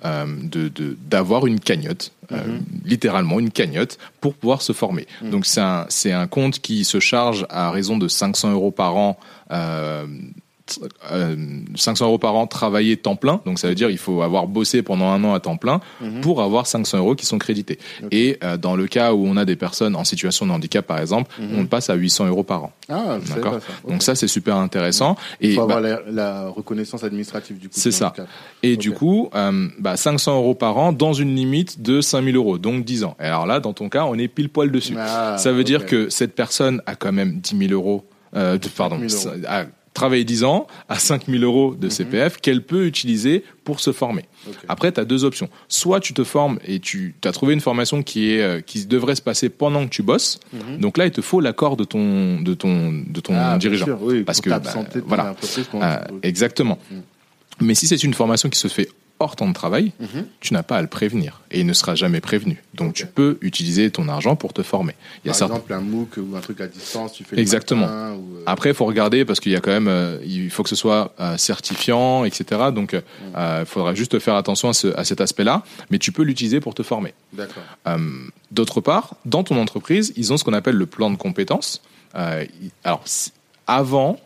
de- 0.44 0.72
d'avoir 1.10 1.48
une 1.48 1.60
cagnotte, 1.60 2.12
euh, 2.32 2.38
Mhm. 2.48 2.62
littéralement 2.86 3.40
une 3.40 3.52
cagnotte, 3.52 3.98
pour 4.22 4.34
pouvoir 4.34 4.62
se 4.62 4.74
former. 4.74 5.08
Mhm. 5.22 5.30
Donc 5.32 5.46
c'est 5.46 5.62
un 5.62 5.86
c'est 5.90 6.12
un 6.12 6.28
compte 6.28 6.60
qui 6.60 6.84
se 6.86 7.00
charge 7.00 7.46
à 7.50 7.72
raison 7.72 7.98
de 7.98 8.08
500 8.08 8.52
euros 8.52 8.72
par 8.72 8.96
an. 8.96 9.18
Euh, 9.52 10.06
500 11.76 12.06
euros 12.06 12.18
par 12.18 12.36
an 12.36 12.48
travaillé 12.48 12.98
temps 12.98 13.16
plein, 13.16 13.42
donc 13.46 13.60
ça 13.60 13.68
veut 13.68 13.76
dire 13.76 13.90
il 13.90 13.98
faut 13.98 14.22
avoir 14.22 14.48
bossé 14.48 14.82
pendant 14.82 15.10
un 15.10 15.24
an 15.24 15.34
à 15.34 15.40
temps 15.40 15.58
plein 15.58 15.82
Mhm. 16.02 16.22
pour 16.22 16.42
avoir 16.42 16.68
500 16.68 16.98
euros 16.98 17.16
qui 17.16 17.26
sont 17.26 17.38
crédités. 17.38 17.80
Et 18.12 18.38
euh, 18.44 18.58
dans 18.58 18.76
le 18.76 18.88
cas 18.88 19.14
où 19.14 19.26
on 19.26 19.38
a 19.38 19.46
des 19.46 19.56
personnes 19.56 19.96
en 19.96 20.04
situation 20.04 20.46
de 20.46 20.52
handicap 20.52 20.86
par 20.86 21.00
exemple, 21.00 21.32
Mhm. 21.40 21.60
on 21.60 21.66
passe 21.66 21.90
à 21.90 21.96
800 21.96 22.28
euros 22.28 22.44
par 22.44 22.64
an. 22.66 22.72
Ah, 22.90 23.18
D'accord. 23.34 23.60
Donc 23.88 24.04
ça 24.04 24.16
c'est 24.16 24.28
super 24.28 24.56
intéressant. 24.58 25.16
Il 25.42 25.52
Et 25.52 25.56
faut 25.56 25.66
bah, 25.68 25.78
avoir 25.78 25.82
la, 25.82 26.12
la 26.12 26.48
reconnaissance 26.50 27.04
administrative 27.04 27.58
du 27.60 27.68
coup. 27.70 27.74
C'est 27.78 27.92
ça. 27.92 28.08
handicap. 28.08 28.28
et 28.64 28.78
du 28.78 28.92
coup, 28.92 29.30
euh, 29.36 29.68
bah, 29.80 29.98
500 29.98 30.36
euros 30.38 30.56
par 30.56 30.78
an 30.78 30.92
dans 30.94 31.14
une 31.14 31.36
limite 31.36 31.82
de 31.82 32.02
5000 32.02 32.36
euros, 32.36 32.58
donc 32.58 32.84
10 32.86 33.04
ans. 33.04 33.16
Et 33.20 33.24
alors 33.26 33.46
là, 33.46 33.60
dans 33.60 33.74
ton 33.74 33.90
cas, 33.90 34.06
on 34.06 34.16
est 34.16 34.28
pile 34.28 34.50
poil 34.50 34.72
dessus. 34.72 34.96
Ah, 34.98 35.38
ça 35.38 35.52
veut 35.52 35.64
dire 35.64 35.86
que 35.86 36.10
cette 36.10 36.36
personne 36.36 36.82
a 36.86 36.96
quand 36.96 37.12
même 37.12 37.40
10 37.40 37.58
000 37.68 37.72
euros, 37.74 38.06
euh, 38.36 38.58
de- 38.58 38.68
pardon, 38.70 38.98
5 39.08 39.10
000 39.10 39.36
euros. 39.36 39.46
a 39.48 39.66
travaillé 39.98 40.24
10 40.24 40.44
ans, 40.46 40.68
à 40.88 40.98
5 41.00 41.26
000 41.28 41.44
euros 41.44 41.76
de 41.76 41.88
Mhm. 41.88 41.92
CPF 41.92 42.38
qu'elle 42.38 42.62
peut 42.64 42.86
utiliser 42.86 43.44
pour 43.66 43.80
se 43.82 43.92
former. 43.92 44.24
Après, 44.70 44.92
tu 44.94 45.00
as 45.02 45.06
deux 45.06 45.24
options. 45.26 45.50
Soit 45.68 46.00
tu 46.00 46.14
te 46.14 46.24
formes 46.24 46.58
et 46.66 46.80
tu 46.80 47.16
as 47.26 47.32
trouvé 47.34 47.54
une 47.54 47.60
formation 47.60 48.02
qui 48.04 48.32
est 48.32 48.42
euh, 48.42 48.62
qui 48.62 48.86
devrait 48.86 49.16
se 49.16 49.22
passer 49.22 49.50
pendant 49.50 49.84
que 49.86 49.90
tu 49.92 50.04
bosses. 50.04 50.40
Mhm. 50.54 50.78
Donc 50.80 50.98
là, 50.98 51.06
il 51.06 51.12
te 51.12 51.22
faut 51.22 51.42
l'accord 51.42 51.76
de 51.76 51.84
ton 51.84 52.40
de 52.40 52.54
ton 52.54 52.94
de 53.08 53.20
ton 53.20 53.34
Ah, 53.36 53.58
dirigeant. 53.58 53.86
sûr, 53.86 54.00
oui, 54.02 54.24
Parce 54.24 54.40
que, 54.40 54.50
bah, 54.50 54.62
voilà. 55.06 55.36
Euh, 55.76 55.98
exactement. 56.24 56.78
Mhm. 56.92 57.02
Mais 57.62 57.74
si 57.76 57.88
c'est 57.88 58.04
une 58.04 58.14
formation 58.14 58.50
qui 58.50 58.60
se 58.60 58.68
fait 58.68 58.88
hors 59.20 59.36
temps 59.36 59.48
de 59.48 59.54
travail, 59.54 59.92
Mhm. 60.00 60.26
tu 60.40 60.54
n'as 60.54 60.64
pas 60.64 60.78
à 60.78 60.82
le 60.82 60.88
prévenir 60.88 61.42
et 61.52 61.60
il 61.62 61.66
ne 61.66 61.74
sera 61.74 61.96
jamais 61.96 62.22
prévenu. 62.22 62.64
Donc 62.76 62.94
tu 62.94 63.06
peux 63.08 63.38
utiliser 63.42 63.90
ton 63.90 64.08
argent 64.10 64.36
pour 64.36 64.54
te 64.54 64.62
former. 64.62 64.94
Il 65.24 65.28
y 65.28 65.30
a 65.30 65.32
Par 65.32 65.36
certains- 65.40 65.54
exemple, 65.56 65.74
un 65.74 65.80
MOOC 65.82 66.18
ou 66.18 66.36
un 66.36 66.40
truc 66.40 66.62
à 66.62 66.68
distance, 66.68 67.14
tu 67.14 67.24
fais 67.24 67.36
le 67.36 67.42
Exactement. 67.42 67.82
matin, 67.88 68.14
ou, 68.16 68.38
euh, 68.38 68.44
Après, 68.46 68.70
il 68.70 68.76
faut 68.76 68.86
regarder 68.86 69.26
parce 69.26 69.40
qu'il 69.40 69.52
y 69.52 69.56
a 69.56 69.60
quand 69.60 69.72
même, 69.72 69.88
euh, 69.88 70.20
il 70.26 70.50
faut 70.50 70.64
que 70.64 70.70
ce 70.70 70.76
soit 70.76 71.14
euh, 71.20 71.36
certifiant, 71.38 72.24
etc. 72.26 72.62
Donc, 72.74 72.94
euh, 72.94 73.02
il 73.62 73.66
faudra 73.66 73.94
juste 73.96 74.20
faire 74.20 74.36
attention 74.36 74.70
à, 74.70 74.74
ce- 74.74 74.96
à 74.96 75.04
cet 75.04 75.20
aspect-là. 75.22 75.64
Mais 75.90 75.98
tu 76.00 76.12
peux 76.12 76.24
l'utiliser 76.24 76.60
pour 76.60 76.76
te 76.76 76.84
former. 76.84 77.14
D'autre 78.52 78.82
part, 78.82 79.16
dans 79.26 79.44
ton 79.44 79.60
entreprise, 79.60 80.14
ils 80.16 80.32
ont 80.32 80.38
ce 80.38 80.44
qu'on 80.44 80.54
appelle 80.54 80.76
le 80.76 80.86
plan 80.86 81.10
de 81.12 81.18
compétences. 81.18 81.82
Alors, 82.84 83.04
avant, 83.68 84.20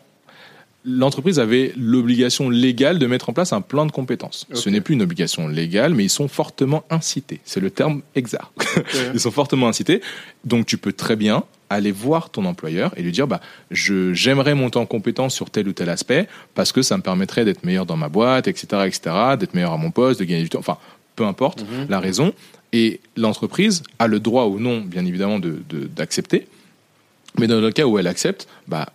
l'entreprise 0.84 1.38
avait 1.38 1.72
l'obligation 1.76 2.50
légale 2.50 2.98
de 2.98 3.06
mettre 3.06 3.28
en 3.28 3.32
place 3.32 3.52
un 3.52 3.60
plan 3.60 3.86
de 3.86 3.92
compétences. 3.92 4.46
Ce 4.52 4.68
n'est 4.68 4.80
plus 4.80 4.94
une 4.94 5.02
obligation 5.02 5.46
légale, 5.46 5.94
mais 5.94 6.04
ils 6.04 6.10
sont 6.10 6.26
fortement 6.28 6.82
incités. 6.90 7.40
C'est 7.44 7.60
le 7.60 7.70
terme 7.70 8.02
exact. 8.16 8.46
ils 9.14 9.20
sont 9.20 9.30
fortement 9.30 9.68
incités. 9.68 10.00
Donc, 10.44 10.66
tu 10.66 10.78
peux 10.78 10.92
très 10.92 11.14
bien 11.16 11.44
aller 11.70 11.92
voir 11.92 12.30
ton 12.30 12.44
employeur 12.44 12.92
et 12.98 13.02
lui 13.02 13.12
dire 13.12 13.26
bah 13.26 13.40
je 13.70 14.12
j'aimerais 14.12 14.54
monter 14.54 14.78
en 14.78 14.84
compétence 14.84 15.34
sur 15.34 15.48
tel 15.48 15.68
ou 15.68 15.72
tel 15.72 15.88
aspect 15.88 16.28
parce 16.54 16.70
que 16.70 16.82
ça 16.82 16.98
me 16.98 17.02
permettrait 17.02 17.46
d'être 17.46 17.64
meilleur 17.64 17.86
dans 17.86 17.96
ma 17.96 18.10
boîte 18.10 18.46
etc 18.46 18.82
etc 18.84 19.16
d'être 19.38 19.54
meilleur 19.54 19.72
à 19.72 19.78
mon 19.78 19.90
poste 19.90 20.20
de 20.20 20.26
gagner 20.26 20.42
du 20.42 20.50
temps 20.50 20.58
enfin 20.58 20.76
peu 21.16 21.24
importe 21.24 21.62
Mhm. 21.62 21.86
la 21.88 21.98
raison 21.98 22.34
et 22.74 23.00
l'entreprise 23.16 23.82
a 23.98 24.06
le 24.06 24.20
droit 24.20 24.44
ou 24.48 24.58
non 24.60 24.82
bien 24.82 25.06
évidemment 25.06 25.38
de 25.38 25.62
de- 25.70 25.86
d'accepter 25.86 26.46
mais 27.38 27.46
dans 27.46 27.58
le 27.58 27.70
cas 27.72 27.86
où 27.86 27.98
elle 27.98 28.06
accepte 28.06 28.48
bah 28.68 28.92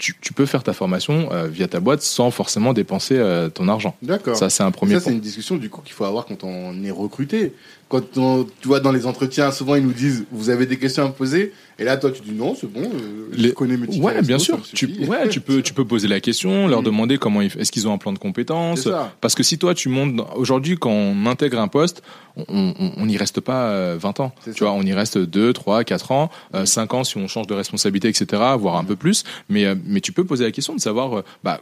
tu, 0.00 0.14
tu 0.18 0.32
peux 0.32 0.46
faire 0.46 0.62
ta 0.62 0.72
formation 0.72 1.28
euh, 1.30 1.46
via 1.46 1.68
ta 1.68 1.78
boîte 1.78 2.00
sans 2.00 2.30
forcément 2.30 2.72
dépenser 2.72 3.18
euh, 3.18 3.50
ton 3.50 3.68
argent. 3.68 3.94
D'accord. 4.02 4.34
Ça, 4.34 4.48
c'est 4.48 4.62
un 4.62 4.70
premier 4.70 4.94
Ça, 4.94 5.00
c'est 5.00 5.12
une 5.12 5.20
discussion 5.20 5.56
du 5.56 5.68
coup 5.68 5.82
qu'il 5.82 5.92
faut 5.92 6.06
avoir 6.06 6.24
quand 6.24 6.42
on 6.42 6.82
est 6.82 6.90
recruté. 6.90 7.52
Quand 7.88 8.16
on, 8.16 8.46
tu 8.60 8.68
vois 8.68 8.80
dans 8.80 8.92
les 8.92 9.04
entretiens, 9.04 9.52
souvent 9.52 9.74
ils 9.74 9.84
nous 9.84 9.92
disent 9.92 10.24
vous 10.32 10.48
avez 10.48 10.64
des 10.64 10.78
questions 10.78 11.04
à 11.04 11.08
me 11.08 11.12
poser, 11.12 11.52
et 11.80 11.84
là 11.84 11.96
toi 11.96 12.10
tu 12.12 12.22
dis 12.22 12.32
non, 12.32 12.54
c'est 12.54 12.70
bon, 12.70 12.82
euh, 12.82 13.30
je 13.32 13.38
Les- 13.42 13.52
connais 13.52 13.76
mes 13.76 13.86
tickets 13.88 14.04
Ouais, 14.04 14.22
bien 14.22 14.38
sûr. 14.38 14.60
Tu, 14.74 14.86
ouais, 15.08 15.28
tu 15.28 15.40
peux, 15.40 15.62
tu 15.62 15.72
peux 15.74 15.84
poser 15.84 16.06
la 16.06 16.20
question, 16.20 16.68
leur 16.68 16.82
Mm. 16.82 16.84
demander 16.84 17.18
comment 17.18 17.40
ils, 17.40 17.50
est-ce 17.58 17.72
qu'ils 17.72 17.88
ont 17.88 17.92
un 17.92 17.98
plan 17.98 18.12
de 18.12 18.18
compétences? 18.18 18.88
Parce 19.20 19.34
que 19.34 19.42
si 19.42 19.58
toi 19.58 19.74
tu 19.74 19.88
montes 19.88 20.14
dans- 20.16 20.28
aujourd'hui 20.36 20.76
quand 20.76 20.90
on 20.92 21.26
intègre 21.26 21.58
un 21.58 21.68
poste, 21.68 22.02
on 22.48 23.06
n'y 23.06 23.16
reste 23.16 23.40
pas 23.40 23.64
euh, 23.70 23.96
20 24.00 24.20
ans. 24.20 24.32
C'est 24.44 24.52
Tu 24.52 24.60
ça. 24.60 24.66
vois, 24.66 24.74
on 24.74 24.82
y 24.82 24.92
reste 24.92 25.18
2, 25.18 25.52
3, 25.52 25.82
4 25.84 26.12
ans, 26.12 26.30
euh, 26.54 26.64
5 26.64 26.94
ans 26.94 27.04
si 27.04 27.16
on 27.18 27.26
change 27.28 27.46
de 27.48 27.54
responsabilité, 27.54 28.08
etc. 28.08 28.26
Voire 28.58 28.76
un 28.76 28.84
peu 28.84 28.96
plus. 28.96 29.24
Mais 29.48 29.64
euh, 29.64 29.74
mais 29.84 30.00
tu 30.00 30.12
peux 30.12 30.24
poser 30.24 30.44
la 30.44 30.50
question 30.52 30.74
de 30.74 30.80
savoir 30.80 31.18
euh, 31.18 31.24
bah 31.42 31.60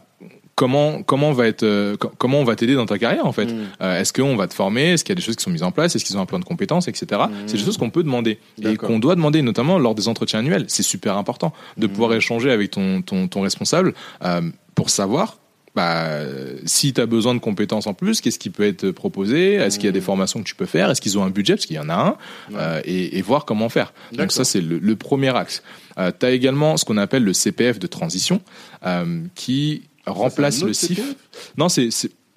comment 0.59 1.01
comment 1.03 1.31
va 1.31 1.47
être 1.47 1.63
euh, 1.63 1.95
co- 1.95 2.11
comment 2.17 2.39
on 2.41 2.43
va 2.43 2.57
t'aider 2.57 2.75
dans 2.75 2.85
ta 2.85 2.99
carrière 2.99 3.25
en 3.25 3.31
fait. 3.31 3.45
Mm. 3.45 3.57
Euh, 3.81 3.99
est-ce 4.01 4.11
qu'on 4.11 4.35
va 4.35 4.45
te 4.47 4.53
former? 4.53 4.89
Est-ce 4.91 5.05
qu'il 5.05 5.11
y 5.13 5.15
a 5.15 5.15
des 5.15 5.21
choses 5.21 5.37
qui 5.37 5.43
sont 5.43 5.51
mises 5.51 5.63
en 5.63 5.71
place? 5.71 5.95
Est-ce 5.95 6.03
qu'ils 6.03 6.17
ont 6.17 6.21
un 6.21 6.25
plan 6.25 6.39
de 6.39 6.43
compétences, 6.43 6.89
etc. 6.89 7.21
C'est 7.47 7.55
des 7.57 7.63
choses 7.63 7.77
qu'on 7.77 7.89
peut 7.89 8.03
demander 8.03 8.39
et 8.61 8.75
qu'on 8.75 8.99
doit 8.99 9.15
demander, 9.15 9.41
notamment 9.41 9.79
lors 9.79 9.95
des 9.95 10.09
entretiens 10.09 10.39
annuels. 10.39 10.65
C'est 10.67 10.83
super 10.83 11.15
important 11.17 11.53
de 11.77 11.87
Mhm. 11.87 11.93
pouvoir 11.93 12.13
échanger 12.13 12.51
avec 12.51 12.71
ton, 12.71 13.01
ton, 13.01 13.27
ton 13.29 13.41
responsable 13.41 13.93
euh, 14.25 14.41
pour 14.75 14.89
savoir 14.89 15.37
bah, 15.75 16.09
si 16.65 16.93
tu 16.93 16.99
as 16.99 17.05
besoin 17.05 17.35
de 17.35 17.39
compétences 17.39 17.85
en 17.87 17.93
plus, 17.93 18.19
qu'est-ce 18.21 18.39
qui 18.39 18.49
peut 18.49 18.63
être 18.65 18.89
proposé? 18.89 19.53
Est-ce 19.53 19.77
qu'il 19.77 19.85
y 19.85 19.89
a 19.89 19.93
des 19.93 20.01
formations 20.01 20.39
que 20.41 20.45
tu 20.47 20.55
peux 20.55 20.65
faire? 20.65 20.89
Est-ce 20.89 20.99
qu'ils 20.99 21.17
ont 21.19 21.23
un 21.23 21.29
budget? 21.29 21.53
Parce 21.53 21.67
qu'il 21.67 21.75
y 21.75 21.79
en 21.79 21.89
a 21.89 21.93
un. 21.93 22.09
Ouais. 22.51 22.57
euh, 22.59 22.81
et, 22.85 23.17
et 23.17 23.21
voir 23.21 23.45
comment 23.45 23.69
faire. 23.69 23.93
Donc 24.11 24.31
ça, 24.31 24.43
c'est 24.43 24.61
le, 24.61 24.79
le 24.79 24.95
premier 24.95 25.33
axe. 25.37 25.61
Euh, 25.99 26.11
tu 26.19 26.25
as 26.25 26.31
également 26.31 26.75
ce 26.75 26.85
qu'on 26.85 26.97
appelle 26.97 27.23
le 27.23 27.33
CPF 27.33 27.77
de 27.79 27.87
transition 27.87 28.41
euh, 28.85 29.21
qui 29.35 29.83
remplace 30.09 30.63
le 30.63 30.73
CIF. 30.73 30.99
Non, 31.57 31.69
c'est 31.69 31.89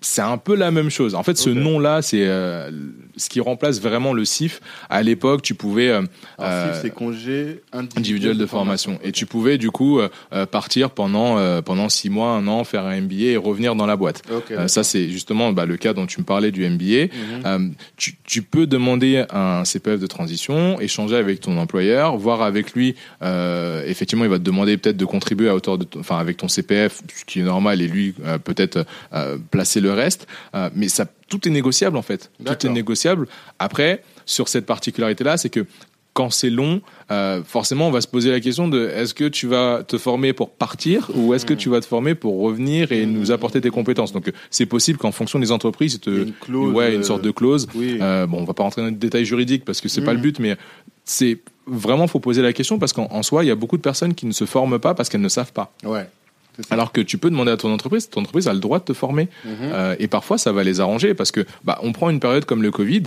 c'est 0.02 0.21
un 0.21 0.37
peu 0.37 0.54
la 0.54 0.71
même 0.71 0.90
chose. 0.90 1.14
En 1.14 1.23
fait, 1.23 1.38
ce 1.38 1.49
nom-là, 1.49 2.02
c'est 2.02 2.26
euh, 2.26 2.71
ce 3.16 3.28
qui 3.28 3.40
remplace 3.40 3.80
vraiment 3.80 4.12
le 4.12 4.25
CIF. 4.25 4.61
À 4.90 5.02
l'époque, 5.02 5.42
tu 5.42 5.54
pouvais 5.54 5.88
euh, 5.88 6.02
Alors, 6.38 6.50
euh, 6.50 6.73
CIF, 6.73 6.82
c'est 6.82 6.90
congé 6.90 7.62
individuel, 7.73 8.37
de 8.37 8.47
formation 8.47 8.99
et 9.04 9.12
tu 9.12 9.26
pouvais 9.26 9.59
du 9.59 9.71
coup 9.71 10.00
euh, 10.00 10.09
partir 10.47 10.90
pendant 10.90 11.38
pendant 11.62 11.88
six 11.88 12.11
mois, 12.11 12.30
un 12.32 12.47
an, 12.49 12.64
faire 12.64 12.85
un 12.85 13.00
MBA 13.00 13.14
et 13.32 13.37
revenir 13.37 13.75
dans 13.76 13.87
la 13.87 13.97
boîte. 13.97 14.23
Ça, 14.68 14.82
c'est 14.82 15.09
justement 15.09 15.52
bah, 15.52 15.66
le 15.66 15.76
cas 15.76 15.92
dont 15.94 16.06
tu 16.06 16.21
me 16.21 16.25
parlais 16.25 16.50
du 16.50 16.68
MBA. 16.68 17.06
Mhm. 17.44 17.75
Tu, 17.97 18.16
tu 18.25 18.42
peux 18.42 18.66
demander 18.66 19.25
un 19.30 19.64
CPF 19.64 20.00
de 20.00 20.06
transition, 20.09 20.80
échanger 20.80 21.16
avec 21.16 21.40
ton 21.40 21.56
employeur, 21.59 22.16
voir 22.16 22.42
avec 22.42 22.73
lui. 22.73 22.97
effectivement, 23.87 24.25
il 24.25 24.30
va 24.30 24.38
te 24.38 24.44
demander 24.44 24.76
peut-être 24.76 24.97
de 24.97 25.04
contribuer 25.04 25.49
à 25.49 25.54
hauteur 25.54 25.78
de, 25.78 25.85
ton- 25.85 26.00
enfin 26.00 26.18
avec 26.18 26.37
ton 26.38 26.49
CPF, 26.49 27.02
ce 27.14 27.25
qui 27.25 27.40
est 27.40 27.44
normal, 27.44 27.80
et 27.80 27.87
lui 27.88 28.14
peut-être 28.44 28.85
placer 29.50 29.80
le 29.80 29.91
reste. 29.92 30.26
Euh, 30.54 30.70
mais 30.75 30.88
ça, 30.88 31.06
tout 31.28 31.46
est 31.46 31.50
négociable 31.50 31.96
en 31.96 32.02
fait. 32.02 32.30
Tout 32.44 32.66
est 32.66 32.70
négociable. 32.70 33.26
Après, 33.58 34.02
sur 34.26 34.49
cette 34.49 34.66
particularité-là, 34.66 35.37
c'est 35.37 35.50
que 35.50 35.66
quand 36.14 36.28
c'est 36.28 36.50
long, 36.50 36.82
euh, 37.11 37.42
forcément, 37.42 37.88
on 37.88 37.90
va 37.90 38.02
se 38.02 38.06
poser 38.06 38.30
la 38.30 38.40
question 38.40 38.68
de 38.68 38.87
est-ce 38.88 39.14
que 39.14 39.25
tu 39.25 39.46
vas 39.46 39.82
te 39.82 39.96
former 39.96 40.34
pour 40.34 40.50
partir 40.50 41.11
ou 41.14 41.32
est-ce 41.32 41.46
que 41.46 41.54
Mhm. 41.54 41.58
tu 41.58 41.68
vas 41.70 41.80
te 41.80 41.87
former 41.87 42.14
pour 42.14 42.38
revenir 42.42 42.92
et 42.92 43.06
nous 43.06 43.30
apporter 43.30 43.62
tes 43.62 43.70
compétences? 43.70 44.12
Donc, 44.12 44.30
c'est 44.50 44.66
possible 44.66 44.99
qu'en 44.99 45.11
fonction 45.11 45.38
des 45.38 45.52
entreprises, 45.52 45.99
te, 46.00 46.11
Il 46.11 46.16
y 46.16 46.20
a 46.20 46.22
une 46.25 46.32
clause, 46.34 46.75
ouais, 46.75 46.94
une 46.94 47.00
euh, 47.00 47.04
sorte 47.04 47.22
de 47.22 47.30
clause. 47.30 47.66
Oui. 47.75 47.96
Euh, 48.02 48.26
bon, 48.26 48.40
on 48.40 48.44
va 48.44 48.52
pas 48.52 48.62
rentrer 48.62 48.82
dans 48.82 48.88
les 48.88 48.92
détails 48.94 49.25
juridiques 49.25 49.64
parce 49.64 49.80
que 49.80 49.88
c'est 49.88 50.02
pas 50.02 50.11
Mhm. 50.12 50.16
le 50.18 50.22
but, 50.22 50.38
mais 50.38 50.56
c'est 51.06 51.38
vraiment 51.66 52.06
faut 52.08 52.20
poser 52.20 52.42
la 52.42 52.52
question 52.52 52.78
parce 52.78 52.92
qu'en 52.92 53.06
en 53.11 53.22
soi, 53.22 53.42
il 53.42 53.46
y 53.46 53.50
a 53.50 53.54
beaucoup 53.54 53.78
de 53.78 53.82
personnes 53.82 54.14
qui 54.14 54.26
ne 54.26 54.32
se 54.32 54.44
forment 54.44 54.78
pas 54.78 54.92
parce 54.94 55.08
qu'elles 55.08 55.20
ne 55.22 55.28
savent 55.30 55.52
pas. 55.54 55.72
Ouais. 55.82 56.06
Alors 56.71 56.92
que 56.92 57.00
tu 57.00 57.18
peux 57.18 57.30
demander 57.30 57.52
à 57.52 57.56
ton 57.56 57.73
entreprise, 57.73 58.11
ton 58.11 58.21
entreprise 58.21 58.49
a 58.49 58.52
le 58.52 58.61
droit 58.61 58.78
de 58.78 58.85
te 58.85 58.92
former. 58.92 59.28
Mhm. 59.44 59.52
Euh, 59.62 59.97
et 59.99 60.09
parfois, 60.09 60.38
ça 60.38 60.52
va 60.52 60.62
les 60.64 60.80
arranger 60.80 61.14
parce 61.14 61.32
que 61.32 61.44
bah, 61.64 61.78
on 61.82 61.92
prend 61.92 62.11
une 62.11 62.21
période 62.21 62.44
comme 62.44 62.62
le 62.62 62.71
Covid. 62.71 63.04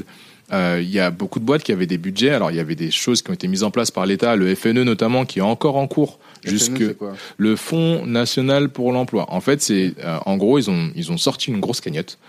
Euh, 0.54 0.80
Il 0.82 0.90
y 0.90 1.00
a 1.00 1.12
beaucoup 1.12 1.40
de 1.40 1.46
boîtes 1.46 1.64
qui 1.64 1.72
avaient 1.72 1.86
des 1.88 1.98
budgets. 1.98 2.32
Alors, 2.32 2.52
il 2.52 2.58
y 2.58 2.60
avait 2.60 2.75
des 2.75 2.92
choses 2.92 3.22
qui 3.22 3.32
ont 3.32 3.34
été 3.34 3.48
mises 3.48 3.64
en 3.64 3.72
place 3.72 3.92
par 3.92 4.06
l'État, 4.06 4.36
le 4.36 4.54
FNE 4.56 4.84
notamment, 4.84 5.25
qui 5.25 5.40
est 5.40 5.44
encore 5.44 5.78
en 5.78 5.88
cours. 5.88 6.20
FNE, 6.44 6.50
Jusque 6.52 6.78
c'est 6.78 6.98
le 7.38 7.56
Fonds 7.56 8.06
national 8.06 8.70
pour 8.70 8.92
l'emploi. 8.92 9.25
En 9.30 9.42
fait, 9.42 9.62
c'est 9.62 9.94
euh, 10.04 10.18
en 10.25 10.38
gros, 10.38 10.60
ils 10.60 10.70
ont 10.70 10.92
ils 10.96 11.12
ont 11.12 11.18
sorti 11.18 11.50
une 11.50 11.60
grosse 11.60 11.82
cagnotte 11.82 12.20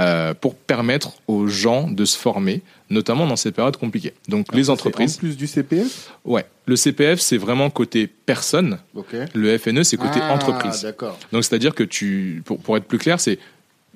euh, 0.00 0.32
pour 0.34 0.54
permettre 0.54 1.14
aux 1.26 1.48
gens 1.48 1.88
de 1.88 2.04
se 2.04 2.16
former, 2.16 2.62
notamment 2.90 3.26
dans 3.26 3.36
ces 3.36 3.50
périodes 3.50 3.76
compliquées. 3.76 4.14
Donc, 4.28 4.46
Alors 4.48 4.58
les 4.58 4.64
c'est 4.64 4.70
entreprises, 4.70 5.16
En 5.16 5.18
plus 5.18 5.36
du 5.36 5.46
CPF 5.48 6.12
ouais, 6.24 6.44
le 6.66 6.76
CPF 6.76 7.18
c'est 7.20 7.36
vraiment 7.36 7.68
côté 7.70 8.06
personne. 8.06 8.78
Ok. 8.94 9.14
Le 9.34 9.58
FNE 9.58 9.82
c'est 9.82 9.96
côté 9.96 10.20
Ah, 10.22 10.34
entreprise. 10.34 10.82
D'accord. 10.82 11.18
Donc 11.32 11.42
c'est-à-dire 11.44 11.74
que 11.74 11.82
tu, 11.82 12.42
pour, 12.44 12.58
pour 12.60 12.76
être 12.76 12.84
plus 12.86 12.98
clair, 12.98 13.18
c'est 13.18 13.38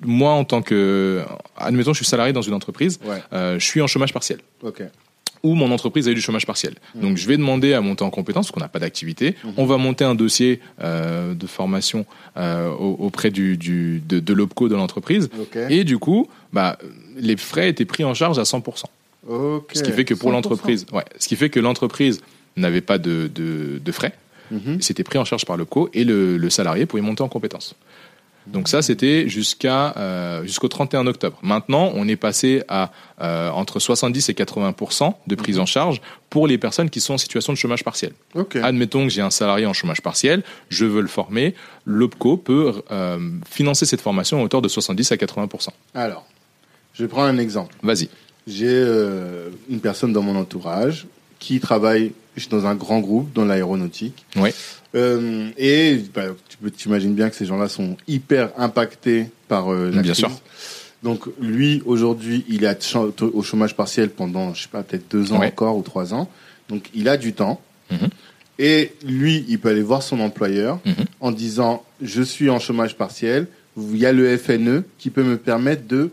moi 0.01 0.31
en 0.31 0.43
tant 0.45 0.61
que, 0.61 1.23
admettons, 1.57 1.93
je 1.93 1.97
suis 1.97 2.05
salarié 2.05 2.33
dans 2.33 2.41
une 2.41 2.53
entreprise, 2.53 2.99
Ouais. 3.05 3.21
euh, 3.33 3.59
je 3.59 3.65
suis 3.65 3.81
en 3.81 3.87
chômage 3.87 4.13
partiel. 4.13 4.39
Ou 5.41 5.53
mon 5.55 5.71
entreprise 5.71 6.05
a 6.09 6.11
eu 6.11 6.15
du 6.15 6.21
chômage 6.21 6.45
partiel. 6.45 6.73
Mhm. 6.95 7.01
Donc 7.01 7.17
je 7.17 7.25
vais 7.25 7.37
demander 7.37 7.73
à 7.73 7.79
monter 7.79 8.03
en 8.03 8.09
compétence 8.09 8.47
parce 8.47 8.51
qu'on 8.51 8.59
n'a 8.59 8.67
pas 8.67 8.79
d'activité. 8.79 9.35
Mhm. 9.45 9.53
On 9.55 9.65
va 9.65 9.77
monter 9.77 10.03
un 10.03 10.13
dossier 10.15 10.59
euh, 10.81 11.33
de 11.33 11.47
formation 11.47 12.05
euh, 12.35 12.69
au- 12.71 12.97
auprès 12.99 13.29
du, 13.31 13.55
du, 13.55 14.01
de, 14.05 14.19
de 14.19 14.33
l'OPCO 14.33 14.67
de 14.67 14.75
l'entreprise. 14.75 15.29
Et 15.69 15.85
du 15.85 15.97
coup, 15.97 16.27
bah, 16.51 16.77
les 17.17 17.37
frais 17.37 17.69
étaient 17.69 17.85
pris 17.85 18.03
en 18.03 18.13
charge 18.13 18.37
à 18.37 18.43
100%. 18.43 18.83
Ok. 19.29 19.71
Ce 19.73 19.81
qui 19.83 19.91
fait 19.93 20.03
que 20.03 20.13
pour 20.13 20.29
100%. 20.29 20.33
l'entreprise, 20.33 20.85
ouais, 20.91 21.05
ce 21.19 21.27
qui 21.29 21.37
fait 21.37 21.49
que 21.49 21.61
l'entreprise 21.61 22.19
n'avait 22.57 22.81
pas 22.81 22.97
de, 22.97 23.29
de, 23.33 23.79
de 23.83 23.91
frais. 23.93 24.13
Mhm. 24.51 24.81
C'était 24.81 25.03
pris 25.03 25.19
en 25.19 25.23
charge 25.25 25.45
par 25.45 25.55
le 25.55 25.63
co 25.63 25.89
et 25.93 26.03
le, 26.03 26.35
le 26.35 26.49
salarié 26.49 26.85
pouvait 26.85 27.01
monter 27.03 27.21
en 27.23 27.29
compétence. 27.29 27.75
Donc 28.47 28.67
ça, 28.67 28.81
c'était 28.81 29.27
jusqu'à 29.29 29.95
euh, 29.97 30.43
jusqu'au 30.43 30.67
31 30.67 31.05
octobre. 31.07 31.37
Maintenant, 31.43 31.91
on 31.93 32.07
est 32.07 32.15
passé 32.15 32.63
à 32.67 32.91
euh, 33.21 33.49
entre 33.51 33.79
70 33.79 34.29
et 34.29 34.33
80% 34.33 35.13
de 35.27 35.35
prise 35.35 35.59
en 35.59 35.65
charge 35.65 36.01
pour 36.29 36.47
les 36.47 36.57
personnes 36.57 36.89
qui 36.89 36.99
sont 36.99 37.13
en 37.13 37.17
situation 37.17 37.53
de 37.53 37.57
chômage 37.57 37.83
partiel. 37.83 38.13
Ok. 38.35 38.55
Admettons 38.55 39.03
que 39.03 39.09
j'ai 39.09 39.21
un 39.21 39.29
salarié 39.29 39.65
en 39.65 39.73
chômage 39.73 40.01
partiel, 40.01 40.43
je 40.69 40.85
veux 40.85 41.01
le 41.01 41.07
former, 41.07 41.53
l'OPCO 41.85 42.37
peut 42.37 42.81
euh, 42.91 43.19
financer 43.49 43.85
cette 43.85 44.01
formation 44.01 44.39
à 44.39 44.43
hauteur 44.43 44.61
de 44.61 44.67
70 44.67 45.11
à 45.11 45.15
80% 45.15 45.69
Alors, 45.93 46.25
je 46.93 47.03
vais 47.03 47.09
prendre 47.09 47.27
un 47.27 47.37
exemple. 47.37 47.75
Vas-y. 47.83 48.09
J'ai 48.47 48.67
euh, 48.67 49.49
une 49.69 49.79
personne 49.79 50.11
dans 50.11 50.23
mon 50.23 50.35
entourage 50.35 51.07
qui 51.39 51.59
travaille 51.59 52.13
dans 52.49 52.65
un 52.65 52.75
grand 52.75 52.99
groupe 52.99 53.31
dans 53.33 53.45
l'aéronautique. 53.45 54.25
Oui. 54.37 54.49
Euh, 54.95 55.49
et 55.57 55.99
bah, 56.13 56.23
tu 56.47 56.57
peux 56.57 56.71
t'imagines 56.71 57.13
bien 57.13 57.29
que 57.29 57.35
ces 57.35 57.45
gens-là 57.45 57.67
sont 57.67 57.95
hyper 58.07 58.51
impactés 58.57 59.27
par 59.47 59.71
euh, 59.71 59.85
la 59.91 60.01
Bien 60.01 60.13
crise. 60.13 60.15
sûr. 60.25 60.31
Donc 61.03 61.21
lui, 61.39 61.81
aujourd'hui, 61.85 62.43
il 62.49 62.63
est 62.63 62.95
au 63.21 63.41
chômage 63.43 63.75
partiel 63.75 64.09
pendant, 64.09 64.53
je 64.53 64.63
sais 64.63 64.67
pas, 64.69 64.83
peut-être 64.83 65.09
deux 65.11 65.31
ans 65.31 65.39
Ouais. 65.39 65.47
encore 65.47 65.77
ou 65.77 65.81
trois 65.81 66.13
ans. 66.13 66.29
Donc 66.69 66.89
il 66.93 67.07
a 67.07 67.17
du 67.17 67.33
temps. 67.33 67.61
Mhm. 67.91 68.09
Et 68.57 68.91
lui, 69.05 69.45
il 69.47 69.59
peut 69.59 69.69
aller 69.69 69.81
voir 69.81 70.03
son 70.03 70.19
employeur 70.19 70.79
Mhm. 70.85 70.93
en 71.21 71.31
disant, 71.31 71.83
je 72.01 72.21
suis 72.21 72.49
en 72.49 72.59
chômage 72.59 72.95
partiel. 72.97 73.47
Il 73.77 73.97
y 73.97 74.05
a 74.05 74.11
le 74.11 74.35
FNE 74.37 74.83
qui 74.97 75.09
peut 75.09 75.23
me 75.23 75.37
permettre 75.37 75.87
de, 75.87 76.09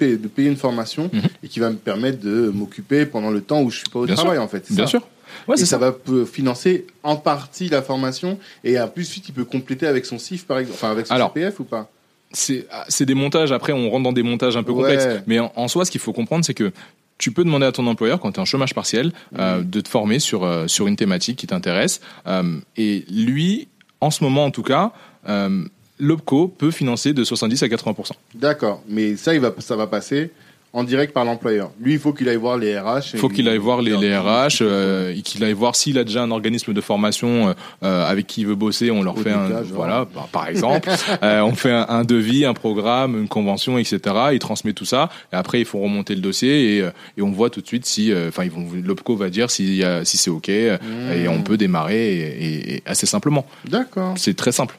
de 0.00 0.28
payer 0.28 0.48
une 0.48 0.56
formation 0.56 1.08
Mhm. 1.12 1.20
et 1.44 1.48
qui 1.48 1.60
va 1.60 1.70
me 1.70 1.76
permettre 1.76 2.18
de 2.20 2.50
m'occuper 2.52 3.06
pendant 3.06 3.30
le 3.30 3.40
temps 3.42 3.62
où 3.62 3.70
je 3.70 3.78
suis 3.78 3.88
pas 3.88 4.00
au 4.00 4.06
Bien 4.06 4.16
travail, 4.16 4.38
en 4.38 4.48
fait. 4.48 4.64
Bien 4.72 4.84
ça. 4.86 4.90
sûr. 4.90 5.06
Ouais, 5.48 5.54
et 5.56 5.58
ça 5.58 5.66
ça. 5.66 5.78
va 5.78 5.92
peu- 5.92 6.24
financer 6.24 6.86
en 7.02 7.16
partie 7.16 7.68
la 7.68 7.82
formation 7.82 8.38
et 8.64 8.78
en 8.80 8.88
plus 8.88 9.04
suite 9.04 9.28
il 9.28 9.32
peut 9.32 9.44
compléter 9.44 9.86
avec 9.86 10.06
son 10.06 10.18
CIF 10.18 10.44
par 10.46 10.58
exemple, 10.58 10.78
enfin 10.80 10.90
avec 10.92 11.06
son 11.06 11.14
Alors, 11.14 11.32
CPF 11.32 11.60
ou 11.60 11.64
pas? 11.64 11.90
c'est 12.32 12.66
ah, 12.70 12.84
des 13.04 13.14
montages. 13.14 13.52
Après, 13.52 13.72
on 13.72 13.88
rentre 13.88 14.02
dans 14.04 14.12
des 14.12 14.22
montages 14.22 14.56
un 14.56 14.62
peu 14.62 14.72
Ouais. 14.72 14.82
complexes. 14.96 15.22
Mais 15.26 15.38
en, 15.38 15.52
en 15.56 15.68
soi, 15.68 15.84
ce 15.84 15.90
qu'il 15.90 16.00
faut 16.00 16.12
comprendre, 16.12 16.44
c'est 16.44 16.54
que 16.54 16.72
tu 17.18 17.32
peux 17.32 17.44
demander 17.44 17.64
à 17.64 17.72
ton 17.72 17.86
employeur, 17.86 18.20
quand 18.20 18.32
tu 18.32 18.36
es 18.36 18.40
en 18.40 18.44
chômage 18.44 18.74
partiel, 18.74 19.12
euh, 19.38 19.62
de 19.62 19.80
te 19.80 19.88
former 19.88 20.18
sur, 20.18 20.44
euh, 20.44 20.66
sur 20.66 20.86
une 20.86 20.96
thématique 20.96 21.38
qui 21.38 21.46
t'intéresse. 21.46 22.00
Euh, 22.26 22.58
et 22.76 23.04
lui, 23.10 23.68
en 24.02 24.10
ce 24.10 24.22
moment 24.22 24.44
en 24.44 24.50
tout 24.50 24.62
cas, 24.64 24.92
euh, 25.28 25.64
l'OPCO 25.98 26.48
peut 26.48 26.70
financer 26.70 27.14
de 27.14 27.24
70 27.24 27.62
à 27.62 27.68
80% 27.68 28.10
D'accord, 28.34 28.82
mais 28.88 29.16
ça 29.16 29.32
il 29.34 29.40
va 29.40 29.54
ça 29.60 29.76
va 29.76 29.86
passer 29.86 30.30
en 30.76 30.84
direct 30.84 31.14
par 31.14 31.24
l'employeur. 31.24 31.70
Lui 31.80 31.94
il 31.94 31.98
faut 31.98 32.12
qu'il 32.12 32.28
aille 32.28 32.36
voir 32.36 32.58
les 32.58 32.78
RH. 32.78 33.14
Il 33.14 33.18
faut 33.18 33.30
qu'il 33.30 33.48
aille 33.48 33.56
voir 33.56 33.80
les, 33.80 33.96
les 33.96 34.16
RH, 34.16 34.58
euh, 34.60 35.14
et 35.16 35.22
qu'il 35.22 35.42
aille 35.42 35.54
voir 35.54 35.74
s'il 35.74 35.96
a 35.98 36.04
déjà 36.04 36.22
un 36.22 36.30
organisme 36.30 36.74
de 36.74 36.80
formation 36.82 37.54
euh, 37.82 38.06
avec 38.06 38.26
qui 38.26 38.42
il 38.42 38.46
veut 38.46 38.54
bosser. 38.54 38.90
On 38.90 39.02
leur 39.02 39.16
Au 39.16 39.20
fait 39.20 39.30
un, 39.32 39.62
voilà, 39.72 40.04
par- 40.04 40.28
par 40.28 40.48
exemple, 40.48 40.88
Euh, 41.22 41.40
on 41.40 41.54
fait 41.54 41.72
un, 41.72 41.86
un 41.88 42.04
devis, 42.04 42.44
un 42.44 42.52
programme, 42.54 43.18
une 43.18 43.28
convention, 43.28 43.78
etc. 43.78 43.98
Il 44.32 44.38
transmet 44.38 44.74
tout 44.74 44.84
ça, 44.84 45.08
et 45.32 45.36
après 45.36 45.60
ils 45.60 45.64
font 45.64 45.80
remonter 45.82 46.14
le 46.14 46.20
dossier 46.20 46.76
et, 46.78 46.88
et 47.16 47.22
on 47.22 47.30
voit 47.30 47.48
tout 47.48 47.62
de 47.62 47.66
suite 47.66 47.86
si, 47.86 48.12
enfin, 48.28 48.44
ils 48.44 48.50
vont, 48.50 48.66
l'opco 48.84 49.16
va 49.16 49.30
dire 49.30 49.50
si, 49.50 49.82
si 50.04 50.16
c'est 50.18 50.30
ok 50.30 50.48
Mmh. 50.48 51.12
et 51.12 51.28
on 51.28 51.42
peut 51.42 51.56
démarrer 51.56 52.16
et, 52.18 52.44
et- 52.46 52.74
et 52.76 52.82
assez 52.86 53.06
simplement. 53.06 53.46
D'accord, 53.66 54.14
C'est 54.16 54.34
très 54.36 54.52
simple. 54.52 54.76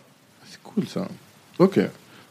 c'est 0.49 0.59
cool 0.63 0.85
ça. 0.87 1.07
Ok, 1.59 1.79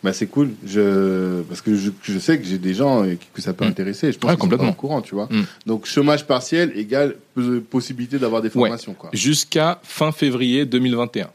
bah 0.06 0.12
c'est 0.12 0.26
cool. 0.28 0.50
Je 0.64 1.42
parce 1.42 1.60
que 1.60 1.74
je, 1.76 1.90
je 2.02 2.18
sais 2.18 2.38
que 2.38 2.44
j'ai 2.46 2.58
des 2.58 2.74
gens 2.74 3.04
que 3.34 3.42
ça 3.42 3.52
peut 3.52 3.64
Mm. 3.64 3.68
intéresser. 3.68 4.12
Je 4.12 4.18
pense 4.18 4.30
Ouais, 4.30 4.36
qu'ils 4.36 4.42
sont 4.44 4.48
pas 4.48 4.56
complètement. 4.56 4.70
au 4.70 4.74
courant, 4.74 5.02
tu 5.02 5.14
vois. 5.14 5.28
Mm. 5.30 5.42
Donc 5.66 5.86
chômage 5.86 6.26
partiel 6.26 6.72
égale 6.76 7.16
pos- 7.34 7.60
possibilité 7.68 8.18
d'avoir 8.18 8.40
des 8.42 8.50
formations 8.50 8.94
quoi. 8.94 9.10
Jusqu'à 9.12 9.80
fin 9.82 10.12
février 10.12 10.64
2021. 10.64 11.28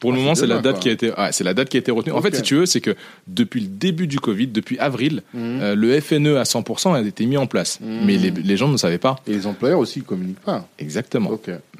Pour 0.00 0.12
le 0.12 0.18
Ah, 0.18 0.20
moment, 0.22 0.34
c'est 0.34 0.46
la 0.46 0.58
date 0.58 0.74
quoi. 0.74 0.80
qui 0.82 0.88
a 0.90 0.92
été, 0.92 1.08
ouais, 1.10 1.32
c'est 1.32 1.44
la 1.44 1.54
date 1.54 1.68
qui 1.70 1.78
a 1.78 1.80
été 1.80 1.90
retenue. 1.90 2.12
En 2.14 2.20
fait, 2.20 2.34
si 2.36 2.42
tu 2.42 2.56
veux, 2.56 2.66
c'est 2.66 2.80
que 2.82 2.94
depuis 3.26 3.60
le 3.60 3.68
début 3.68 4.06
du 4.06 4.20
Covid, 4.20 4.48
depuis 4.48 4.78
avril, 4.78 5.22
Mhm. 5.32 5.40
euh, 5.62 5.74
le 5.74 5.98
FNE 6.00 6.36
à 6.36 6.44
100% 6.44 6.92
a 6.94 7.00
été 7.00 7.24
mis 7.24 7.36
en 7.38 7.46
place. 7.46 7.78
Mhm. 7.80 8.00
Mais 8.04 8.16
les, 8.18 8.30
les 8.30 8.56
gens 8.58 8.68
ne 8.68 8.76
savaient 8.76 8.98
pas 8.98 9.16
Et 9.26 9.32
les 9.32 9.46
employeurs 9.46 9.78
aussi, 9.78 10.00
ils 10.00 10.04
communiquent 10.04 10.40
pas. 10.44 10.66
exactement. 10.78 11.30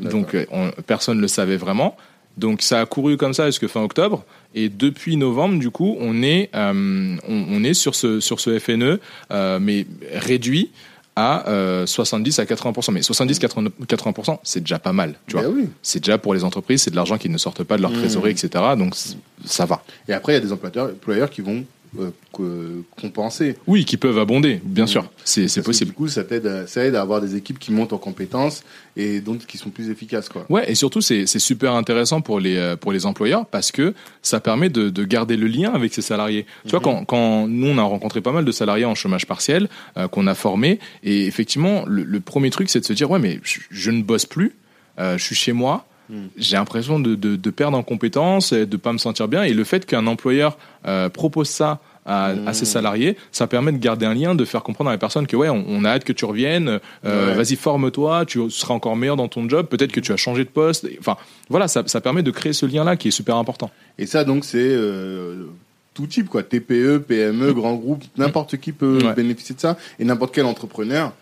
Donc 0.01 0.35
euh, 0.35 0.47
on- 0.53 0.71
personne 0.87 1.17
ne 1.19 1.23
le 1.23 1.29
savait 1.29 1.57
vraiment. 1.59 1.97
Donc 2.39 2.63
ça 2.63 2.81
a 2.81 2.87
couru 2.87 3.17
comme 3.17 3.35
ça 3.35 3.47
jusqu'à 3.47 3.69
fin 3.69 3.83
octobre. 3.83 4.25
Et 4.55 4.69
depuis 4.69 5.17
novembre, 5.17 5.59
du 5.59 5.71
coup, 5.71 5.97
on 5.99 6.23
est, 6.23 6.49
euh, 6.55 7.17
on, 7.29 7.47
on 7.51 7.65
est 7.65 7.75
sur 7.75 7.95
ce, 7.95 8.21
sur 8.21 8.39
ce 8.41 8.59
FNE, 8.59 9.01
euh, 9.33 9.59
mais 9.61 9.87
réduit 10.13 10.71
à 11.17 11.49
euh, 11.49 11.87
70 11.87 12.39
à 12.39 12.45
80%. 12.45 12.93
Mais 12.93 13.01
70-80%, 13.01 14.39
c'est 14.43 14.61
déjà 14.61 14.79
pas 14.79 14.93
mal. 14.93 15.15
Tu 15.27 15.35
vois. 15.37 15.43
Ben 15.47 15.53
oui. 15.55 15.69
C'est 15.83 16.01
déjà 16.01 16.19
pour 16.19 16.35
les 16.35 16.45
entreprises, 16.45 16.83
c'est 16.83 16.91
de 16.91 16.97
l'argent 16.97 17.19
qui 17.19 17.29
ne 17.29 17.39
sortent 17.39 17.63
pas 17.65 17.77
de 17.77 17.83
leur 17.83 17.91
Mhm. 17.91 17.99
trésorerie, 17.99 18.31
etc. 18.33 18.49
Donc 18.77 18.95
ça 19.45 19.65
va. 19.67 19.83
Et 20.09 20.13
après, 20.13 20.33
il 20.33 20.37
y 20.37 20.39
a 20.39 20.41
des 20.41 20.53
employeurs, 20.53 20.91
employeurs 20.91 21.31
qui 21.31 21.41
vont 21.41 21.65
euh, 22.01 22.11
co- 22.33 22.85
compenser. 23.01 23.57
Oui, 23.67 23.85
qui 23.85 23.97
peuvent 23.97 24.19
abonder, 24.19 24.61
bien 24.65 24.87
sûr. 24.87 25.11
C'est 25.25 25.63
possible. 25.63 25.91
Du 25.91 25.97
coup, 25.97 26.09
ça, 26.09 26.25
t'aide 26.25 26.47
à- 26.47 26.67
ça 26.67 26.85
aide 26.85 26.95
à 26.95 27.01
avoir 27.03 27.21
des 27.21 27.37
équipes 27.37 27.59
qui 27.59 27.73
montent 27.73 27.93
en 27.93 27.99
compétences 27.99 28.63
et 28.97 29.21
donc 29.21 29.47
qui 29.47 29.59
sont 29.59 29.71
plus 29.71 29.91
efficaces. 29.91 30.29
Quoi. 30.29 30.47
Ouais, 30.49 30.71
et 30.71 30.75
surtout 30.75 31.01
c'est 31.01 31.27
super 31.27 31.75
intéressant 31.75 32.21
pour 32.21 32.41
les 32.41 32.57
euh, 32.57 32.77
pour 32.77 32.93
les 32.93 33.07
employeurs 33.07 33.47
parce 33.47 33.73
que 33.73 33.95
ça 34.23 34.41
permet 34.41 34.69
de, 34.69 34.89
de 34.91 35.05
garder 35.05 35.37
le 35.37 35.47
lien 35.47 35.73
avec 35.73 35.93
ses 35.95 36.03
salariés. 36.03 36.47
Tu 36.65 36.71
vois, 36.71 36.79
Mhm. 36.81 36.85
quand 36.85 37.05
quand 37.05 37.49
nous 37.49 37.67
on 37.69 37.79
a 37.79 37.83
rencontré 37.83 38.21
pas 38.21 38.33
mal 38.33 38.45
de 38.45 38.53
salariés 38.53 38.85
en 38.85 38.95
chômage 38.95 39.27
partiel 39.27 39.69
euh, 39.97 40.09
qu'on 40.09 40.27
a 40.27 40.35
formés 40.35 40.79
et 41.03 41.27
effectivement 41.27 41.85
le, 41.87 42.05
le 42.05 42.21
premier 42.21 42.51
truc 42.51 42.69
c'est 42.71 42.81
de 42.81 42.85
se 42.85 42.93
dire 42.93 43.11
ouais 43.11 43.19
mais 43.19 43.41
je, 43.43 43.61
je 43.71 43.91
ne 43.91 44.03
bosse 44.03 44.27
plus, 44.27 44.55
euh, 44.99 45.19
je 45.19 45.25
suis 45.25 45.35
chez 45.37 45.53
moi. 45.53 45.87
J'ai 46.37 46.57
l'impression 46.57 47.01
de, 47.01 47.15
de, 47.15 47.37
de 47.37 47.51
perdre 47.51 47.77
en 47.79 47.83
compétences, 47.83 48.53
et 48.53 48.67
de 48.67 48.77
pas 48.77 48.93
me 48.93 48.99
sentir 48.99 49.27
bien. 49.29 49.43
Et 49.45 49.53
le 49.55 49.65
fait 49.65 49.87
qu'un 49.87 50.07
employeur 50.07 50.59
euh, 50.87 51.09
propose 51.09 51.49
ça 51.49 51.81
à, 52.07 52.27
à 52.47 52.53
ses 52.53 52.67
Mhm. 52.67 52.71
salariés, 52.71 53.17
ça 53.33 53.47
permet 53.47 53.73
de 53.73 53.79
garder 53.79 54.05
un 54.05 54.13
lien, 54.13 54.35
de 54.35 54.45
faire 54.45 54.63
comprendre 54.63 54.91
à 54.91 54.93
la 54.93 54.99
personne 54.99 55.27
que 55.27 55.37
ouais, 55.37 55.49
on, 55.49 55.65
on 55.67 55.85
a 55.87 55.91
hâte 55.91 56.05
que 56.05 56.13
tu 56.13 56.27
reviennes, 56.27 56.79
euh, 57.07 57.31
Ouais. 57.31 57.35
vas-y 57.35 57.57
forme-toi, 57.57 58.27
tu 58.27 58.51
seras 58.51 58.75
encore 58.75 58.95
meilleur 58.97 59.17
dans 59.17 59.29
ton 59.29 59.49
job, 59.49 59.67
peut-être 59.69 59.91
que 59.93 60.01
tu 60.01 60.13
as 60.13 60.17
changé 60.19 60.45
de 60.45 60.51
poste. 60.51 60.87
Enfin, 61.01 61.17
voilà, 61.49 61.67
ça, 61.67 61.83
ça 61.87 62.03
permet 62.03 62.23
de 62.23 62.31
créer 62.31 62.53
ce 62.53 62.67
lien-là 62.67 62.97
qui 62.97 63.09
est 63.09 63.11
super 63.11 63.37
important. 63.37 63.71
Et 63.97 64.05
ça, 64.05 64.25
donc, 64.25 64.45
c'est 64.45 64.59
euh, 64.61 65.47
tout 65.95 66.07
type, 66.07 66.29
quoi. 66.29 66.43
TPE, 66.43 66.99
PME, 66.99 67.55
grand 67.55 67.75
groupe, 67.77 68.05
n'importe 68.19 68.59
qui 68.59 68.73
peut 68.73 68.99
Ouais. 69.03 69.15
bénéficier 69.15 69.55
de 69.55 69.61
ça. 69.61 69.79
Et 69.99 70.05
n'importe 70.05 70.35
quel 70.35 70.45
entrepreneur, 70.45 71.15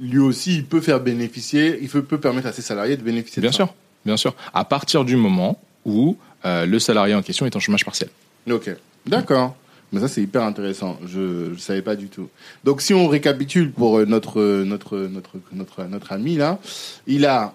lui 0.00 0.18
aussi, 0.18 0.56
il 0.56 0.64
peut 0.64 0.80
faire 0.80 0.98
bénéficier, 1.00 1.78
il 1.80 1.88
peut, 1.88 2.02
peut 2.02 2.18
permettre 2.18 2.48
à 2.48 2.52
ses 2.52 2.62
salariés 2.62 2.96
de 2.96 3.02
bénéficier 3.02 3.40
Bien 3.40 3.50
de 3.50 3.54
sûr, 3.54 3.72
bien 4.06 4.16
sûr. 4.16 4.34
À 4.54 4.64
partir 4.64 5.04
du 5.04 5.16
moment 5.16 5.60
où 5.84 6.16
euh, 6.44 6.64
le 6.64 6.78
salarié 6.78 7.14
en 7.14 7.22
question 7.22 7.44
est 7.44 7.54
en 7.56 7.60
chômage 7.60 7.84
partiel. 7.84 8.08
Ok. 8.50 8.70
D'accord. 9.06 9.54
Mais 9.92 10.00
ça, 10.00 10.08
c'est 10.08 10.22
hyper 10.22 10.42
intéressant. 10.42 10.98
Je 11.06 11.50
ne 11.50 11.56
savais 11.56 11.82
pas 11.82 11.94
du 11.94 12.08
tout. 12.08 12.28
Donc, 12.64 12.80
si 12.82 12.92
on 12.94 13.06
récapitule 13.08 13.70
pour 13.70 13.98
euh, 13.98 14.04
notre, 14.04 14.40
euh, 14.40 14.64
notre, 14.64 14.96
notre, 14.96 15.36
notre, 15.52 15.84
notre 15.84 16.12
ami, 16.12 16.36
là, 16.36 16.58
il 17.06 17.24
a 17.26 17.54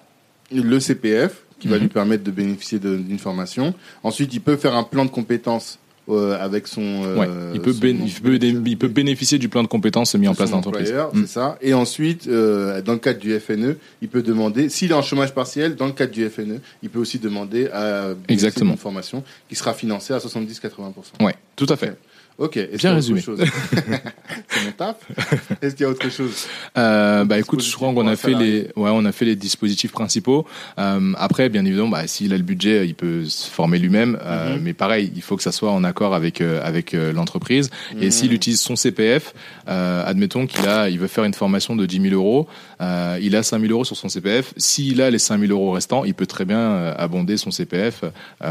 le 0.54 0.80
CPF 0.80 1.42
qui 1.60 1.68
va 1.68 1.76
Mhm. 1.76 1.82
lui 1.84 1.90
permettre 1.90 2.24
de 2.24 2.32
bénéficier 2.32 2.80
d'une 2.80 3.20
formation. 3.20 3.74
Ensuite, 4.04 4.34
il 4.34 4.40
peut 4.42 4.58
faire 4.58 4.76
un 4.76 4.84
plan 4.84 5.06
de 5.06 5.10
compétences 5.12 5.78
euh, 6.15 6.38
avec 6.39 6.67
son. 6.67 6.82
euh, 7.06 7.15
Ouais, 7.17 7.28
il 7.54 7.62
peut, 7.62 7.74
son- 7.74 7.80
bé- 7.80 7.95
il, 8.06 8.13
peut, 8.21 8.38
dé- 8.39 8.56
il 8.65 8.78
peut 8.78 8.88
bénéficier 8.88 9.38
du 9.38 9.50
plan 9.50 9.63
de 9.63 9.67
compétences 9.67 10.13
mis 10.15 10.28
en 10.28 10.36
place 10.36 10.50
dans 10.52 10.58
l'entreprise. 10.58 10.91
Mm. 11.13 11.21
C'est 11.21 11.28
ça. 11.34 11.58
Et 11.62 11.74
ensuite, 11.74 12.28
euh, 12.28 12.82
dans 12.82 12.93
le 12.93 13.00
cadre 13.00 13.19
du 13.19 13.38
FNE, 13.39 13.78
il 14.02 14.08
peut 14.10 14.21
demander, 14.21 14.69
s'il 14.69 14.91
est 14.91 14.95
en 14.95 15.02
chômage 15.02 15.34
partiel, 15.34 15.76
dans 15.76 15.88
le 15.88 15.93
cadre 15.93 16.12
du 16.12 16.28
FNE, 16.30 16.60
il 16.84 16.89
peut 16.89 17.00
aussi 17.00 17.19
demander 17.19 17.67
à 17.69 18.10
Exactement. 18.28 18.71
d'une 18.71 18.80
formation 18.80 19.24
qui 19.50 19.56
sera 19.56 19.74
financée 19.74 20.13
à 20.13 20.19
70-80%. 20.19 21.24
Ouais, 21.24 21.36
tout 21.56 21.67
à 21.69 21.76
fait. 21.76 21.95
Ok. 22.38 22.58
Est-ce 22.58 22.78
Bien 22.78 22.78
qu'il 22.78 22.84
y 22.84 22.88
a 22.88 22.89
autre 22.91 22.96
résumé. 22.96 23.22
chose 23.22 23.39
C'est 24.50 24.65
mon 24.65 24.72
taf. 24.72 24.96
Est-ce 25.62 25.76
qu'il 25.76 25.84
y 25.84 25.88
a 25.88 25.89
autre 25.91 26.10
chose 26.10 26.48
Euh, 26.78 27.24
bah 27.26 27.38
écoute, 27.39 27.62
je 27.63 27.72
crois 27.76 27.94
qu'on 27.94 28.08
a 28.08 28.15
fait 28.15 28.34
les, 28.34 28.62
ouais, 28.76 28.89
on 28.91 29.06
a 29.06 29.12
fait 29.12 29.26
les 29.26 29.36
dispositifs 29.36 29.91
principaux. 29.91 30.48
Euh, 30.80 31.13
après, 31.17 31.50
bien 31.50 31.63
évidemment, 31.65 31.89
bah, 31.89 32.08
s'il 32.08 32.34
a 32.34 32.38
le 32.38 32.44
budget, 32.44 32.88
il 32.88 32.96
peut 32.96 33.26
se 33.26 33.48
former 33.50 33.78
lui-même. 33.80 34.17
Euh, 34.24 34.56
Mhm. 34.56 34.62
Mais 34.63 34.74
pareil, 34.74 35.12
il 35.15 35.22
faut 35.22 35.38
que 35.38 35.44
ça 35.44 35.52
soit 35.52 35.72
en 35.72 35.84
accord 35.84 36.15
avec 36.15 36.41
avec 36.41 36.94
l'entreprise. 36.94 37.70
Et 38.00 38.06
Mhm. 38.06 38.12
s'il 38.12 38.34
utilise 38.34 38.60
son 38.62 38.76
CPF, 38.76 39.34
admettons 39.67 40.48
qu'il 40.48 40.67
a, 40.67 40.89
il 40.89 40.98
veut 41.00 41.08
faire 41.08 41.24
une 41.26 41.34
formation 41.34 41.76
de 41.76 41.86
10 41.86 42.02
000 42.10 42.15
euros, 42.15 42.48
il 42.80 43.36
a 43.36 43.44
5 43.44 43.60
000 43.62 43.72
euros 43.72 43.86
sur 43.86 43.96
son 43.98 44.10
CPF. 44.10 44.54
S'il 44.58 45.02
a 45.02 45.10
les 45.10 45.20
5 45.20 45.39
000 45.39 45.52
euros 45.52 45.72
restants, 45.72 46.06
il 46.06 46.13
peut 46.13 46.26
très 46.26 46.46
bien 46.46 46.88
abonder 46.98 47.38
son 47.38 47.52
CPF 47.52 48.04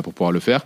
pour 0.04 0.14
pouvoir 0.14 0.32
le 0.32 0.40
faire. 0.40 0.64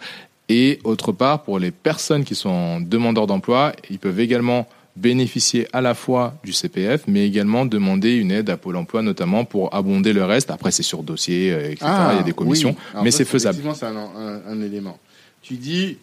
Et 0.49 0.79
autre 0.85 1.13
part, 1.13 1.43
pour 1.43 1.59
les 1.59 1.71
personnes 1.71 2.25
qui 2.25 2.35
sont 2.35 2.81
demandeurs 2.81 3.27
d'emploi, 3.27 3.73
ils 3.91 3.99
peuvent 3.99 4.21
également 4.21 4.67
bénéficier 4.97 5.67
à 5.73 5.81
la 5.81 5.95
fois 5.95 6.35
du 6.45 6.53
CPF, 6.53 7.05
mais 7.09 7.27
également 7.27 7.67
demander 7.67 8.15
une 8.17 8.31
aide 8.31 8.49
à 8.51 8.57
Pôle 8.57 8.77
emploi, 8.77 9.03
notamment 9.03 9.45
pour 9.45 9.75
abonder 9.75 10.13
le 10.13 10.25
reste. 10.25 10.51
Après, 10.51 10.71
c'est 10.71 10.85
sur 10.85 11.03
dossier, 11.03 11.51
euh, 11.53 11.71
etc. 11.73 11.87
il 12.13 12.17
y 12.17 12.21
a 12.21 12.23
des 12.23 12.33
commissions, 12.33 12.77
Ah, 12.93 12.99
oui. 12.99 13.05
Mais 13.05 13.11
c'est 13.11 13.25
faisable. 13.25 13.59
Effectivement, 13.59 13.75
c'est 13.75 13.87
un, 13.87 13.97
un- 13.97 14.43
un 14.53 14.63
élément. 14.63 14.99
Tu 15.43 15.55
dis, 15.55 15.97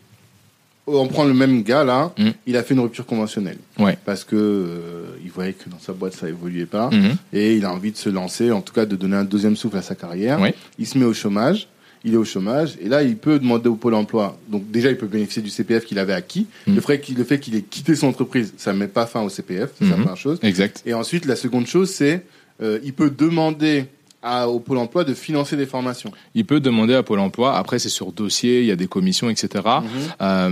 on 0.88 1.08
prend 1.08 1.24
le 1.24 1.34
même 1.34 1.64
gars 1.64 1.84
là, 1.86 2.12
Mm. 2.18 2.30
il 2.48 2.58
a 2.58 2.64
fait 2.64 2.74
une 2.74 2.82
rupture 2.82 3.06
conventionnelle. 3.06 3.60
Ouais. 3.80 3.98
Parce 4.04 4.24
que 4.26 4.36
euh, 4.36 5.06
il 5.24 5.32
voyait 5.32 5.54
que 5.54 5.70
dans 5.70 5.80
sa 5.80 5.94
boîte 5.94 6.14
ça 6.14 6.28
évoluait 6.28 6.66
pas. 6.66 6.90
Mhm. 6.92 7.16
et 7.32 7.56
il 7.56 7.64
a 7.64 7.72
envie 7.72 7.92
de 7.94 7.98
se 7.98 8.10
lancer, 8.10 8.52
en 8.52 8.62
tout 8.62 8.74
cas 8.74 8.86
de 8.86 8.96
donner 8.98 9.16
un 9.16 9.24
deuxième 9.24 9.56
souffle 9.56 9.78
à 9.78 9.82
sa 9.84 9.96
carrière. 9.96 10.40
Il 10.80 10.86
se 10.88 10.98
met 10.98 11.06
au 11.06 11.14
chômage, 11.14 11.70
il 12.04 12.14
est 12.14 12.18
au 12.18 12.24
chômage, 12.26 12.78
et 12.82 12.88
là 12.90 13.04
il 13.04 13.16
peut 13.18 13.38
demander 13.40 13.70
au 13.70 13.76
Pôle 13.76 13.94
emploi. 13.94 14.38
Donc 14.50 14.70
déjà 14.72 14.90
il 14.90 14.98
peut 14.98 15.08
bénéficier 15.08 15.42
du 15.42 15.50
CPF 15.50 15.86
qu'il 15.86 16.00
avait 16.00 16.14
acquis. 16.14 16.48
Mhm. 16.68 16.76
Le, 16.76 16.82
fait 16.82 17.00
qu'il, 17.40 17.56
ait 17.56 17.62
quitté 17.62 17.96
son 17.96 18.08
entreprise, 18.08 18.54
ça 18.58 18.74
ne 18.74 18.80
met 18.80 18.88
pas 18.88 19.06
fin 19.06 19.22
au 19.22 19.30
CPF, 19.30 19.70
c'est 19.78 19.86
la 19.86 19.92
Mhm. 19.92 20.02
première 20.04 20.18
chose. 20.18 20.40
Exact. 20.42 20.82
Et 20.86 20.94
ensuite 20.94 21.26
la 21.26 21.36
seconde 21.36 21.68
chose 21.68 21.90
c'est 21.90 22.24
euh, 22.62 22.80
il 22.84 22.94
peut 22.94 23.10
demander 23.10 23.86
à, 24.24 24.48
au 24.48 24.60
Pôle 24.60 24.78
emploi 24.78 25.04
de 25.04 25.14
financer 25.14 25.56
des 25.58 25.66
formations. 25.66 26.12
Il 26.36 26.46
peut 26.46 26.60
demander 26.60 26.94
à 26.94 27.04
Pôle 27.04 27.20
emploi. 27.20 27.56
Après, 27.58 27.80
c'est 27.80 27.90
sur 27.90 28.12
dossier, 28.12 28.60
il 28.62 28.66
y 28.68 28.72
a 28.72 28.76
des 28.76 28.88
commissions, 28.88 29.30
etc. 29.30 29.50
Mhm. 29.66 29.90
Euh, 30.22 30.50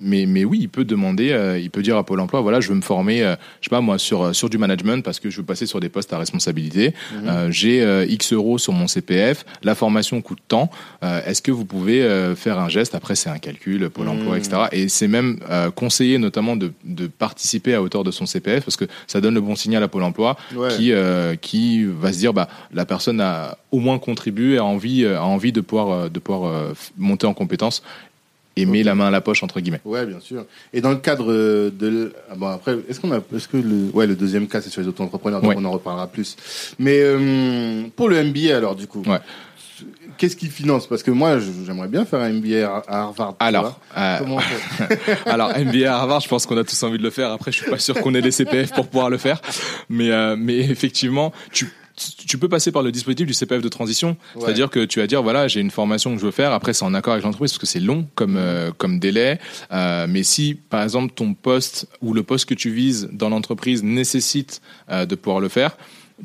mais, 0.00 0.26
mais 0.26 0.44
oui, 0.44 0.58
il 0.62 0.68
peut 0.68 0.84
demander, 0.84 1.30
euh, 1.32 1.58
il 1.58 1.70
peut 1.70 1.82
dire 1.82 1.96
à 1.96 2.04
Pôle 2.04 2.20
emploi, 2.20 2.40
voilà, 2.40 2.60
je 2.60 2.68
veux 2.68 2.74
me 2.74 2.80
former, 2.82 3.22
euh, 3.22 3.36
je 3.60 3.66
sais 3.66 3.70
pas 3.70 3.80
moi, 3.80 3.98
sur, 3.98 4.34
sur 4.34 4.50
du 4.50 4.58
management 4.58 5.04
parce 5.04 5.20
que 5.20 5.30
je 5.30 5.38
veux 5.38 5.44
passer 5.46 5.66
sur 5.66 5.80
des 5.80 5.88
postes 5.88 6.12
à 6.12 6.18
responsabilité. 6.18 6.94
Mhm. 7.14 7.28
Euh, 7.28 7.50
J'ai 7.50 7.82
euh, 7.82 8.06
X 8.08 8.32
euros 8.32 8.58
sur 8.58 8.72
mon 8.72 8.86
CPF, 8.86 9.44
la 9.62 9.74
formation 9.74 10.20
coûte 10.20 10.40
tant. 10.48 10.70
Euh, 11.02 11.20
Est-ce 11.26 11.42
que 11.42 11.52
vous 11.52 11.64
pouvez 11.64 12.02
euh, 12.02 12.34
faire 12.34 12.58
un 12.58 12.68
geste? 12.68 12.94
Après, 12.94 13.14
c'est 13.14 13.30
un 13.30 13.38
calcul, 13.38 13.88
Pôle 13.90 14.08
emploi, 14.08 14.34
Mhm. 14.34 14.38
etc. 14.40 14.56
Et 14.72 14.88
c'est 14.88 15.08
même 15.08 15.38
euh, 15.50 15.70
conseillé 15.70 16.18
notamment 16.18 16.56
de, 16.56 16.72
de 16.84 17.06
participer 17.06 17.74
à 17.74 17.82
hauteur 17.82 18.02
de 18.04 18.10
son 18.10 18.26
CPF 18.26 18.64
parce 18.64 18.76
que 18.76 18.86
ça 19.06 19.20
donne 19.20 19.34
le 19.34 19.40
bon 19.40 19.54
signal 19.56 19.82
à 19.82 19.88
Pôle 19.88 20.02
emploi 20.02 20.36
Ouais. 20.56 20.68
qui, 20.76 20.92
euh, 20.92 21.36
qui 21.36 21.84
va 21.84 22.12
se 22.12 22.18
dire, 22.18 22.32
bah, 22.32 22.48
la 22.72 22.84
personne 22.84 22.95
a 23.20 23.58
au 23.72 23.78
moins 23.78 23.98
contribué, 23.98 24.58
a 24.58 24.64
envie, 24.64 25.06
a 25.06 25.24
envie 25.24 25.52
de 25.52 25.60
pouvoir, 25.60 25.90
euh, 25.90 26.08
de 26.08 26.18
pouvoir 26.18 26.50
euh, 26.50 26.72
monter 26.96 27.26
en 27.26 27.34
compétence 27.34 27.82
et 28.58 28.64
met 28.64 28.82
la 28.82 28.94
main 28.94 29.08
à 29.08 29.10
la 29.10 29.20
poche 29.20 29.42
entre 29.42 29.60
guillemets. 29.60 29.80
Ouais, 29.84 30.06
bien 30.06 30.18
sûr. 30.20 30.46
Et 30.72 30.80
dans 30.80 30.90
le 30.90 30.96
cadre 30.96 31.30
euh, 31.30 31.70
de, 31.70 32.14
ah 32.30 32.34
bon 32.36 32.46
après, 32.48 32.76
est-ce 32.88 33.00
qu'on 33.00 33.12
a, 33.12 33.18
est-ce 33.34 33.48
que 33.48 33.58
le, 33.58 33.90
ouais, 33.92 34.06
le 34.06 34.14
deuxième 34.16 34.46
cas 34.48 34.60
c'est 34.62 34.70
sur 34.70 34.80
les 34.80 34.88
auto-entrepreneurs, 34.88 35.40
donc 35.42 35.50
Ouais. 35.50 35.56
on 35.58 35.64
en 35.66 35.72
reparlera 35.72 36.06
plus. 36.06 36.36
Mais 36.78 36.98
euh, 37.02 37.84
pour 37.96 38.08
le 38.08 38.22
MBA 38.24 38.56
alors 38.56 38.74
du 38.74 38.86
coup, 38.86 39.02
Ouais. 39.06 39.18
qu'est-ce 40.16 40.36
qu'ils 40.36 40.50
financent 40.50 40.86
Parce 40.86 41.02
que 41.02 41.10
moi, 41.10 41.36
j'aimerais 41.66 41.88
bien 41.88 42.06
faire 42.06 42.20
un 42.20 42.30
MBA 42.30 42.66
à 42.88 43.00
Harvard. 43.02 43.34
Alors, 43.40 43.62
vois. 43.62 43.78
euh, 44.02 44.18
comment 44.20 44.36
on 44.36 44.38
fait? 44.40 44.98
alors 45.26 45.50
MBA 45.50 45.92
à 45.94 45.98
Harvard, 45.98 46.20
je 46.20 46.28
pense 46.28 46.46
qu'on 46.46 46.56
a 46.56 46.64
tous 46.64 46.82
envie 46.82 46.96
de 46.96 47.02
le 47.02 47.10
faire. 47.10 47.32
Après, 47.32 47.52
je 47.52 47.58
suis 47.60 47.70
pas 47.70 47.78
sûr 47.78 48.00
qu'on 48.00 48.14
ait 48.14 48.22
les 48.22 48.30
CPF 48.30 48.72
pour 48.72 48.86
pouvoir 48.88 49.10
le 49.10 49.18
faire, 49.18 49.42
mais 49.90 50.10
euh, 50.10 50.34
mais 50.38 50.56
effectivement, 50.60 51.30
tu 51.52 51.70
tu 52.26 52.36
peux 52.38 52.48
passer 52.48 52.72
par 52.72 52.82
le 52.82 52.92
dispositif 52.92 53.26
du 53.26 53.32
CPF 53.34 53.62
de 53.62 53.68
transition, 53.68 54.16
Ouais. 54.34 54.42
c'est-à-dire 54.44 54.68
que 54.70 54.84
tu 54.84 55.00
vas 55.00 55.06
dire 55.06 55.22
voilà 55.22 55.48
j'ai 55.48 55.60
une 55.60 55.70
formation 55.70 56.12
que 56.14 56.20
je 56.20 56.26
veux 56.26 56.30
faire, 56.32 56.52
après 56.52 56.72
c'est 56.74 56.84
en 56.84 56.92
accord 56.94 57.14
avec 57.14 57.24
l'entreprise 57.24 57.52
parce 57.52 57.58
que 57.58 57.66
c'est 57.66 57.80
long 57.80 58.06
comme 58.14 58.36
euh, 58.36 58.70
comme 58.76 58.98
délai, 58.98 59.38
euh, 59.72 60.06
mais 60.08 60.22
si 60.22 60.54
par 60.54 60.82
exemple 60.82 61.14
ton 61.14 61.32
poste 61.34 61.88
ou 62.02 62.12
le 62.12 62.22
poste 62.22 62.46
que 62.46 62.54
tu 62.54 62.70
vises 62.70 63.08
dans 63.12 63.28
l'entreprise 63.30 63.82
nécessite 63.82 64.60
euh, 64.90 65.06
de 65.06 65.14
pouvoir 65.14 65.40
le 65.40 65.48
faire, 65.48 65.76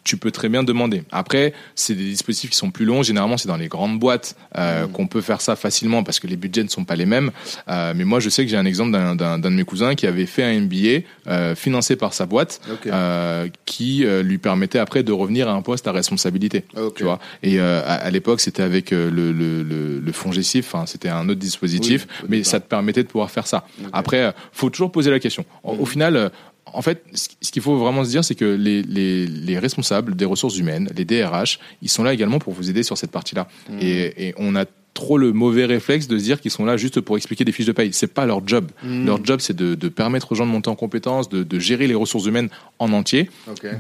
tu 0.04 0.16
peux 0.18 0.32
très 0.32 0.48
bien 0.50 0.64
demander. 0.64 1.04
Après, 1.12 1.54
c'est 1.76 1.96
des 1.96 2.06
dispositifs 2.06 2.52
qui 2.52 2.56
sont 2.58 2.72
plus 2.72 2.86
longs. 2.86 3.04
Généralement, 3.04 3.38
c'est 3.38 3.48
dans 3.50 3.58
les 3.58 3.68
grandes 3.68 4.00
boîtes 4.00 4.36
euh, 4.58 4.88
Mm. 4.88 4.92
qu'on 4.94 5.08
peut 5.08 5.22
faire 5.22 5.42
ça 5.42 5.56
facilement 5.56 6.04
parce 6.04 6.20
que 6.20 6.28
les 6.28 6.38
budgets 6.38 6.64
ne 6.64 6.70
sont 6.70 6.86
pas 6.86 6.96
les 6.96 7.06
mêmes. 7.06 7.32
Euh, 7.68 7.94
mais 7.96 8.06
moi, 8.06 8.20
je 8.22 8.30
sais 8.30 8.44
que 8.46 8.50
j'ai 8.50 8.58
un 8.58 8.66
exemple 8.66 8.92
d'un- 8.92 9.16
d'un 9.16 9.38
d'un 9.38 9.52
de 9.52 9.56
mes 9.56 9.64
cousins 9.66 9.94
qui 9.96 10.08
avait 10.08 10.26
fait 10.26 10.44
un 10.44 10.54
MBA 10.62 11.02
euh, 11.28 11.56
financé 11.56 11.96
par 11.98 12.14
sa 12.14 12.26
boîte, 12.26 12.62
Ok. 12.72 12.88
euh, 12.88 13.48
qui 13.66 14.06
euh, 14.06 14.24
lui 14.24 14.38
permettait 14.38 14.80
après 14.80 15.04
de 15.04 15.12
revenir 15.12 15.50
à 15.50 15.52
un 15.54 15.62
poste 15.62 15.88
à 15.88 15.92
responsabilité. 15.92 16.64
Ok. 16.78 16.96
Tu 16.96 17.04
vois. 17.04 17.20
Et 17.44 17.60
euh, 17.60 17.82
à, 17.86 17.96
à 17.96 18.10
l'époque, 18.10 18.40
c'était 18.42 18.64
avec 18.64 18.92
le, 18.92 19.10
le, 19.10 19.32
le, 19.32 20.00
le 20.00 20.12
fonds 20.14 20.32
enfin, 20.32 20.86
c'était 20.86 21.10
un 21.10 21.28
autre 21.28 21.40
dispositif, 21.40 22.08
Oui, 22.22 22.28
mais 22.30 22.44
ça 22.44 22.60
te 22.60 22.68
permettait 22.68 23.04
de 23.04 23.08
pouvoir 23.10 23.30
faire 23.30 23.46
ça. 23.48 23.66
Ok. 23.82 23.90
Après, 23.92 24.34
faut 24.54 24.70
toujours 24.70 24.92
poser 24.92 25.12
la 25.12 25.20
question. 25.20 25.44
Au, 25.64 25.74
au 25.74 25.76
Mhm. 25.82 25.86
final, 25.86 26.16
euh, 26.16 26.30
en 26.66 26.82
fait, 26.82 27.04
ce 27.14 27.52
qu'il 27.52 27.62
faut 27.62 27.78
vraiment 27.78 28.04
se 28.04 28.10
dire, 28.10 28.24
c'est 28.24 28.36
que 28.36 28.46
les, 28.46 28.82
les, 28.84 29.26
les 29.26 29.60
responsables 29.60 30.16
des 30.16 30.26
ressources 30.26 30.58
humaines, 30.58 30.90
les 30.96 31.06
DRH, 31.06 31.60
ils 31.82 31.90
sont 31.90 32.04
là 32.04 32.14
également 32.14 32.40
pour 32.40 32.54
vous 32.54 32.70
aider 32.70 32.84
sur 32.84 32.98
cette 32.98 33.12
partie-là. 33.12 33.48
Mhm. 33.70 33.80
Et, 33.82 34.28
et 34.28 34.34
on 34.38 34.56
a 34.56 34.66
trop 34.94 35.18
le 35.18 35.32
mauvais 35.32 35.66
réflexe 35.66 36.08
de 36.08 36.18
se 36.18 36.24
dire 36.24 36.42
qu'ils 36.42 36.52
sont 36.52 36.66
là 36.66 36.78
juste 36.78 37.00
pour 37.00 37.16
expliquer 37.18 37.46
des 37.46 37.52
fiches 37.52 37.66
de 37.66 37.72
paye. 37.72 37.94
C'est 37.94 38.14
pas 38.14 38.26
leur 38.26 38.46
job. 38.48 38.70
Mhm. 38.84 39.06
Leur 39.06 39.24
job, 39.26 39.40
c'est 39.40 39.56
de, 39.56 39.76
de 39.76 39.90
permettre 39.90 40.32
aux 40.32 40.36
gens 40.36 40.46
de 40.46 40.52
monter 40.52 40.70
en 40.70 40.76
compétences, 40.76 41.30
de, 41.30 41.44
de 41.44 41.60
gérer 41.60 41.88
les 41.88 41.96
ressources 41.96 42.26
humaines 42.26 42.50
en 42.80 42.92
entier, 42.94 43.30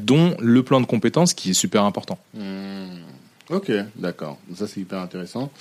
dont 0.04 0.36
le 0.39 0.63
plan 0.63 0.82
de 0.82 0.86
compétences 0.86 1.34
qui 1.34 1.52
est 1.52 1.54
super 1.54 1.84
important. 1.84 2.17
Hmm. 2.34 2.88
Ok, 3.50 3.70
d'accord. 3.98 4.38
Ça, 4.56 4.65
c'est 4.65 4.80
hyper 4.80 5.00
intéressant. 5.00 5.52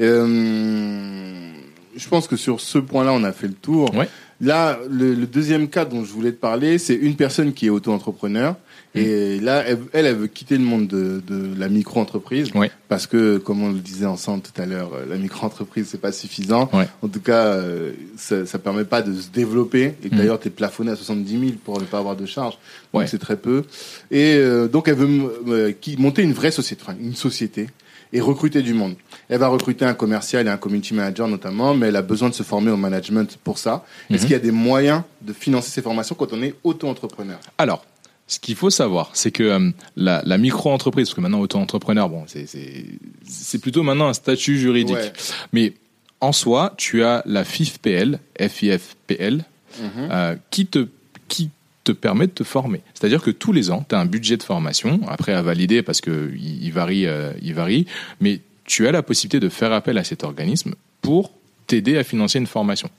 Euh, 0.00 1.52
je 1.94 2.08
pense 2.08 2.26
que 2.26 2.36
sur 2.36 2.60
ce 2.60 2.78
point-là, 2.78 3.12
on 3.12 3.22
a 3.22 3.32
fait 3.32 3.48
le 3.48 3.54
tour. 3.54 3.94
Ouais. 3.94 4.08
Là, 4.40 4.78
le, 4.90 5.14
le 5.14 5.26
deuxième 5.26 5.68
cas 5.68 5.84
dont 5.84 6.04
je 6.04 6.12
voulais 6.12 6.32
te 6.32 6.40
parler, 6.40 6.78
c'est 6.78 6.94
une 6.94 7.14
personne 7.16 7.52
qui 7.52 7.66
est 7.66 7.70
auto-entrepreneur. 7.70 8.56
Et 8.96 9.40
là, 9.40 9.64
elle, 9.66 9.78
elle, 9.92 10.06
elle 10.06 10.14
veut 10.16 10.26
quitter 10.28 10.56
le 10.56 10.62
monde 10.62 10.86
de, 10.86 11.20
de 11.26 11.58
la 11.58 11.68
micro-entreprise 11.68 12.50
Ouais. 12.54 12.70
parce 12.88 13.08
que, 13.08 13.38
comme 13.38 13.60
on 13.64 13.72
le 13.72 13.80
disait 13.80 14.06
ensemble 14.06 14.42
tout 14.44 14.60
à 14.62 14.66
l'heure, 14.66 14.92
euh, 14.94 15.04
la 15.08 15.16
micro-entreprise 15.16 15.88
c'est 15.90 16.00
pas 16.00 16.12
suffisant. 16.12 16.70
Ouais. 16.72 16.86
En 17.02 17.08
tout 17.08 17.18
cas, 17.18 17.46
euh, 17.46 17.92
ça, 18.16 18.46
ça 18.46 18.60
permet 18.60 18.84
pas 18.84 19.02
de 19.02 19.12
se 19.20 19.30
développer. 19.30 19.94
Et 20.04 20.10
Mhm. 20.12 20.18
d'ailleurs, 20.18 20.38
tu 20.38 20.46
es 20.46 20.50
plafonné 20.52 20.92
à 20.92 20.96
70 20.96 21.28
000 21.40 21.52
pour 21.64 21.80
ne 21.80 21.86
pas 21.86 21.98
avoir 21.98 22.14
de 22.14 22.24
charges. 22.26 22.54
Donc 22.92 23.02
Ouais. 23.02 23.06
c'est 23.08 23.18
très 23.18 23.36
peu. 23.36 23.64
Et 24.12 24.34
euh, 24.36 24.68
donc 24.68 24.86
elle 24.86 24.94
veut 24.94 25.32
euh, 25.48 25.72
qui- 25.80 25.96
monter 25.96 26.22
une 26.22 26.32
vraie 26.32 26.52
société, 26.52 26.82
enfin, 26.86 26.96
une 27.00 27.16
société 27.16 27.66
et 28.12 28.20
recruter 28.20 28.62
du 28.62 28.74
monde. 28.74 28.94
Elle 29.28 29.38
va 29.38 29.48
recruter 29.48 29.84
un 29.84 29.94
commercial 29.94 30.46
et 30.46 30.50
un 30.50 30.56
community 30.56 30.94
manager 30.94 31.28
notamment, 31.28 31.74
mais 31.74 31.88
elle 31.88 31.96
a 31.96 32.02
besoin 32.02 32.28
de 32.28 32.34
se 32.34 32.42
former 32.42 32.70
au 32.70 32.76
management 32.76 33.38
pour 33.42 33.58
ça. 33.58 33.84
Est-ce 34.10 34.18
Mhm. 34.22 34.26
qu'il 34.26 34.30
y 34.30 34.34
a 34.34 34.38
des 34.38 34.50
moyens 34.52 35.02
de 35.22 35.32
financer 35.32 35.70
ces 35.70 35.82
formations 35.82 36.14
quand 36.14 36.32
on 36.32 36.42
est 36.42 36.54
auto-entrepreneur? 36.64 37.38
Alors, 37.58 37.84
ce 38.26 38.38
qu'il 38.38 38.54
faut 38.56 38.70
savoir, 38.70 39.10
c'est 39.14 39.30
que 39.30 39.42
euh, 39.42 39.70
la, 39.96 40.22
la 40.24 40.38
micro-entreprise, 40.38 41.08
parce 41.08 41.14
que 41.14 41.20
maintenant 41.20 41.40
auto-entrepreneur, 41.40 42.08
bon, 42.08 42.24
c'est- 42.26 43.58
plutôt 43.58 43.82
maintenant 43.82 44.08
un 44.08 44.14
statut 44.14 44.58
juridique. 44.58 44.94
Ouais. 44.96 45.12
Mais 45.52 45.72
en 46.20 46.32
soi, 46.32 46.74
tu 46.76 47.02
as 47.04 47.22
la 47.26 47.44
FIFPL, 47.44 48.18
FIFPL, 48.40 49.44
Mhm. 49.80 50.08
euh, 50.10 50.36
qui 50.50 50.66
te 50.66 50.86
qui 51.28 51.50
te 51.84 51.92
permet 51.92 52.26
de 52.26 52.32
te 52.32 52.44
former. 52.44 52.80
C'est-à-dire 52.94 53.22
que 53.22 53.30
tous 53.30 53.52
les 53.52 53.70
ans, 53.70 53.84
tu 53.88 53.94
as 53.94 53.98
un 53.98 54.04
budget 54.06 54.36
de 54.36 54.42
formation, 54.42 55.00
après 55.08 55.32
à 55.32 55.42
valider 55.42 55.82
parce 55.82 56.00
que 56.00 56.30
il, 56.34 56.62
il 56.64 56.72
varie, 56.72 57.06
euh, 57.06 57.32
il 57.42 57.54
varie, 57.54 57.86
mais 58.20 58.40
tu 58.64 58.86
as 58.88 58.92
la 58.92 59.02
possibilité 59.02 59.40
de 59.40 59.48
faire 59.48 59.72
appel 59.72 59.98
à 59.98 60.04
cet 60.04 60.24
organisme 60.24 60.74
pour 61.02 61.32
t'aider 61.66 61.96
à 61.96 62.04
financer 62.04 62.38
une 62.38 62.46
formation. 62.46 62.90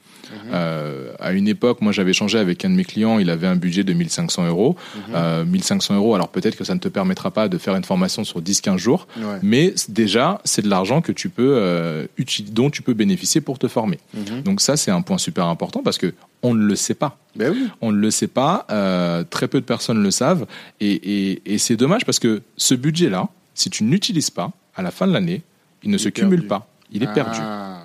Euh, 0.52 1.14
à 1.20 1.34
une 1.34 1.48
époque, 1.48 1.82
moi 1.82 1.92
j'avais 1.92 2.14
changé 2.14 2.40
avec 2.40 2.66
un 2.66 2.70
de 2.72 2.76
mes 2.76 2.84
clients, 2.84 3.20
il 3.20 3.30
avait 3.30 3.46
un 3.46 3.56
budget 3.56 3.84
de 3.84 3.94
1500 3.94 4.48
euros. 4.48 4.76
Euh, 5.14 5.46
1500 5.46 5.96
euros, 5.96 6.16
alors 6.16 6.30
peut-être 6.30 6.56
que 6.56 6.64
ça 6.64 6.74
ne 6.74 6.80
te 6.80 6.88
permettra 6.88 7.30
pas 7.30 7.48
de 7.48 7.58
faire 7.60 7.76
une 7.76 7.84
formation 7.84 8.24
sur 8.24 8.42
10-15 8.42 8.78
jours, 8.78 9.08
Ouais. 9.18 9.38
mais 9.44 9.76
déjà, 9.88 10.42
c'est 10.44 10.64
de 10.64 10.70
l'argent 10.70 11.02
que 11.02 11.12
tu 11.12 11.30
peux 11.30 11.56
euh, 11.58 12.08
dont 12.52 12.72
tu 12.72 12.82
peux 12.82 12.94
bénéficier 12.96 13.40
pour 13.40 13.60
te 13.60 13.68
former. 13.68 14.00
Mhm. 14.16 14.42
Donc 14.42 14.62
ça, 14.62 14.78
c'est 14.78 14.92
un 14.92 15.02
point 15.04 15.20
super 15.20 15.46
important 15.46 15.84
parce 15.84 15.98
que 16.00 16.14
on 16.42 16.54
ne 16.56 16.66
le 16.66 16.76
sait 16.76 16.96
pas. 16.96 17.20
Ben 17.36 17.52
oui. 17.52 17.68
On 17.82 17.92
ne 17.92 17.98
le 18.00 18.10
sait 18.12 18.28
pas, 18.28 18.66
euh, 18.72 19.24
très 19.30 19.48
peu 19.48 19.60
de 19.60 19.66
personnes 19.66 20.02
le 20.02 20.12
savent, 20.12 20.48
et, 20.80 20.92
et- 20.92 21.54
et 21.54 21.58
c'est 21.60 21.76
dommage 21.76 22.04
parce 22.06 22.20
que 22.20 22.42
ce 22.58 22.74
budget-là, 22.76 23.30
si 23.54 23.70
tu 23.70 23.84
ne 23.84 23.92
l'utilises 23.92 24.32
pas, 24.32 24.52
à 24.76 24.82
la 24.82 24.92
fin 24.92 25.06
de 25.08 25.14
l'année, 25.14 25.42
il 25.86 25.92
ne 25.92 25.96
Il 25.96 26.00
se 26.00 26.10
cumule 26.10 26.42
perdu. 26.42 26.48
pas. 26.48 26.68
Il 26.92 27.04
est 27.04 27.14
perdu. 27.14 27.40
Ah. 27.42 27.82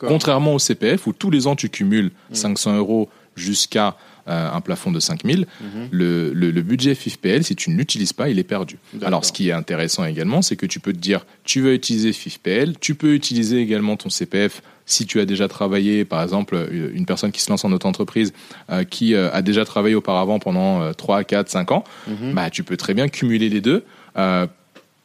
Contrairement 0.00 0.54
au 0.54 0.58
CPF, 0.58 1.06
où 1.06 1.12
tous 1.12 1.30
les 1.30 1.46
ans 1.46 1.54
tu 1.56 1.68
cumules 1.68 2.10
Mm. 2.30 2.34
500 2.34 2.76
euros 2.76 3.10
jusqu'à 3.36 3.96
euh, 4.28 4.50
un 4.50 4.60
plafond 4.60 4.90
de 4.90 4.98
5000, 4.98 5.46
Mhm. 5.60 5.88
le, 5.92 6.32
le, 6.32 6.50
le 6.50 6.62
budget 6.62 6.96
FIFPL, 6.96 7.44
si 7.44 7.54
tu 7.54 7.70
ne 7.70 7.76
l'utilises 7.76 8.12
pas, 8.12 8.28
il 8.28 8.40
est 8.40 8.44
perdu. 8.44 8.76
Alors, 9.02 9.24
ce 9.24 9.30
qui 9.32 9.50
est 9.50 9.52
intéressant 9.52 10.04
également, 10.04 10.42
c'est 10.42 10.56
que 10.56 10.66
tu 10.66 10.80
peux 10.80 10.92
te 10.92 10.98
dire, 10.98 11.24
tu 11.44 11.60
veux 11.60 11.74
utiliser 11.74 12.12
FIFPL, 12.12 12.72
tu 12.80 12.96
peux 12.96 13.14
utiliser 13.14 13.58
également 13.60 13.96
ton 13.96 14.08
CPF 14.10 14.62
si 14.84 15.06
tu 15.06 15.20
as 15.20 15.26
déjà 15.26 15.46
travaillé, 15.46 16.04
par 16.04 16.22
exemple, 16.24 16.56
euh, 16.56 16.90
une 16.92 17.06
personne 17.06 17.30
qui 17.30 17.40
se 17.40 17.50
lance 17.50 17.64
en 17.64 17.70
auto-entreprise, 17.70 18.32
euh, 18.70 18.82
qui 18.82 19.14
euh, 19.14 19.30
a 19.32 19.42
déjà 19.42 19.64
travaillé 19.64 19.94
auparavant 19.94 20.40
pendant 20.40 20.82
euh, 20.82 20.92
3, 20.92 21.22
4, 21.22 21.48
5 21.48 21.70
ans, 21.70 21.84
Mhm. 22.08 22.32
bah, 22.34 22.50
tu 22.50 22.64
peux 22.64 22.76
très 22.76 22.94
bien 22.94 23.06
cumuler 23.08 23.48
les 23.48 23.60
deux 23.60 23.84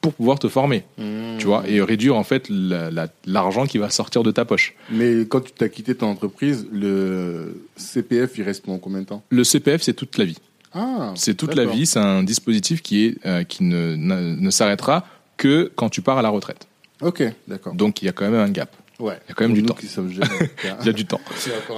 pour 0.02 0.14
pouvoir 0.14 0.40
te 0.40 0.48
former, 0.48 0.84
Mhm. 0.98 1.38
tu 1.38 1.46
vois, 1.46 1.64
et 1.68 1.80
réduire 1.82 2.16
en 2.16 2.24
fait 2.24 2.48
la- 2.50 2.90
la- 2.90 3.08
l'argent 3.26 3.66
qui 3.68 3.78
va 3.78 3.90
sortir 3.92 4.24
de 4.24 4.32
ta 4.32 4.46
poche. 4.46 4.74
Mais 4.90 5.26
quand 5.28 5.42
tu 5.42 5.52
t'as 5.52 5.70
quitté 5.70 5.94
ton 5.96 6.08
entreprise, 6.08 6.68
le 6.72 7.66
CPF, 7.78 8.38
il 8.38 8.44
reste 8.44 8.66
pendant 8.66 8.80
combien 8.80 9.02
de 9.02 9.06
temps? 9.06 9.24
Le 9.30 9.44
CPF, 9.44 9.82
c'est 9.84 9.94
toute 9.94 10.18
la 10.18 10.26
vie. 10.26 10.38
Ah, 10.74 11.12
C'est 11.16 11.36
toute 11.36 11.54
la 11.56 11.66
vie. 11.66 11.86
C'est 11.86 12.00
un 12.00 12.24
dispositif 12.24 12.82
qui 12.82 13.06
est 13.06 13.18
euh, 13.26 13.44
qui 13.44 13.64
ne, 13.64 13.96
ne, 13.96 14.36
ne 14.36 14.50
s'arrêtera 14.50 15.06
que 15.38 15.72
quand 15.76 15.90
tu 15.90 16.02
pars 16.02 16.18
à 16.18 16.22
la 16.22 16.30
retraite. 16.30 16.68
Ok, 17.02 17.24
d'accord. 17.48 17.74
Donc 17.74 18.02
il 18.02 18.06
y 18.06 18.10
a 18.10 18.12
quand 18.14 18.30
même 18.30 18.40
un 18.40 18.50
gap. 18.50 18.74
Ouais. 19.00 19.18
Il 19.26 19.30
y 19.30 19.32
a 19.32 19.36
quand 19.36 19.44
même 19.46 19.54
du 19.54 19.64
temps. 19.64 19.76
Il 20.82 20.86
y 20.86 20.90
a 20.90 20.94
du 20.94 21.06
temps. 21.06 21.20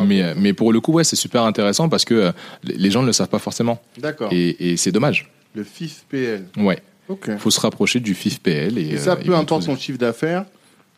Mais 0.06 0.22
euh, 0.22 0.34
mais 0.38 0.54
pour 0.54 0.72
le 0.74 0.80
coup, 0.82 0.92
ouais, 0.94 1.04
c'est 1.06 1.16
super 1.16 1.44
intéressant 1.44 1.90
parce 1.90 2.06
que 2.06 2.14
euh, 2.14 2.32
les 2.64 2.76
les 2.76 2.92
gens 2.92 3.02
ne 3.02 3.08
le 3.08 3.14
savent 3.14 3.30
pas 3.30 3.40
forcément 3.40 3.82
D'accord. 3.98 4.30
et, 4.32 4.72
et 4.74 4.78
c'est 4.78 4.92
dommage. 4.92 5.32
Le 5.56 5.64
FIFPL. 5.64 6.44
Ouais. 6.58 6.80
Ok. 7.10 7.38
Faut 7.38 7.52
se 7.52 7.60
rapprocher 7.60 8.00
du 8.00 8.14
FIFPL 8.14 8.78
et, 8.78 8.90
Et 8.94 8.98
ça, 8.98 9.14
euh, 9.14 9.16
peu 9.18 9.36
importe 9.36 9.62
te- 9.62 9.66
son 9.68 9.76
chiffre 9.78 9.98
d'affaires. 10.00 10.46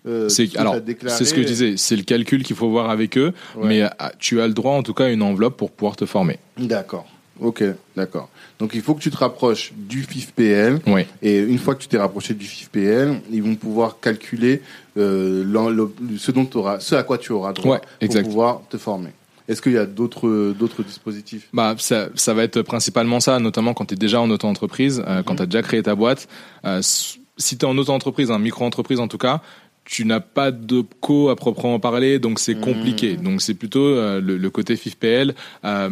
euh, 0.08 0.30
C'est 0.30 0.46
ce 0.48 0.54
que 0.54 0.60
alors 0.60 0.74
t'as 0.74 0.80
déclaré, 0.80 1.18
c'est 1.18 1.26
ce 1.26 1.34
que 1.34 1.42
je 1.42 1.48
disais. 1.48 1.78
C'est 1.78 1.96
le 1.96 2.04
calcul 2.04 2.44
qu'il 2.44 2.56
faut 2.56 2.70
voir 2.70 2.90
avec 2.90 3.18
eux. 3.18 3.34
Ouais. 3.56 3.68
Mais 3.68 3.82
euh, 3.82 3.88
tu 4.20 4.40
as 4.42 4.48
le 4.48 4.54
droit 4.54 4.74
en 4.74 4.84
tout 4.84 4.94
cas 4.94 5.06
à 5.06 5.10
une 5.10 5.22
enveloppe 5.24 5.58
pour 5.58 5.72
pouvoir 5.72 5.96
te 5.96 6.06
former. 6.06 6.38
D'accord. 6.58 7.08
Ok, 7.42 7.64
d'accord. 7.98 8.30
Donc 8.60 8.72
il 8.76 8.82
faut 8.82 8.94
que 8.96 9.02
tu 9.02 9.12
te 9.12 9.18
rapproches 9.18 9.74
du 9.76 10.04
FIFPL. 10.04 10.80
Et 11.22 11.40
une 11.40 11.58
fois 11.58 11.76
que 11.76 11.82
tu 11.82 11.88
t'es 11.90 11.98
rapproché 11.98 12.34
du 12.34 12.46
FIFPL, 12.46 13.16
ils 13.32 13.44
vont 13.44 13.56
pouvoir 13.56 14.00
calculer 14.00 14.62
euh, 14.98 15.44
le- 15.44 15.94
ce, 16.18 16.32
dont 16.32 16.48
auras, 16.54 16.80
ce 16.80 16.96
à 16.96 17.04
quoi 17.04 17.18
tu 17.18 17.34
auras 17.34 17.52
droit 17.52 17.76
Ouais, 17.76 17.82
exact. 18.00 18.22
pour 18.22 18.30
pouvoir 18.30 18.62
te 18.70 18.78
former. 18.78 19.10
Est-ce 19.48 19.62
qu'il 19.62 19.74
y 19.74 19.78
a 19.78 19.86
d'autres 19.86 20.54
d'autres 20.58 20.84
dispositifs? 20.84 21.48
Bah, 21.54 21.76
ça, 21.78 22.10
ça 22.16 22.34
va 22.34 22.44
être 22.44 22.62
principalement 22.64 23.20
ça, 23.20 23.40
notamment 23.40 23.74
quand 23.74 23.86
tu 23.86 23.94
es 23.94 23.98
déjà 23.98 24.20
en 24.22 24.30
auto-entreprise, 24.32 25.04
euh, 25.08 25.22
quand 25.24 25.34
Mhm. 25.34 25.38
tu 25.38 25.44
as 25.44 25.46
déjà 25.46 25.62
créé 25.62 25.84
ta 25.84 25.94
boîte. 25.96 26.28
Euh, 26.66 26.80
si 26.82 27.58
tu 27.58 27.66
es 27.66 27.68
en 27.70 27.78
auto-entreprise, 27.78 28.32
en 28.32 28.40
micro-entreprise 28.40 29.00
en 29.00 29.08
tout 29.08 29.18
cas, 29.20 29.42
tu 29.84 30.04
n'as 30.06 30.20
pas 30.20 30.50
de 30.52 30.84
co 31.00 31.30
à 31.30 31.36
proprement 31.36 31.80
parler, 31.80 32.18
donc 32.18 32.40
c'est 32.40 32.56
Mhm. 32.56 32.62
compliqué. 32.62 33.18
Donc 33.18 33.42
c'est 33.42 33.54
plutôt 33.54 33.86
euh, 33.86 34.20
le, 34.20 34.38
le 34.38 34.50
côté 34.50 34.76
FIFPL. 34.76 35.36
Euh, 35.64 35.90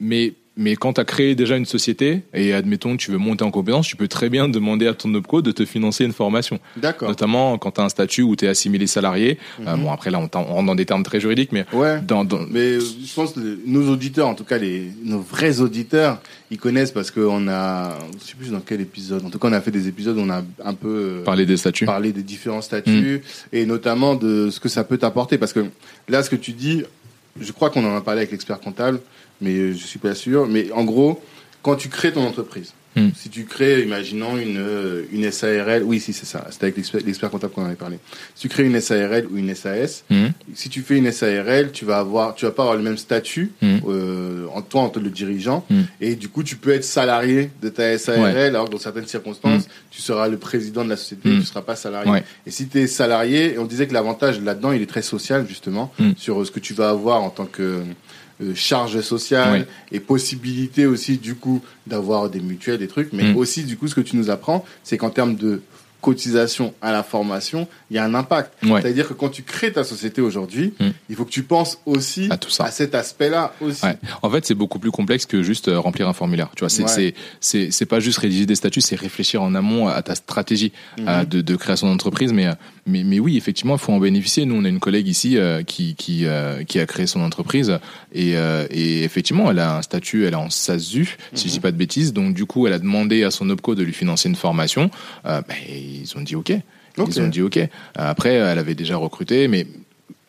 mais, 0.00 0.34
mais 0.56 0.74
quand 0.76 0.94
tu 0.94 1.00
as 1.00 1.04
créé 1.04 1.34
déjà 1.34 1.56
une 1.56 1.66
société, 1.66 2.22
et 2.32 2.52
admettons 2.54 2.96
que 2.96 3.02
tu 3.02 3.10
veux 3.10 3.18
monter 3.18 3.44
en 3.44 3.50
compétence, 3.50 3.86
tu 3.86 3.96
peux 3.96 4.08
très 4.08 4.28
bien 4.30 4.48
demander 4.48 4.86
à 4.86 4.94
ton 4.94 5.12
OPCO 5.14 5.42
de 5.42 5.52
te 5.52 5.64
financer 5.64 6.04
une 6.04 6.12
formation. 6.12 6.58
D'accord. 6.76 7.08
Notamment 7.08 7.58
quand 7.58 7.72
tu 7.72 7.80
as 7.80 7.84
un 7.84 7.88
statut 7.88 8.22
où 8.22 8.36
tu 8.36 8.46
es 8.46 8.48
assimilé 8.48 8.86
salarié. 8.86 9.38
Euh, 9.66 9.76
Mhm. 9.76 9.82
bon, 9.82 9.92
après 9.92 10.10
là, 10.10 10.18
on, 10.18 10.22
rentre 10.22 10.66
dans 10.66 10.74
des 10.74 10.86
termes 10.86 11.02
très 11.02 11.20
juridiques, 11.20 11.52
mais 11.52 11.66
Ouais. 11.72 12.00
dans, 12.00 12.24
dans, 12.24 12.40
Mais 12.50 12.72
euh, 12.76 12.80
je 12.80 13.14
pense 13.14 13.32
que 13.32 13.58
nos 13.66 13.88
auditeurs, 13.90 14.28
en 14.28 14.34
tout 14.34 14.44
cas 14.44 14.58
les, 14.58 14.90
nos 15.04 15.20
vrais 15.20 15.60
auditeurs, 15.60 16.20
ils 16.50 16.58
connaissent 16.58 16.92
parce 16.92 17.10
qu'on 17.10 17.48
a, 17.48 17.98
je 18.20 18.24
sais 18.24 18.34
plus 18.38 18.50
dans 18.50 18.60
quel 18.60 18.80
épisode, 18.80 19.24
en 19.26 19.30
tout 19.30 19.38
cas 19.38 19.48
on 19.48 19.52
a 19.52 19.60
fait 19.60 19.70
des 19.70 19.88
épisodes 19.88 20.16
où 20.16 20.20
on 20.20 20.30
a 20.30 20.42
un 20.64 20.74
peu 20.74 20.88
euh, 21.20 21.24
parler 21.24 21.44
des 21.44 21.56
statuts. 21.56 21.84
parlé 21.86 22.12
des 22.12 22.22
différents 22.22 22.62
statuts 22.62 23.20
et 23.52 23.66
notamment 23.66 24.14
de 24.14 24.48
ce 24.50 24.60
que 24.60 24.68
ça 24.68 24.84
peut 24.84 24.96
t'apporter. 24.98 25.38
Parce 25.38 25.52
que 25.52 25.66
là, 26.08 26.22
ce 26.22 26.30
que 26.30 26.36
tu 26.36 26.52
dis, 26.52 26.82
je 27.40 27.52
crois 27.52 27.70
qu'on 27.70 27.84
en 27.84 27.96
a 27.96 28.00
parlé 28.00 28.20
avec 28.20 28.32
l'expert 28.32 28.60
comptable, 28.60 29.00
mais 29.40 29.72
je 29.72 29.86
suis 29.86 29.98
pas 29.98 30.14
sûr. 30.14 30.46
Mais 30.46 30.70
en 30.72 30.84
gros, 30.84 31.22
quand 31.62 31.76
tu 31.76 31.88
crées 31.88 32.12
ton 32.12 32.26
entreprise, 32.26 32.72
Mm. 32.96 33.10
si 33.14 33.28
tu 33.28 33.44
crées, 33.44 33.82
imaginons 33.82 34.38
une, 34.38 34.56
euh, 34.58 35.02
une 35.12 35.30
SARL, 35.30 35.82
oui, 35.84 36.00
si 36.00 36.12
c'est 36.14 36.24
ça, 36.24 36.46
c'était 36.50 36.64
avec 36.64 36.76
l'expert- 36.78 37.30
comptable 37.30 37.52
qu'on 37.52 37.64
avait 37.66 37.74
parlé. 37.74 37.98
Si 38.34 38.42
tu 38.42 38.48
crées 38.48 38.64
une 38.64 38.80
SARL 38.80 39.26
ou 39.30 39.36
une 39.36 39.54
SAS, 39.54 40.04
Mhm. 40.10 40.32
si 40.54 40.68
tu 40.70 40.80
fais 40.80 40.96
une 40.96 41.12
SARL, 41.12 41.72
tu 41.72 41.84
vas 41.84 41.98
avoir, 41.98 42.34
tu 42.34 42.46
vas 42.46 42.52
pas 42.52 42.62
avoir 42.62 42.76
le 42.76 42.82
même 42.82 42.96
statut 42.96 43.52
Mhm. 43.60 43.80
euh, 43.88 44.46
en 44.54 44.62
toi 44.62 44.82
en 44.82 44.88
tant 44.88 45.00
que 45.00 45.08
dirigeant, 45.08 45.66
et 46.00 46.14
du 46.16 46.28
coup 46.28 46.42
tu 46.42 46.56
peux 46.56 46.70
être 46.70 46.84
salarié 46.84 47.50
de 47.62 47.68
ta 47.68 47.98
SARL, 47.98 48.36
alors 48.36 48.64
que 48.66 48.70
dans 48.72 48.78
certaines 48.78 49.06
circonstances, 49.06 49.68
tu 49.90 50.00
seras 50.00 50.28
le 50.28 50.38
président 50.38 50.84
de 50.84 50.88
la 50.90 50.96
société, 50.96 51.28
tu 51.30 51.42
seras 51.44 51.62
pas 51.62 51.76
salarié. 51.76 52.10
Ouais. 52.10 52.24
Et 52.46 52.50
si 52.50 52.66
tu 52.68 52.80
es 52.80 52.86
salarié, 52.86 53.54
et 53.54 53.58
on 53.58 53.66
disait 53.66 53.86
que 53.86 53.92
l'avantage 53.94 54.40
là-dedans, 54.40 54.72
il 54.72 54.80
est 54.82 54.86
très 54.86 55.02
social 55.02 55.46
justement 55.46 55.92
sur 56.16 56.46
ce 56.46 56.50
que 56.50 56.60
tu 56.60 56.72
vas 56.72 56.88
avoir 56.88 57.22
en 57.22 57.30
tant 57.30 57.46
que 57.46 57.82
euh, 58.42 58.54
charge 58.54 59.00
sociale 59.00 59.66
et 59.92 60.00
possibilité 60.00 60.86
aussi 60.86 61.18
du 61.18 61.34
coup 61.34 61.62
d'avoir 61.86 62.28
des 62.30 62.40
mutuelles, 62.40 62.78
des 62.78 62.88
trucs, 62.88 63.12
mais 63.12 63.24
Mhm. 63.32 63.36
aussi 63.36 63.64
du 63.64 63.76
coup 63.76 63.88
ce 63.88 63.94
que 63.94 64.00
tu 64.00 64.16
nous 64.16 64.28
apprends, 64.30 64.64
c'est 64.84 64.98
qu'en 64.98 65.10
termes 65.10 65.36
de 65.36 65.60
cotisation 66.06 66.72
à 66.80 66.92
la 66.92 67.02
formation, 67.02 67.66
il 67.90 67.96
y 67.96 67.98
a 67.98 68.04
un 68.04 68.14
impact. 68.14 68.52
Ouais. 68.64 68.80
C'est-à-dire 68.80 69.08
que 69.08 69.12
quand 69.14 69.28
tu 69.28 69.42
crées 69.42 69.72
ta 69.72 69.82
société 69.84 70.20
aujourd'hui, 70.20 70.72
Mm. 70.78 70.86
il 71.10 71.16
faut 71.16 71.24
que 71.24 71.30
tu 71.30 71.42
penses 71.42 71.78
aussi 71.84 72.28
À 72.30 72.36
tout 72.36 72.50
ça. 72.50 72.70
cet 72.70 72.94
aspect-là 72.94 73.52
aussi. 73.60 73.84
Ouais. 73.84 73.96
En 74.22 74.30
fait, 74.30 74.46
c'est 74.46 74.54
beaucoup 74.54 74.78
plus 74.78 74.92
complexe 74.92 75.26
que 75.26 75.42
juste 75.42 75.66
euh, 75.68 75.78
remplir 75.80 76.08
un 76.08 76.12
formulaire. 76.12 76.48
Tu 76.56 76.60
vois, 76.60 76.68
c'est 76.70 76.84
Ouais. 76.84 77.14
c'est 77.40 77.86
pas 77.86 77.98
juste 78.00 78.18
rédiger 78.18 78.46
des 78.46 78.54
statuts, 78.54 78.80
c'est 78.80 78.94
réfléchir 79.08 79.42
en 79.42 79.54
amont 79.56 79.88
à 79.88 80.00
ta 80.02 80.14
stratégie 80.14 80.72
Mhm. 80.98 81.24
de, 81.26 81.40
de 81.40 81.56
création 81.56 81.88
d'entreprise. 81.88 82.32
Mais 82.32 82.46
euh, 82.46 82.52
mais 82.86 83.02
mais 83.02 83.18
oui, 83.18 83.36
effectivement, 83.36 83.74
il 83.74 83.80
faut 83.80 83.92
en 83.92 83.98
bénéficier. 83.98 84.44
Nous, 84.46 84.54
on 84.54 84.64
a 84.64 84.68
une 84.68 84.78
collègue 84.80 85.08
ici 85.08 85.36
euh, 85.36 85.62
qui 85.64 85.96
qui 85.96 86.24
euh, 86.26 86.62
qui 86.64 86.78
a 86.78 86.86
créé 86.86 87.06
son 87.08 87.20
entreprise 87.20 87.78
et 88.12 88.36
euh, 88.36 88.66
et 88.70 89.02
effectivement, 89.02 89.50
elle 89.50 89.58
a 89.58 89.76
un 89.78 89.82
statut, 89.82 90.24
elle 90.26 90.34
est 90.34 90.36
en 90.36 90.50
SASU, 90.50 91.16
si 91.34 91.48
je 91.48 91.54
dis 91.54 91.60
pas 91.60 91.72
de 91.72 91.76
bêtises. 91.76 92.12
Donc 92.12 92.32
du 92.34 92.46
coup, 92.46 92.66
elle 92.66 92.72
a 92.72 92.78
demandé 92.78 93.24
à 93.24 93.30
son 93.32 93.50
opco 93.50 93.74
de 93.74 93.82
lui 93.82 93.92
financer 93.92 94.28
une 94.28 94.36
formation. 94.36 94.90
Ben, 95.24 95.42
ils 96.02 96.16
ont 96.16 96.20
dit 96.22 96.36
OK. 96.36 96.52
Ok. 96.98 97.08
Ils 97.14 97.20
ont 97.22 97.28
dit 97.28 97.42
OK. 97.42 97.58
Après, 97.94 98.34
elle 98.34 98.58
avait 98.58 98.74
déjà 98.74 98.96
recruté, 98.96 99.48
mais 99.48 99.66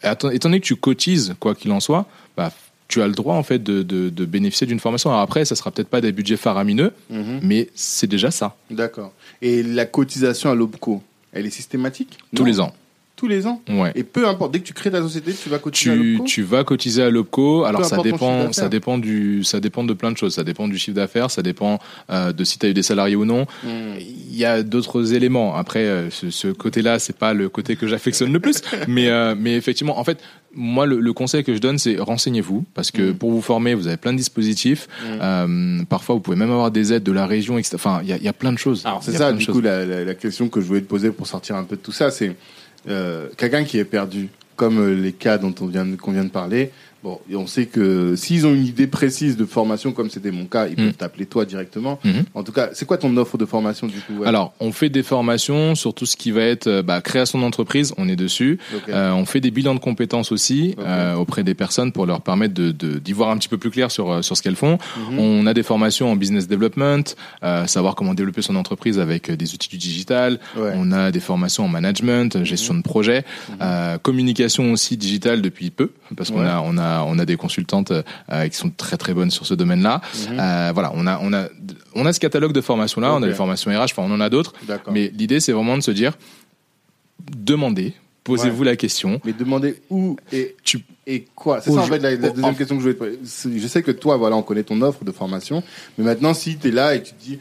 étant 0.03 0.29
donné 0.29 0.59
que 0.59 0.65
tu 0.65 0.75
cotises, 0.75 1.35
quoi 1.39 1.55
qu'il 1.55 1.71
en 1.71 1.79
soit, 1.79 2.05
bah, 2.35 2.51
tu 2.87 3.01
as 3.01 3.07
le 3.07 3.13
droit 3.13 3.35
en 3.35 3.43
fait 3.43 3.59
de, 3.61 3.83
de, 3.83 4.09
de 4.09 4.25
bénéficier 4.25 4.65
d'une 4.67 4.79
formation. 4.79 5.09
Alors 5.09 5.21
après, 5.21 5.43
ça 5.45 5.55
sera 5.55 5.71
peut-être 5.71 5.89
pas 5.89 5.99
des 6.01 6.11
budgets 6.11 6.37
faramineux, 6.37 6.93
Mhm. 7.09 7.39
mais 7.43 7.69
c'est 7.75 8.07
déjà 8.07 8.31
ça. 8.31 8.55
D'accord. 8.71 9.11
Et 9.41 9.61
la 9.63 9.85
cotisation 9.85 10.49
à 10.51 10.55
l'OPCO, 10.55 11.01
elle 11.33 11.45
est 11.45 11.49
systématique? 11.51 12.17
Tous 12.35 12.43
Non. 12.43 12.47
les 12.49 12.59
ans. 12.59 12.73
Tous 13.17 13.27
les 13.27 13.47
ans 13.47 13.61
Ouais. 13.67 13.91
Et 13.95 14.03
peu 14.03 14.27
importe, 14.27 14.53
dès 14.53 14.59
que 14.59 14.63
tu 14.63 14.73
crées 14.73 14.91
ta 14.91 15.01
société, 15.01 15.33
tu 15.33 15.49
vas 15.49 15.57
cotiser 15.57 15.91
à 15.91 15.95
l'OPCO 15.95 16.23
tu 16.25 16.43
vas 16.43 16.63
cotiser 16.63 17.01
à 17.03 17.09
l'OPCO. 17.09 17.63
Alors 17.65 17.83
ça 17.83 17.97
dépend, 17.97 18.53
ça 18.53 18.69
dépend 18.69 18.97
du, 18.99 19.43
ça 19.43 19.59
dépend 19.59 19.83
de 19.83 19.93
plein 19.93 20.11
de 20.11 20.17
choses. 20.17 20.35
Ça 20.35 20.43
dépend 20.43 20.67
du 20.67 20.77
chiffre 20.77 20.95
d'affaires, 20.95 21.31
ça 21.31 21.41
dépend 21.41 21.79
euh, 22.11 22.31
de 22.31 22.43
si 22.43 22.59
tu 22.59 22.67
as 22.67 22.69
eu 22.69 22.73
des 22.75 22.83
salariés 22.83 23.15
ou 23.15 23.25
non. 23.25 23.47
Hmm. 23.63 23.95
Il 23.99 24.37
y 24.37 24.45
a 24.45 24.61
d'autres 24.61 25.13
éléments. 25.15 25.55
Après, 25.55 25.79
euh, 25.85 26.09
ce, 26.11 26.29
ce 26.29 26.47
côté-là, 26.49 26.99
c'est 26.99 27.17
pas 27.17 27.33
le 27.33 27.49
côté 27.49 27.75
que 27.75 27.87
j'affectionne 27.87 28.31
le 28.31 28.39
plus, 28.39 28.61
mais 28.87 29.09
euh, 29.09 29.33
mais 29.35 29.55
effectivement, 29.55 29.97
en 29.99 30.03
fait, 30.03 30.19
moi, 30.53 30.85
le, 30.85 30.99
le 30.99 31.13
conseil 31.13 31.43
que 31.43 31.53
je 31.55 31.59
donne, 31.59 31.79
c'est 31.79 31.97
renseignez-vous 31.97 32.65
parce 32.75 32.91
que 32.91 33.01
Mm. 33.11 33.15
pour 33.15 33.31
vous 33.31 33.41
former, 33.41 33.73
vous 33.73 33.87
avez 33.87 33.97
plein 33.97 34.11
de 34.13 34.17
dispositifs. 34.17 34.87
Mm. 35.01 35.05
Euh, 35.21 35.83
parfois, 35.89 36.13
vous 36.15 36.21
pouvez 36.21 36.37
même 36.37 36.51
avoir 36.51 36.69
des 36.69 36.93
aides 36.93 37.03
de 37.03 37.11
la 37.11 37.25
région, 37.25 37.57
etc. 37.57 37.75
Enfin, 37.75 38.01
il 38.03 38.15
y 38.15 38.23
y 38.23 38.27
a 38.27 38.33
plein 38.33 38.53
de 38.53 38.57
choses. 38.59 38.83
Alors 38.85 39.01
c'est 39.03 39.13
ça, 39.13 39.31
du 39.33 39.43
choses. 39.43 39.55
coup, 39.55 39.61
la, 39.61 39.85
la- 39.85 40.03
la 40.05 40.13
question 40.15 40.49
que 40.49 40.61
je 40.61 40.65
voulais 40.67 40.81
te 40.81 40.87
poser 40.87 41.09
pour 41.11 41.25
sortir 41.25 41.55
un 41.55 41.63
peu 41.63 41.75
de 41.77 41.81
tout 41.81 41.91
ça, 41.91 42.11
c'est 42.11 42.35
euh, 42.87 43.29
quelqu'un 43.37 43.63
qui 43.63 43.79
est 43.79 43.85
perdu, 43.85 44.29
comme 44.55 44.79
euh, 44.79 44.95
les 44.95 45.13
cas 45.13 45.37
dont 45.37 45.53
on 45.61 45.67
qu'on 45.97 46.11
vient 46.11 46.23
de 46.23 46.29
parler. 46.29 46.71
Bon, 47.03 47.19
et 47.29 47.35
on 47.35 47.45
sait 47.47 47.67
que 47.67 48.15
s'ils 48.15 48.45
ont 48.47 48.53
une 48.53 48.65
idée 48.65 48.87
précise 48.87 49.37
de 49.37 49.45
formation, 49.45 49.91
comme 49.91 50.09
c'était 50.09 50.31
mon 50.31 50.45
cas, 50.45 50.65
ils 50.67 50.73
Mm. 50.73 50.75
peuvent 50.87 50.93
t'appeler 50.93 51.25
toi 51.27 51.45
directement. 51.45 51.99
Mhm. 52.03 52.23
En 52.33 52.43
tout 52.43 52.51
cas, 52.51 52.69
c'est 52.73 52.85
quoi 52.85 52.97
ton 52.97 53.15
offre 53.17 53.37
de 53.37 53.45
formation 53.45 53.85
du 53.87 53.99
coup 54.01 54.13
ouais? 54.19 54.27
Alors, 54.27 54.53
on 54.59 54.71
fait 54.71 54.89
des 54.89 55.03
formations 55.03 55.75
sur 55.75 55.93
tout 55.93 56.05
ce 56.05 56.17
qui 56.17 56.31
va 56.31 56.41
être 56.41 56.67
euh, 56.67 56.81
bah, 56.81 57.01
création 57.01 57.39
d'entreprise, 57.39 57.93
on 57.97 58.09
est 58.09 58.15
dessus. 58.15 58.57
Euh, 58.89 59.11
on 59.11 59.25
fait 59.25 59.39
des 59.41 59.51
bilans 59.51 59.75
de 59.75 59.79
compétences 59.79 60.31
aussi 60.31 60.75
euh, 60.79 61.13
auprès 61.15 61.43
des 61.43 61.53
personnes 61.53 61.91
pour 61.91 62.05
leur 62.07 62.21
permettre 62.21 62.53
de 62.55 62.71
de- 62.71 62.97
d'y 62.99 63.13
voir 63.13 63.29
un 63.29 63.37
petit 63.37 63.49
peu 63.49 63.57
plus 63.57 63.69
clair 63.69 63.91
sur 63.91 64.11
euh, 64.11 64.21
sur 64.23 64.35
ce 64.35 64.41
qu'elles 64.41 64.55
font. 64.55 64.77
Mhm. 65.11 65.19
On 65.19 65.45
a 65.47 65.53
des 65.53 65.63
formations 65.63 66.11
en 66.11 66.15
business 66.15 66.47
development, 66.47 67.03
euh, 67.43 67.67
savoir 67.67 67.93
comment 67.95 68.13
développer 68.15 68.41
son 68.41 68.55
entreprise 68.55 68.97
avec 68.99 69.29
des 69.31 69.53
outils 69.53 69.69
du 69.69 69.77
digital. 69.77 70.39
Ouais. 70.57 70.71
On 70.75 70.91
a 70.91 71.11
des 71.11 71.19
formations 71.19 71.63
en 71.65 71.67
management, 71.69 72.43
gestion 72.43 72.73
de 72.73 72.81
projet, 72.81 73.23
euh, 73.61 73.97
communication 73.99 74.71
aussi 74.71 74.97
digitale 74.97 75.41
depuis 75.41 75.69
peu, 75.69 75.91
parce 76.15 76.31
qu'on 76.31 76.41
Ouais. 76.41 76.47
a 76.47 76.61
on 76.63 76.77
a 76.77 76.86
on 77.07 77.19
a 77.19 77.25
des 77.25 77.37
consultantes 77.37 77.91
euh, 77.91 78.47
qui 78.47 78.55
sont 78.57 78.69
très 78.69 78.97
très 78.97 79.13
bonnes 79.13 79.31
sur 79.31 79.45
ce 79.45 79.53
domaine-là. 79.53 80.01
Mhm. 80.31 80.39
Euh, 80.39 80.71
voilà, 80.73 80.91
on 80.95 81.05
a 81.07 81.19
on 81.21 81.33
a 81.33 81.47
on 81.95 82.05
a 82.05 82.13
ce 82.13 82.19
catalogue 82.19 82.53
de 82.53 82.61
formations 82.61 83.01
là. 83.01 83.13
On 83.13 83.21
a 83.23 83.27
les 83.27 83.33
formations 83.33 83.71
RH, 83.71 83.83
enfin 83.91 84.03
on 84.05 84.11
en 84.11 84.21
a 84.21 84.29
d'autres. 84.29 84.53
Mais 84.91 85.11
l'idée 85.15 85.39
c'est 85.39 85.51
vraiment 85.51 85.77
de 85.77 85.83
se 85.83 85.91
dire 85.91 86.13
demandez, 87.31 87.93
posez-vous 88.23 88.63
la 88.63 88.75
question. 88.75 89.19
Mais 89.25 89.33
demandez 89.33 89.81
où 89.89 90.17
et, 90.31 90.55
Tu- 90.63 90.83
et 91.05 91.25
quoi. 91.35 91.61
C'est 91.61 91.71
ça 91.71 91.81
en 91.81 91.83
fait 91.85 91.99
la, 91.99 92.15
deuxième 92.15 92.45
en- 92.45 92.53
question 92.53 92.77
que 92.77 92.83
je 92.83 92.89
voulais 92.89 93.15
te 93.17 93.57
Je 93.59 93.67
sais 93.67 93.81
que 93.81 93.91
toi, 93.91 94.17
voilà, 94.17 94.35
on 94.35 94.43
connaît 94.43 94.63
ton 94.63 94.81
offre 94.81 95.03
de 95.03 95.11
formation. 95.11 95.63
Mais 95.97 96.03
maintenant, 96.05 96.33
si 96.33 96.57
tu 96.57 96.67
es 96.67 96.71
là 96.71 96.95
et 96.95 97.03
tu 97.03 97.13
te 97.13 97.21
dis, 97.23 97.39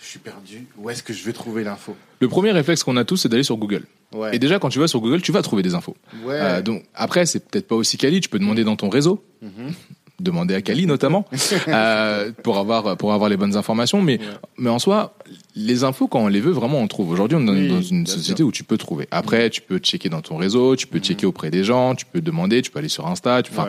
je 0.00 0.06
suis 0.06 0.18
perdu, 0.18 0.66
où 0.78 0.90
est-ce 0.90 1.02
que 1.02 1.12
je 1.12 1.24
vais 1.24 1.32
trouver 1.32 1.64
l'info? 1.64 1.96
Le 2.20 2.28
premier 2.28 2.52
réflexe 2.52 2.82
qu'on 2.84 2.96
a 2.96 3.04
tous, 3.04 3.16
c'est 3.16 3.28
d'aller 3.28 3.42
sur 3.42 3.56
Google. 3.56 3.84
Ouais. 4.14 4.34
Et 4.34 4.38
déjà, 4.38 4.58
quand 4.58 4.68
tu 4.68 4.78
vas 4.78 4.88
sur 4.88 5.00
Google, 5.00 5.20
tu 5.20 5.32
vas 5.32 5.42
trouver 5.42 5.62
des 5.62 5.74
infos. 5.74 5.96
ouais. 6.24 6.34
Euh, 6.40 6.62
donc 6.62 6.84
après, 6.94 7.26
c'est 7.26 7.48
peut-être 7.48 7.66
pas 7.66 7.74
aussi 7.76 7.96
quali. 7.98 8.20
Tu 8.20 8.28
peux 8.28 8.38
demander 8.38 8.64
dans 8.64 8.76
ton 8.76 8.88
réseau, 8.88 9.22
Mhm. 9.42 9.50
demander 10.20 10.54
à 10.54 10.62
Cali 10.62 10.86
notamment, 10.86 11.26
euh, 11.68 12.30
pour 12.42 12.56
avoir 12.58 12.96
pour 12.96 13.12
avoir 13.12 13.28
les 13.28 13.36
bonnes 13.36 13.56
informations. 13.56 14.00
Mais 14.00 14.18
Ouais. 14.18 14.24
mais 14.58 14.70
en 14.70 14.78
soi, 14.78 15.14
les 15.54 15.84
infos 15.84 16.06
quand 16.08 16.20
on 16.20 16.28
les 16.28 16.40
veut, 16.40 16.52
vraiment 16.52 16.78
on 16.80 16.86
trouve. 16.88 17.10
Aujourd'hui, 17.10 17.36
on 17.36 17.42
est 17.42 17.46
dans- 17.46 17.52
Oui, 17.52 17.68
dans 17.68 17.82
une 17.82 18.06
société 18.06 18.42
où 18.42 18.50
tu 18.52 18.64
peux 18.64 18.78
trouver. 18.78 19.06
Après, 19.10 19.50
tu 19.50 19.60
peux 19.60 19.78
checker 19.78 20.08
dans 20.08 20.22
ton 20.22 20.36
réseau, 20.36 20.74
tu 20.76 20.86
peux 20.86 21.00
checker 21.00 21.26
auprès 21.26 21.50
des 21.50 21.64
gens, 21.64 21.94
tu 21.94 22.06
peux 22.06 22.20
demander, 22.22 22.62
tu 22.62 22.70
peux 22.70 22.78
aller 22.78 22.88
sur 22.88 23.06
Insta. 23.06 23.42
Tu, 23.42 23.50
enfin. 23.52 23.68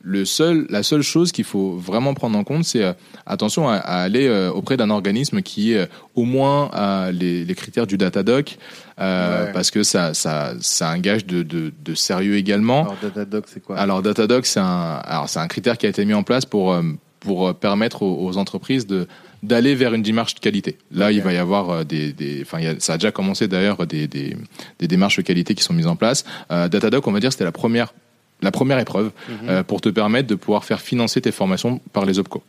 Le 0.00 0.24
seul, 0.24 0.66
la 0.70 0.82
seule 0.82 1.02
chose 1.02 1.32
qu'il 1.32 1.44
faut 1.44 1.76
vraiment 1.76 2.14
prendre 2.14 2.38
en 2.38 2.44
compte, 2.44 2.64
c'est 2.64 2.84
euh, 2.84 2.92
attention 3.26 3.68
à, 3.68 3.74
à 3.76 4.00
aller 4.02 4.26
euh, 4.28 4.50
auprès 4.50 4.76
d'un 4.76 4.90
organisme 4.90 5.42
qui 5.42 5.74
euh, 5.74 5.86
au 6.14 6.24
moins 6.24 6.70
a 6.72 7.10
les, 7.10 7.44
les 7.44 7.54
critères 7.54 7.86
du 7.86 7.96
Datadoc, 7.98 8.58
euh, 9.00 9.46
Ouais. 9.46 9.52
parce 9.52 9.70
que 9.70 9.82
ça, 9.82 10.14
ça, 10.14 10.54
ça 10.60 10.88
a 10.88 10.92
un 10.92 10.98
gage 11.00 11.26
de, 11.26 11.42
de, 11.42 11.72
de 11.84 11.94
sérieux 11.94 12.36
également. 12.36 12.82
Alors, 12.82 12.96
Datadoc, 13.02 13.44
c'est 13.48 13.60
quoi? 13.62 13.76
Alors 13.76 14.02
Datadoc, 14.02 14.46
c'est 14.46 14.60
un, 14.60 15.00
alors 15.04 15.28
c'est 15.28 15.40
un 15.40 15.48
critère 15.48 15.76
qui 15.78 15.86
a 15.86 15.88
été 15.88 16.04
mis 16.04 16.14
en 16.14 16.22
place 16.22 16.44
pour 16.44 16.72
euh, 16.72 16.82
pour 17.20 17.48
euh, 17.48 17.52
permettre 17.52 18.02
aux, 18.02 18.26
aux 18.28 18.36
entreprises 18.38 18.86
de 18.86 19.06
d'aller 19.42 19.74
vers 19.76 19.94
une 19.94 20.02
démarche 20.02 20.34
de 20.34 20.40
qualité. 20.40 20.78
Là, 20.92 21.12
il 21.12 21.20
va 21.22 21.32
y 21.32 21.36
avoir 21.36 21.70
euh, 21.70 21.84
des, 21.84 22.12
des, 22.12 22.42
enfin, 22.42 22.58
ça 22.80 22.94
a 22.94 22.96
déjà 22.96 23.12
commencé 23.12 23.46
d'ailleurs 23.46 23.86
des, 23.86 24.08
des, 24.08 24.36
des 24.80 24.88
démarches 24.88 25.16
de 25.16 25.22
qualité 25.22 25.54
qui 25.54 25.62
sont 25.62 25.74
mises 25.74 25.86
en 25.86 25.94
place. 25.96 26.24
Euh, 26.50 26.68
Datadoc, 26.68 27.06
on 27.06 27.12
va 27.12 27.20
dire, 27.20 27.30
c'était 27.32 27.44
la 27.44 27.52
première 27.52 27.92
la 28.40 28.50
première 28.50 28.78
épreuve 28.78 29.10
Mhm. 29.28 29.36
euh, 29.48 29.62
pour 29.62 29.80
te 29.80 29.88
permettre 29.88 30.28
de 30.28 30.34
pouvoir 30.36 30.64
faire 30.64 30.80
financer 30.80 31.20
tes 31.20 31.32
formations 31.32 31.80
par 31.92 32.04
les 32.06 32.18
OPCO. 32.18 32.42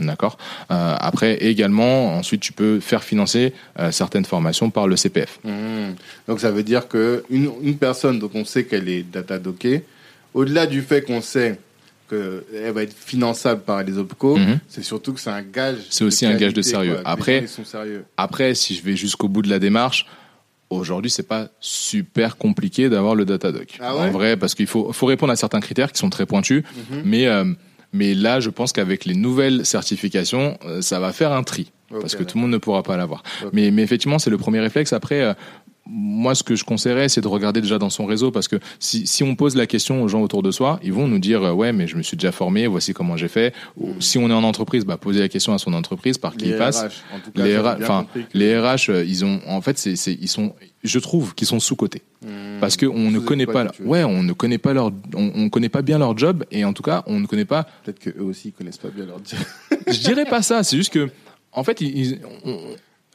D'accord. 0.00 0.38
Euh, 0.70 0.94
après, 0.98 1.36
également, 1.44 2.16
ensuite, 2.16 2.40
tu 2.40 2.52
peux 2.52 2.80
faire 2.80 3.04
financer 3.04 3.52
euh, 3.78 3.90
certaines 3.92 4.24
formations 4.24 4.70
par 4.70 4.88
le 4.88 4.96
CPF. 4.96 5.38
Mhm. 5.44 5.94
Donc 6.28 6.40
ça 6.40 6.50
veut 6.50 6.62
dire 6.64 6.88
que 6.88 7.24
une, 7.30 7.50
une 7.62 7.76
personne 7.76 8.18
dont 8.18 8.30
on 8.34 8.44
sait 8.44 8.64
qu'elle 8.64 8.88
est 8.88 9.02
datadockée, 9.04 9.84
au-delà 10.34 10.66
du 10.66 10.82
fait 10.82 11.02
qu'on 11.02 11.20
sait 11.22 11.58
qu'elle 12.08 12.72
va 12.72 12.82
être 12.82 12.94
finançable 12.94 13.62
par 13.62 13.82
les 13.82 13.98
OPCO, 13.98 14.36
Mhm. 14.36 14.58
c'est 14.68 14.84
surtout 14.84 15.12
que 15.12 15.20
c'est 15.20 15.30
un 15.30 15.42
gage. 15.42 15.78
C'est 15.90 16.04
aussi 16.04 16.24
un 16.26 16.34
gage 16.36 16.54
de 16.54 16.62
sérieux. 16.62 16.94
quoi, 16.94 17.02
Après- 17.04 17.44
sérieux. 17.64 18.04
Après, 18.16 18.54
si 18.54 18.74
je 18.76 18.82
vais 18.82 18.96
jusqu'au 18.96 19.28
bout 19.28 19.42
de 19.42 19.50
la 19.50 19.58
démarche, 19.58 20.06
aujourd'hui, 20.70 21.10
c'est 21.10 21.26
pas 21.26 21.48
super 21.60 22.36
compliqué 22.36 22.88
d'avoir 22.88 23.14
le 23.14 23.24
Datadoc. 23.24 23.78
Ah 23.80 23.94
ouais 23.96 24.02
en 24.02 24.10
vrai, 24.10 24.36
parce 24.36 24.54
qu'il 24.54 24.66
faut, 24.66 24.92
faut 24.92 25.06
répondre 25.06 25.32
à 25.32 25.36
certains 25.36 25.60
critères 25.60 25.92
qui 25.92 25.98
sont 25.98 26.10
très 26.10 26.26
pointus, 26.26 26.62
Mhm. 26.90 27.02
mais 27.04 27.26
euh, 27.26 27.44
mais 27.92 28.14
là, 28.14 28.40
je 28.40 28.50
pense 28.50 28.72
qu'avec 28.72 29.04
les 29.04 29.14
nouvelles 29.14 29.64
certifications, 29.64 30.58
euh, 30.66 30.82
ça 30.82 31.00
va 31.00 31.12
faire 31.12 31.32
un 31.32 31.42
tri. 31.42 31.72
Parce 31.88 32.16
que 32.16 32.24
tout 32.24 32.36
le 32.36 32.42
monde 32.42 32.50
ne 32.50 32.58
pourra 32.58 32.82
pas 32.82 32.96
l'avoir. 32.96 33.22
Mais, 33.52 33.70
mais 33.70 33.82
effectivement, 33.82 34.18
c'est 34.18 34.28
le 34.28 34.38
premier 34.38 34.58
réflexe. 34.58 34.92
Après, 34.92 35.20
euh, 35.22 35.34
moi, 35.88 36.34
ce 36.34 36.42
que 36.42 36.56
je 36.56 36.64
conseillerais, 36.64 37.08
c'est 37.08 37.20
de 37.20 37.28
regarder 37.28 37.60
déjà 37.60 37.78
dans 37.78 37.90
son 37.90 38.06
réseau, 38.06 38.30
parce 38.30 38.48
que 38.48 38.56
si, 38.80 39.06
si 39.06 39.22
on 39.22 39.36
pose 39.36 39.54
la 39.56 39.66
question 39.66 40.02
aux 40.02 40.08
gens 40.08 40.20
autour 40.22 40.42
de 40.42 40.50
soi, 40.50 40.80
ils 40.82 40.92
vont 40.92 41.06
nous 41.06 41.18
dire, 41.20 41.42
euh, 41.44 41.52
ouais, 41.52 41.72
mais 41.72 41.86
je 41.86 41.96
me 41.96 42.02
suis 42.02 42.16
déjà 42.16 42.32
formé, 42.32 42.66
voici 42.66 42.92
comment 42.92 43.16
j'ai 43.16 43.28
fait. 43.28 43.54
Ou 43.76 43.90
si 44.00 44.18
on 44.18 44.28
est 44.28 44.32
en 44.32 44.42
entreprise, 44.44 44.84
bah, 44.84 44.96
poser 44.96 45.20
la 45.20 45.28
question 45.28 45.52
à 45.54 45.58
son 45.58 45.72
entreprise, 45.74 46.18
par 46.18 46.36
qui 46.36 46.46
Les 46.46 46.50
il 46.52 46.56
passe. 46.58 46.82
RH, 46.82 46.86
en 47.14 47.18
tout 47.20 47.30
cas, 47.30 47.44
Les 47.44 47.56
RH, 47.58 47.76
enfin, 47.82 48.06
que- 48.12 48.20
les 48.34 48.58
RH, 48.58 48.90
euh, 48.90 49.04
ils 49.04 49.24
ont, 49.24 49.40
en 49.46 49.60
fait, 49.60 49.78
c'est, 49.78 49.94
c'est, 49.96 50.12
ils 50.20 50.28
sont, 50.28 50.54
je 50.82 50.98
trouve 50.98 51.34
qu'ils 51.34 51.46
sont 51.46 51.60
sous 51.60 51.76
cotés 51.76 52.02
Mhm. 52.24 52.58
parce 52.60 52.76
que 52.76 52.86
on 52.86 53.10
ne 53.10 53.18
connaît 53.20 53.46
pas, 53.46 53.66
ouais, 53.84 54.02
on 54.02 54.22
ne 54.22 54.32
connaît 54.32 54.58
pas 54.58 54.72
leur, 54.72 54.90
on, 55.14 55.30
on 55.34 55.48
connaît 55.50 55.68
pas 55.68 55.82
bien 55.82 55.98
leur 55.98 56.16
job 56.18 56.44
et 56.50 56.64
en 56.64 56.72
tout 56.72 56.82
cas, 56.82 57.04
on 57.06 57.20
ne 57.20 57.26
connaît 57.26 57.44
pas. 57.44 57.64
Peut-être 57.84 57.98
qu'eux 58.00 58.22
aussi, 58.22 58.48
ils 58.48 58.52
connaissent 58.52 58.78
pas 58.78 58.88
bien 58.88 59.04
leur 59.06 59.18
job. 59.18 59.38
Je 59.86 59.98
dirais 60.00 60.24
pas 60.24 60.42
ça, 60.42 60.64
c'est 60.64 60.76
juste 60.76 60.92
que, 60.92 61.10
en 61.52 61.62
fait, 61.62 61.80
ils, 61.80 61.96
ils- 61.96 62.20
on- 62.44 62.58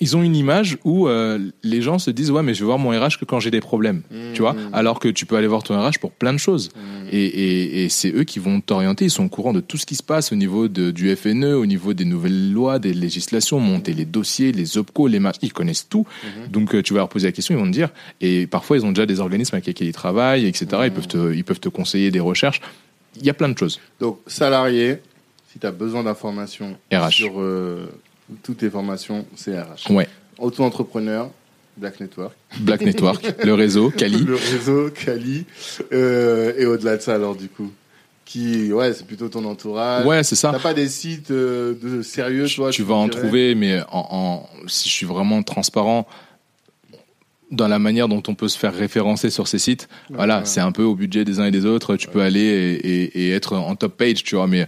ils 0.01 0.17
ont 0.17 0.23
une 0.23 0.35
image 0.35 0.77
où 0.83 1.07
euh, 1.07 1.39
les 1.63 1.81
gens 1.81 1.97
se 1.99 2.11
disent 2.11 2.31
ouais 2.31 2.43
mais 2.43 2.53
je 2.53 2.59
vais 2.59 2.65
voir 2.65 2.79
mon 2.79 2.89
RH 2.89 3.17
que 3.19 3.25
quand 3.25 3.39
j'ai 3.39 3.51
des 3.51 3.61
problèmes, 3.61 4.01
Mhm. 4.11 4.33
tu 4.33 4.41
vois, 4.41 4.55
alors 4.73 4.99
que 4.99 5.07
tu 5.07 5.25
peux 5.25 5.35
aller 5.37 5.47
voir 5.47 5.63
ton 5.63 5.79
RH 5.79 5.99
pour 6.01 6.11
plein 6.11 6.33
de 6.33 6.37
choses. 6.39 6.69
Mhm. 6.75 7.07
Et, 7.13 7.25
et, 7.25 7.83
et 7.85 7.89
c'est 7.89 8.11
eux 8.13 8.23
qui 8.23 8.39
vont 8.39 8.59
t'orienter. 8.61 9.05
Ils 9.05 9.09
sont 9.11 9.25
au 9.25 9.29
courant 9.29 9.53
de 9.53 9.59
tout 9.61 9.77
ce 9.77 9.85
qui 9.85 9.95
se 9.95 10.03
passe 10.03 10.31
au 10.31 10.35
niveau 10.35 10.67
de, 10.67 10.91
du 10.91 11.15
FNE, 11.15 11.53
au 11.55 11.65
niveau 11.65 11.93
des 11.93 12.05
nouvelles 12.05 12.51
lois, 12.51 12.79
des 12.79 12.93
législations, 12.93 13.59
monter 13.59 13.93
les 13.93 14.05
dossiers, 14.05 14.51
les 14.51 14.77
OPCO, 14.77 15.07
les 15.07 15.19
matchs. 15.19 15.37
Ils 15.41 15.53
connaissent 15.53 15.87
tout. 15.87 16.05
Mhm. 16.23 16.51
Donc 16.51 16.73
euh, 16.75 16.81
tu 16.81 16.93
vas 16.93 16.99
leur 16.99 17.09
poser 17.09 17.27
la 17.27 17.31
question, 17.31 17.53
ils 17.55 17.59
vont 17.59 17.67
te 17.67 17.73
dire. 17.73 17.89
Et 18.21 18.47
parfois 18.47 18.77
ils 18.77 18.85
ont 18.85 18.89
déjà 18.91 19.05
des 19.05 19.19
organismes 19.19 19.55
avec 19.55 19.67
lesquels 19.67 19.87
ils 19.87 19.93
travaillent, 19.93 20.45
etc. 20.45 20.65
Ils 20.85 20.91
peuvent 20.91 21.07
te, 21.07 21.33
ils 21.33 21.43
peuvent 21.43 21.59
te 21.59 21.69
conseiller 21.69 22.11
des 22.11 22.19
recherches. 22.19 22.59
Il 23.19 23.25
y 23.25 23.29
a 23.29 23.33
plein 23.33 23.49
de 23.49 23.57
choses. 23.57 23.79
Donc, 23.99 24.19
salarié, 24.25 24.97
si 25.51 25.59
tu 25.59 25.67
as 25.67 25.71
besoin 25.71 26.01
d'informations 26.03 26.77
sur 27.09 27.33
euh, 27.41 27.87
toutes 28.43 28.57
tes 28.57 28.69
formations, 28.69 29.25
c'est 29.35 29.59
RH. 29.59 29.91
Ouais. 29.91 30.07
Auto-entrepreneur, 30.37 31.29
Black 31.77 31.99
Network. 31.99 32.33
Black 32.59 32.81
Network, 32.81 33.33
le 33.43 33.53
réseau, 33.53 33.89
Kali. 33.91 34.23
Le 34.23 34.35
réseau, 34.35 34.89
Kali. 34.89 35.45
Euh, 35.93 36.53
et 36.57 36.65
au-delà 36.65 36.97
de 36.97 37.01
ça, 37.01 37.15
alors, 37.15 37.35
du 37.35 37.47
coup 37.47 37.71
qui, 38.23 38.71
ouais, 38.71 38.93
c'est 38.93 39.05
plutôt 39.05 39.27
ton 39.27 39.43
entourage. 39.43 40.05
Ouais, 40.05 40.23
c'est 40.23 40.37
ça. 40.37 40.51
T'as 40.53 40.59
pas 40.59 40.73
des 40.73 40.87
sites 40.87 41.31
euh, 41.31 41.73
de 41.81 42.01
sérieux, 42.01 42.47
toi 42.47 42.69
tu 42.71 42.81
vas 42.81 42.93
en 42.95 43.07
dirais 43.09 43.19
trouver, 43.23 43.55
mais 43.55 43.81
en, 43.91 44.07
en- 44.09 44.49
si 44.67 44.87
je 44.87 44.93
suis 44.93 45.05
vraiment 45.05 45.43
transparent 45.43 46.07
dans 47.51 47.67
la 47.67 47.77
manière 47.79 48.07
dont 48.07 48.23
on 48.29 48.33
peut 48.35 48.47
se 48.47 48.57
faire 48.57 48.73
référencer 48.73 49.29
sur 49.29 49.49
ces 49.49 49.59
sites, 49.59 49.89
voilà, 50.09 50.39
ouais. 50.39 50.45
c'est 50.45 50.61
un 50.61 50.71
peu 50.71 50.83
au 50.83 50.95
budget 50.95 51.25
des 51.25 51.41
uns 51.41 51.45
et 51.45 51.51
des 51.51 51.65
autres. 51.65 51.97
Tu 51.97 52.07
peux 52.07 52.21
aller 52.21 52.39
et, 52.39 52.73
et- 53.03 53.25
et 53.27 53.31
être 53.31 53.57
en 53.57 53.75
top 53.75 53.97
page, 53.97 54.23
tu 54.23 54.35
vois, 54.35 54.47
mais 54.47 54.65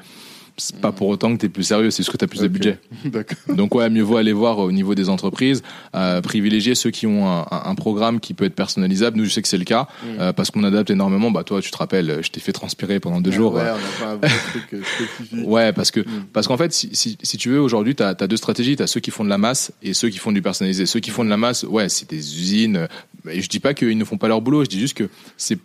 c'est 0.58 0.76
pas 0.80 0.92
pour 0.92 1.08
autant 1.08 1.34
que 1.34 1.40
tu 1.40 1.48
es 1.48 1.50
plus 1.50 1.64
sérieux, 1.64 1.90
c'est 1.92 2.04
juste 2.04 2.12
que 2.12 2.18
tu 2.18 2.26
as 2.26 2.28
plus 2.28 2.42
de 2.42 2.48
budget. 2.48 2.78
Donc 3.50 3.74
ouais, 3.76 3.90
mieux 3.90 4.04
vaut 4.04 4.18
aller 4.18 4.34
voir 4.34 4.60
au 4.60 4.72
niveau 4.72 4.94
des 4.96 5.10
entreprises, 5.10 5.64
euh, 5.96 6.22
privilégier 6.22 6.76
ceux 6.76 6.92
qui 6.92 7.08
ont 7.08 7.28
un, 7.52 7.76
programme 7.76 8.20
qui 8.20 8.34
peut 8.34 8.46
être 8.46 8.54
personnalisable. 8.56 9.18
Nous, 9.18 9.26
je 9.26 9.32
sais 9.32 9.42
que 9.42 9.48
c'est 9.48 9.58
le 9.58 9.64
cas, 9.66 9.88
Mm. 10.04 10.20
euh, 10.20 10.34
parce 10.34 10.52
qu'on 10.52 10.64
adapte 10.64 10.90
énormément. 10.92 11.32
Bah 11.32 11.44
toi, 11.44 11.62
tu 11.62 11.72
te 11.72 11.78
rappelles, 11.78 12.20
je 12.22 12.30
t'ai 12.30 12.40
fait 12.40 12.52
transpirer 12.52 13.00
pendant 13.00 13.20
deux 13.22 13.32
jours. 13.32 13.54
Ouais, 13.56 13.62
euh, 13.62 13.74
on 13.76 13.78
n'a 14.06 14.06
pas 14.06 14.12
un 14.14 14.16
vrai 14.18 14.30
truc 14.52 14.74
euh, 14.74 14.82
spécifique. 14.84 15.48
Ouais, 15.48 15.74
parce 15.74 15.90
que 15.92 16.02
Mm. 16.02 16.26
parce 16.34 16.48
qu'en 16.48 16.58
fait, 16.58 16.72
si, 16.74 16.90
si, 16.94 17.18
si 17.22 17.38
tu 17.38 17.50
veux, 17.50 17.60
aujourd'hui, 17.60 17.96
tu 17.96 18.04
as, 18.04 18.14
deux 18.14 18.38
stratégies. 18.38 18.76
Tu 18.76 18.84
as 18.84 18.88
ceux 18.88 19.00
qui 19.00 19.10
font 19.12 19.24
de 19.24 19.30
la 19.30 19.38
masse 19.40 19.72
et 19.82 19.94
ceux 19.94 20.10
qui 20.10 20.18
font 20.20 20.32
du 20.32 20.42
personnalisé. 20.42 20.86
Ceux 20.86 21.00
qui 21.00 21.10
font 21.10 21.24
de 21.26 21.30
la 21.30 21.38
masse, 21.38 21.64
ouais, 21.64 21.90
c'est 21.90 22.10
des 22.10 22.18
usines. 22.40 22.88
et 23.30 23.42
je 23.42 23.50
dis 23.50 23.60
pas 23.60 23.74
qu'ils 23.74 23.98
ne 23.98 24.06
font 24.06 24.18
pas 24.18 24.28
leur 24.28 24.42
boulot, 24.42 24.64
je 24.64 24.70
dis 24.70 24.80
juste 24.80 24.96
que 24.98 25.10
c'est 25.38 25.58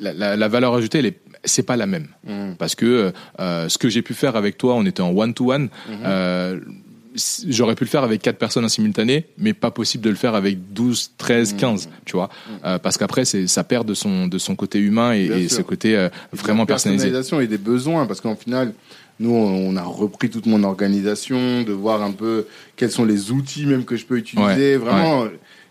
la, 0.00 0.12
la, 0.12 0.36
la 0.36 0.48
valeur 0.48 0.74
ajoutée, 0.74 0.98
elle 0.98 1.06
est 1.06 1.18
c'est 1.46 1.62
pas 1.62 1.76
la 1.76 1.86
même 1.86 2.08
Mhm. 2.28 2.56
parce 2.58 2.74
que 2.74 3.12
euh, 3.40 3.68
ce 3.68 3.78
que 3.78 3.88
j'ai 3.88 4.02
pu 4.02 4.12
faire 4.14 4.36
avec 4.36 4.58
toi, 4.58 4.74
on 4.74 4.84
était 4.84 5.00
en 5.02 5.10
one 5.16 5.32
to 5.34 5.52
one. 5.52 5.68
euh, 6.04 6.60
J'aurais 7.48 7.74
pu 7.76 7.84
le 7.84 7.88
faire 7.88 8.02
avec 8.04 8.20
quatre 8.20 8.36
personnes 8.36 8.66
en 8.66 8.68
simultané, 8.68 9.24
mais 9.38 9.54
pas 9.54 9.70
possible 9.70 10.04
de 10.04 10.10
le 10.10 10.16
faire 10.16 10.34
avec 10.34 10.74
12, 10.74 11.12
13, 11.16 11.54
15, 11.56 11.88
tu 12.04 12.12
vois. 12.14 12.28
Euh, 12.66 12.78
parce 12.78 12.98
qu'après, 12.98 13.24
c'est 13.24 13.46
ça 13.46 13.64
perd 13.64 13.88
de 13.88 13.94
son 13.94 14.26
de 14.26 14.36
son 14.36 14.54
côté 14.54 14.78
humain 14.78 15.14
et, 15.14 15.48
ce 15.48 15.62
côté 15.62 15.96
euh, 15.96 16.08
Et 16.34 16.36
vraiment 16.36 16.66
personnalisé. 16.66 17.04
personnalisation 17.06 17.40
et 17.40 17.46
des 17.46 17.56
besoins, 17.56 18.04
parce 18.04 18.20
qu'en 18.20 18.36
final, 18.36 18.74
nous, 19.18 19.30
on 19.32 19.74
a 19.76 19.82
repris 19.82 20.28
toute 20.28 20.44
mon 20.44 20.62
organisation, 20.62 21.62
de 21.62 21.72
voir 21.72 22.02
un 22.02 22.12
peu 22.12 22.46
quels 22.76 22.90
sont 22.90 23.06
les 23.06 23.30
outils 23.30 23.64
même 23.64 23.86
que 23.86 23.96
je 23.96 24.04
peux 24.04 24.18
utiliser. 24.18 24.76
Ouais, 24.76 24.76
Vraiment, 24.76 25.24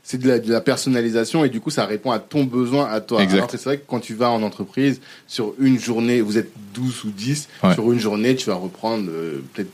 c'est 0.08 0.20
de 0.20 0.28
la, 0.28 0.38
de 0.38 0.52
la 0.52 0.62
personnalisation 0.62 1.44
et 1.44 1.50
du 1.50 1.60
coup, 1.60 1.72
ça 1.72 1.86
répond 1.88 2.12
à 2.12 2.20
ton 2.20 2.44
besoin, 2.44 2.86
à 2.86 3.02
toi. 3.02 3.24
Exact. 3.24 3.38
Alors 3.38 3.48
que 3.50 3.58
c'est 3.58 3.64
vrai 3.66 3.78
que 3.80 3.84
quand 3.88 4.00
tu 4.00 4.14
vas 4.14 4.30
en 4.30 4.44
entreprise, 4.44 5.02
sur 5.28 5.54
une 5.60 5.80
journée, 5.80 6.22
vous 6.22 6.38
êtes 6.38 6.52
12 6.76 7.06
ou 7.06 7.10
10, 7.10 7.48
Ouais. 7.64 7.74
sur 7.74 7.92
une 7.92 8.00
journée, 8.00 8.36
tu 8.36 8.46
vas 8.46 8.56
reprendre 8.56 9.06
euh, 9.10 9.44
peut-être 9.54 9.72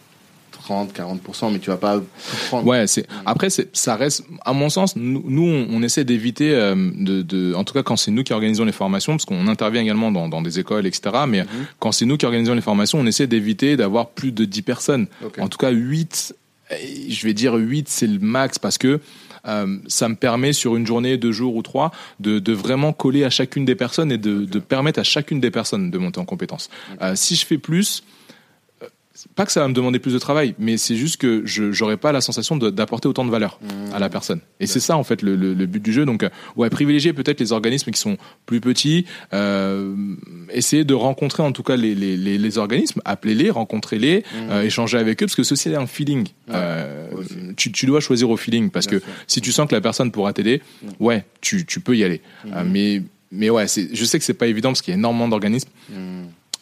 30, 0.53 0.93
40%, 0.93 1.51
mais 1.51 1.59
tu 1.59 1.69
vas 1.69 1.75
pas 1.77 2.01
prendre. 2.47 2.65
Ouais, 2.67 2.85
c'est 2.87 3.07
après 3.25 3.49
c'est 3.49 3.75
ça 3.75 3.95
reste 3.95 4.23
à 4.45 4.53
mon 4.53 4.69
sens 4.69 4.95
nous, 4.95 5.23
nous 5.27 5.43
on, 5.43 5.67
on 5.71 5.81
essaie 5.81 6.03
d'éviter 6.05 6.53
euh, 6.53 6.75
de, 6.95 7.23
de 7.23 7.53
en 7.55 7.63
tout 7.63 7.73
cas 7.73 7.81
quand 7.83 7.95
c'est 7.97 8.11
nous 8.11 8.23
qui 8.23 8.31
organisons 8.31 8.63
les 8.63 8.71
formations 8.71 9.13
parce 9.13 9.25
qu'on 9.25 9.47
intervient 9.47 9.81
également 9.81 10.11
dans, 10.11 10.29
dans 10.29 10.41
des 10.43 10.59
écoles 10.59 10.85
etc 10.85 11.01
mais 11.27 11.41
Mhm. 11.41 11.47
quand 11.79 11.91
c'est 11.91 12.05
nous 12.05 12.15
qui 12.15 12.27
organisons 12.27 12.53
les 12.53 12.61
formations 12.61 12.99
on 12.99 13.07
essaie 13.07 13.25
d'éviter 13.25 13.75
d'avoir 13.75 14.09
plus 14.11 14.31
de 14.31 14.45
10 14.45 14.61
personnes 14.61 15.07
en 15.39 15.47
tout 15.49 15.57
cas 15.57 15.71
8 15.71 16.35
je 17.09 17.25
vais 17.25 17.33
dire 17.33 17.55
8 17.55 17.89
c'est 17.89 18.07
le 18.07 18.19
max 18.19 18.59
parce 18.59 18.77
que 18.77 18.99
euh, 19.47 19.77
ça 19.87 20.09
me 20.09 20.15
permet 20.15 20.53
sur 20.53 20.75
une 20.75 20.85
journée, 20.85 21.17
deux 21.17 21.31
jours 21.31 21.55
ou 21.55 21.61
trois, 21.61 21.91
de, 22.19 22.39
de 22.39 22.53
vraiment 22.53 22.93
coller 22.93 23.23
à 23.23 23.29
chacune 23.29 23.65
des 23.65 23.75
personnes 23.75 24.11
et 24.11 24.17
de, 24.17 24.45
de 24.45 24.59
permettre 24.59 24.99
à 24.99 25.03
chacune 25.03 25.39
des 25.39 25.51
personnes 25.51 25.91
de 25.91 25.97
monter 25.97 26.19
en 26.19 26.25
compétence. 26.25 26.69
Euh, 27.01 27.15
si 27.15 27.35
je 27.35 27.45
fais 27.45 27.57
plus, 27.57 28.03
pas 29.35 29.45
que 29.45 29.51
ça 29.51 29.61
va 29.61 29.67
me 29.67 29.73
demander 29.73 29.99
plus 29.99 30.13
de 30.13 30.19
travail, 30.19 30.55
mais 30.59 30.77
c'est 30.77 30.95
juste 30.95 31.17
que 31.17 31.41
je 31.45 31.71
j'aurais 31.71 31.97
pas 31.97 32.11
la 32.11 32.21
sensation 32.21 32.55
d'apporter 32.57 33.07
autant 33.07 33.25
de 33.25 33.31
valeur 33.31 33.59
à 33.93 33.99
la 33.99 34.09
personne. 34.09 34.39
Et 34.59 34.67
c'est 34.67 34.79
ça 34.79 34.97
en 34.97 35.03
fait 35.03 35.21
le, 35.21 35.35
le, 35.35 35.53
le 35.53 35.65
but 35.65 35.81
du 35.83 35.93
jeu. 35.93 36.05
Donc 36.05 36.23
euh, 36.23 36.29
ouais, 36.55 36.69
privilégier 36.69 37.13
peut-être 37.13 37.39
les 37.39 37.51
organismes 37.51 37.91
qui 37.91 37.99
sont 37.99 38.17
plus 38.45 38.61
petits, 38.61 39.05
euh, 39.33 39.95
essayer 40.51 40.83
de 40.83 40.93
rencontrer 40.93 41.43
en 41.43 41.51
tout 41.51 41.63
cas 41.63 41.75
les, 41.75 41.95
les, 41.95 42.17
les, 42.17 42.37
les 42.37 42.57
organismes, 42.57 43.01
appelez-les, 43.05 43.49
rencontrez-les, 43.49 44.23
euh, 44.49 44.63
échanger 44.63 44.97
avec 44.97 45.21
eux, 45.21 45.25
parce 45.25 45.35
que 45.35 45.43
ceci 45.43 45.69
est 45.69 45.75
un 45.75 45.87
feeling. 45.87 46.27
Euh, 46.49 47.07
tu, 47.57 47.71
tu 47.71 47.85
dois 47.85 47.99
choisir 47.99 48.29
au 48.29 48.37
feeling 48.37 48.69
parce 48.69 48.87
Bien 48.87 48.99
que 48.99 49.03
sûr. 49.05 49.13
si 49.27 49.41
tu 49.41 49.51
sens 49.51 49.67
que 49.67 49.75
la 49.75 49.81
personne 49.81 50.11
pourra 50.11 50.33
t'aider, 50.33 50.61
ouais, 50.99 51.25
tu, 51.41 51.65
tu 51.65 51.79
peux 51.79 51.95
y 51.95 52.03
aller. 52.03 52.21
Euh, 52.47 52.63
mais 52.65 53.01
mais 53.31 53.49
ouais, 53.49 53.65
je 53.67 54.05
sais 54.05 54.19
que 54.19 54.25
c'est 54.25 54.33
pas 54.33 54.47
évident 54.47 54.69
parce 54.69 54.81
qu'il 54.81 54.91
y 54.91 54.95
a 54.95 54.97
énormément 54.97 55.27
d'organismes. 55.29 55.69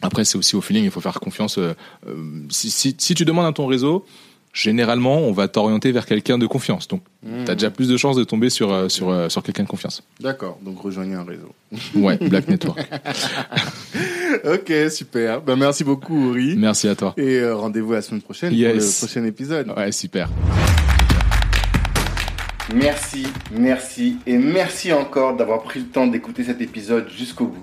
Après, 0.02 0.24
c'est 0.24 0.38
aussi 0.38 0.56
au 0.56 0.60
feeling, 0.60 0.84
il 0.84 0.90
faut 0.90 1.00
faire 1.00 1.20
confiance. 1.20 1.58
euh, 1.58 1.74
euh, 2.08 2.14
si, 2.48 2.70
si, 2.70 2.94
si 2.98 3.14
tu 3.14 3.24
demandes 3.24 3.46
à 3.46 3.52
ton 3.52 3.66
réseau, 3.66 4.04
généralement, 4.52 5.18
on 5.18 5.30
va 5.32 5.46
t'orienter 5.46 5.92
vers 5.92 6.06
quelqu'un 6.06 6.38
de 6.38 6.46
confiance. 6.46 6.88
Donc, 6.88 7.02
Mhm. 7.22 7.44
tu 7.44 7.50
as 7.50 7.54
déjà 7.54 7.70
plus 7.70 7.88
de 7.88 7.96
chances 7.96 8.16
de 8.16 8.24
tomber 8.24 8.48
sur, 8.50 8.72
euh, 8.72 8.88
sur, 8.88 9.10
euh, 9.10 9.28
sur 9.28 9.42
quelqu'un 9.42 9.62
de 9.64 9.68
confiance. 9.68 10.02
D'accord, 10.20 10.58
donc 10.62 10.80
rejoignez 10.80 11.14
un 11.14 11.24
réseau. 11.24 11.54
Ouais, 11.94 12.16
Black 12.16 12.48
Network. 12.48 12.80
ok, 14.44 14.72
super. 14.90 15.40
Ben, 15.42 15.56
merci 15.56 15.84
beaucoup, 15.84 16.34
Uri. 16.34 16.56
Merci 16.56 16.88
à 16.88 16.94
toi. 16.96 17.14
Et 17.16 17.44
rendez-vous 17.48 17.92
la 17.92 18.02
semaine 18.02 18.22
prochaine 18.22 18.52
Yes. 18.54 18.72
pour 18.72 19.06
le 19.06 19.06
prochain 19.06 19.24
épisode. 19.26 19.72
Ouais, 19.76 19.92
super. 19.92 20.28
Merci, 22.74 23.26
merci 23.52 24.16
et 24.26 24.38
merci 24.38 24.92
encore 24.92 25.36
d'avoir 25.36 25.62
pris 25.62 25.80
le 25.80 25.86
temps 25.86 26.06
d'écouter 26.06 26.44
cet 26.44 26.60
épisode 26.60 27.08
jusqu'au 27.10 27.46
bout. 27.46 27.62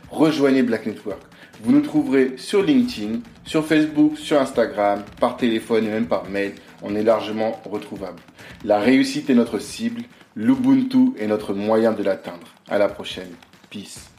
rejoignez 0.11 0.61
Black 0.61 0.85
Network. 0.85 1.19
Vous 1.63 1.71
nous 1.71 1.81
trouverez 1.81 2.33
sur 2.37 2.63
LinkedIn, 2.63 3.19
sur 3.45 3.65
Facebook, 3.65 4.17
sur 4.17 4.39
Instagram, 4.39 5.03
par 5.19 5.37
téléphone 5.37 5.85
et 5.85 5.89
même 5.89 6.07
par 6.07 6.29
mail. 6.29 6.53
On 6.81 6.95
est 6.95 7.03
largement 7.03 7.61
retrouvable. 7.69 8.19
La 8.63 8.79
réussite 8.79 9.29
est 9.29 9.35
notre 9.35 9.59
cible, 9.59 10.01
l'Ubuntu 10.35 11.13
est 11.19 11.27
notre 11.27 11.53
moyen 11.53 11.91
de 11.91 12.03
l'atteindre. 12.03 12.47
À 12.67 12.77
la 12.77 12.89
prochaine. 12.89 13.29
Peace. 13.69 14.11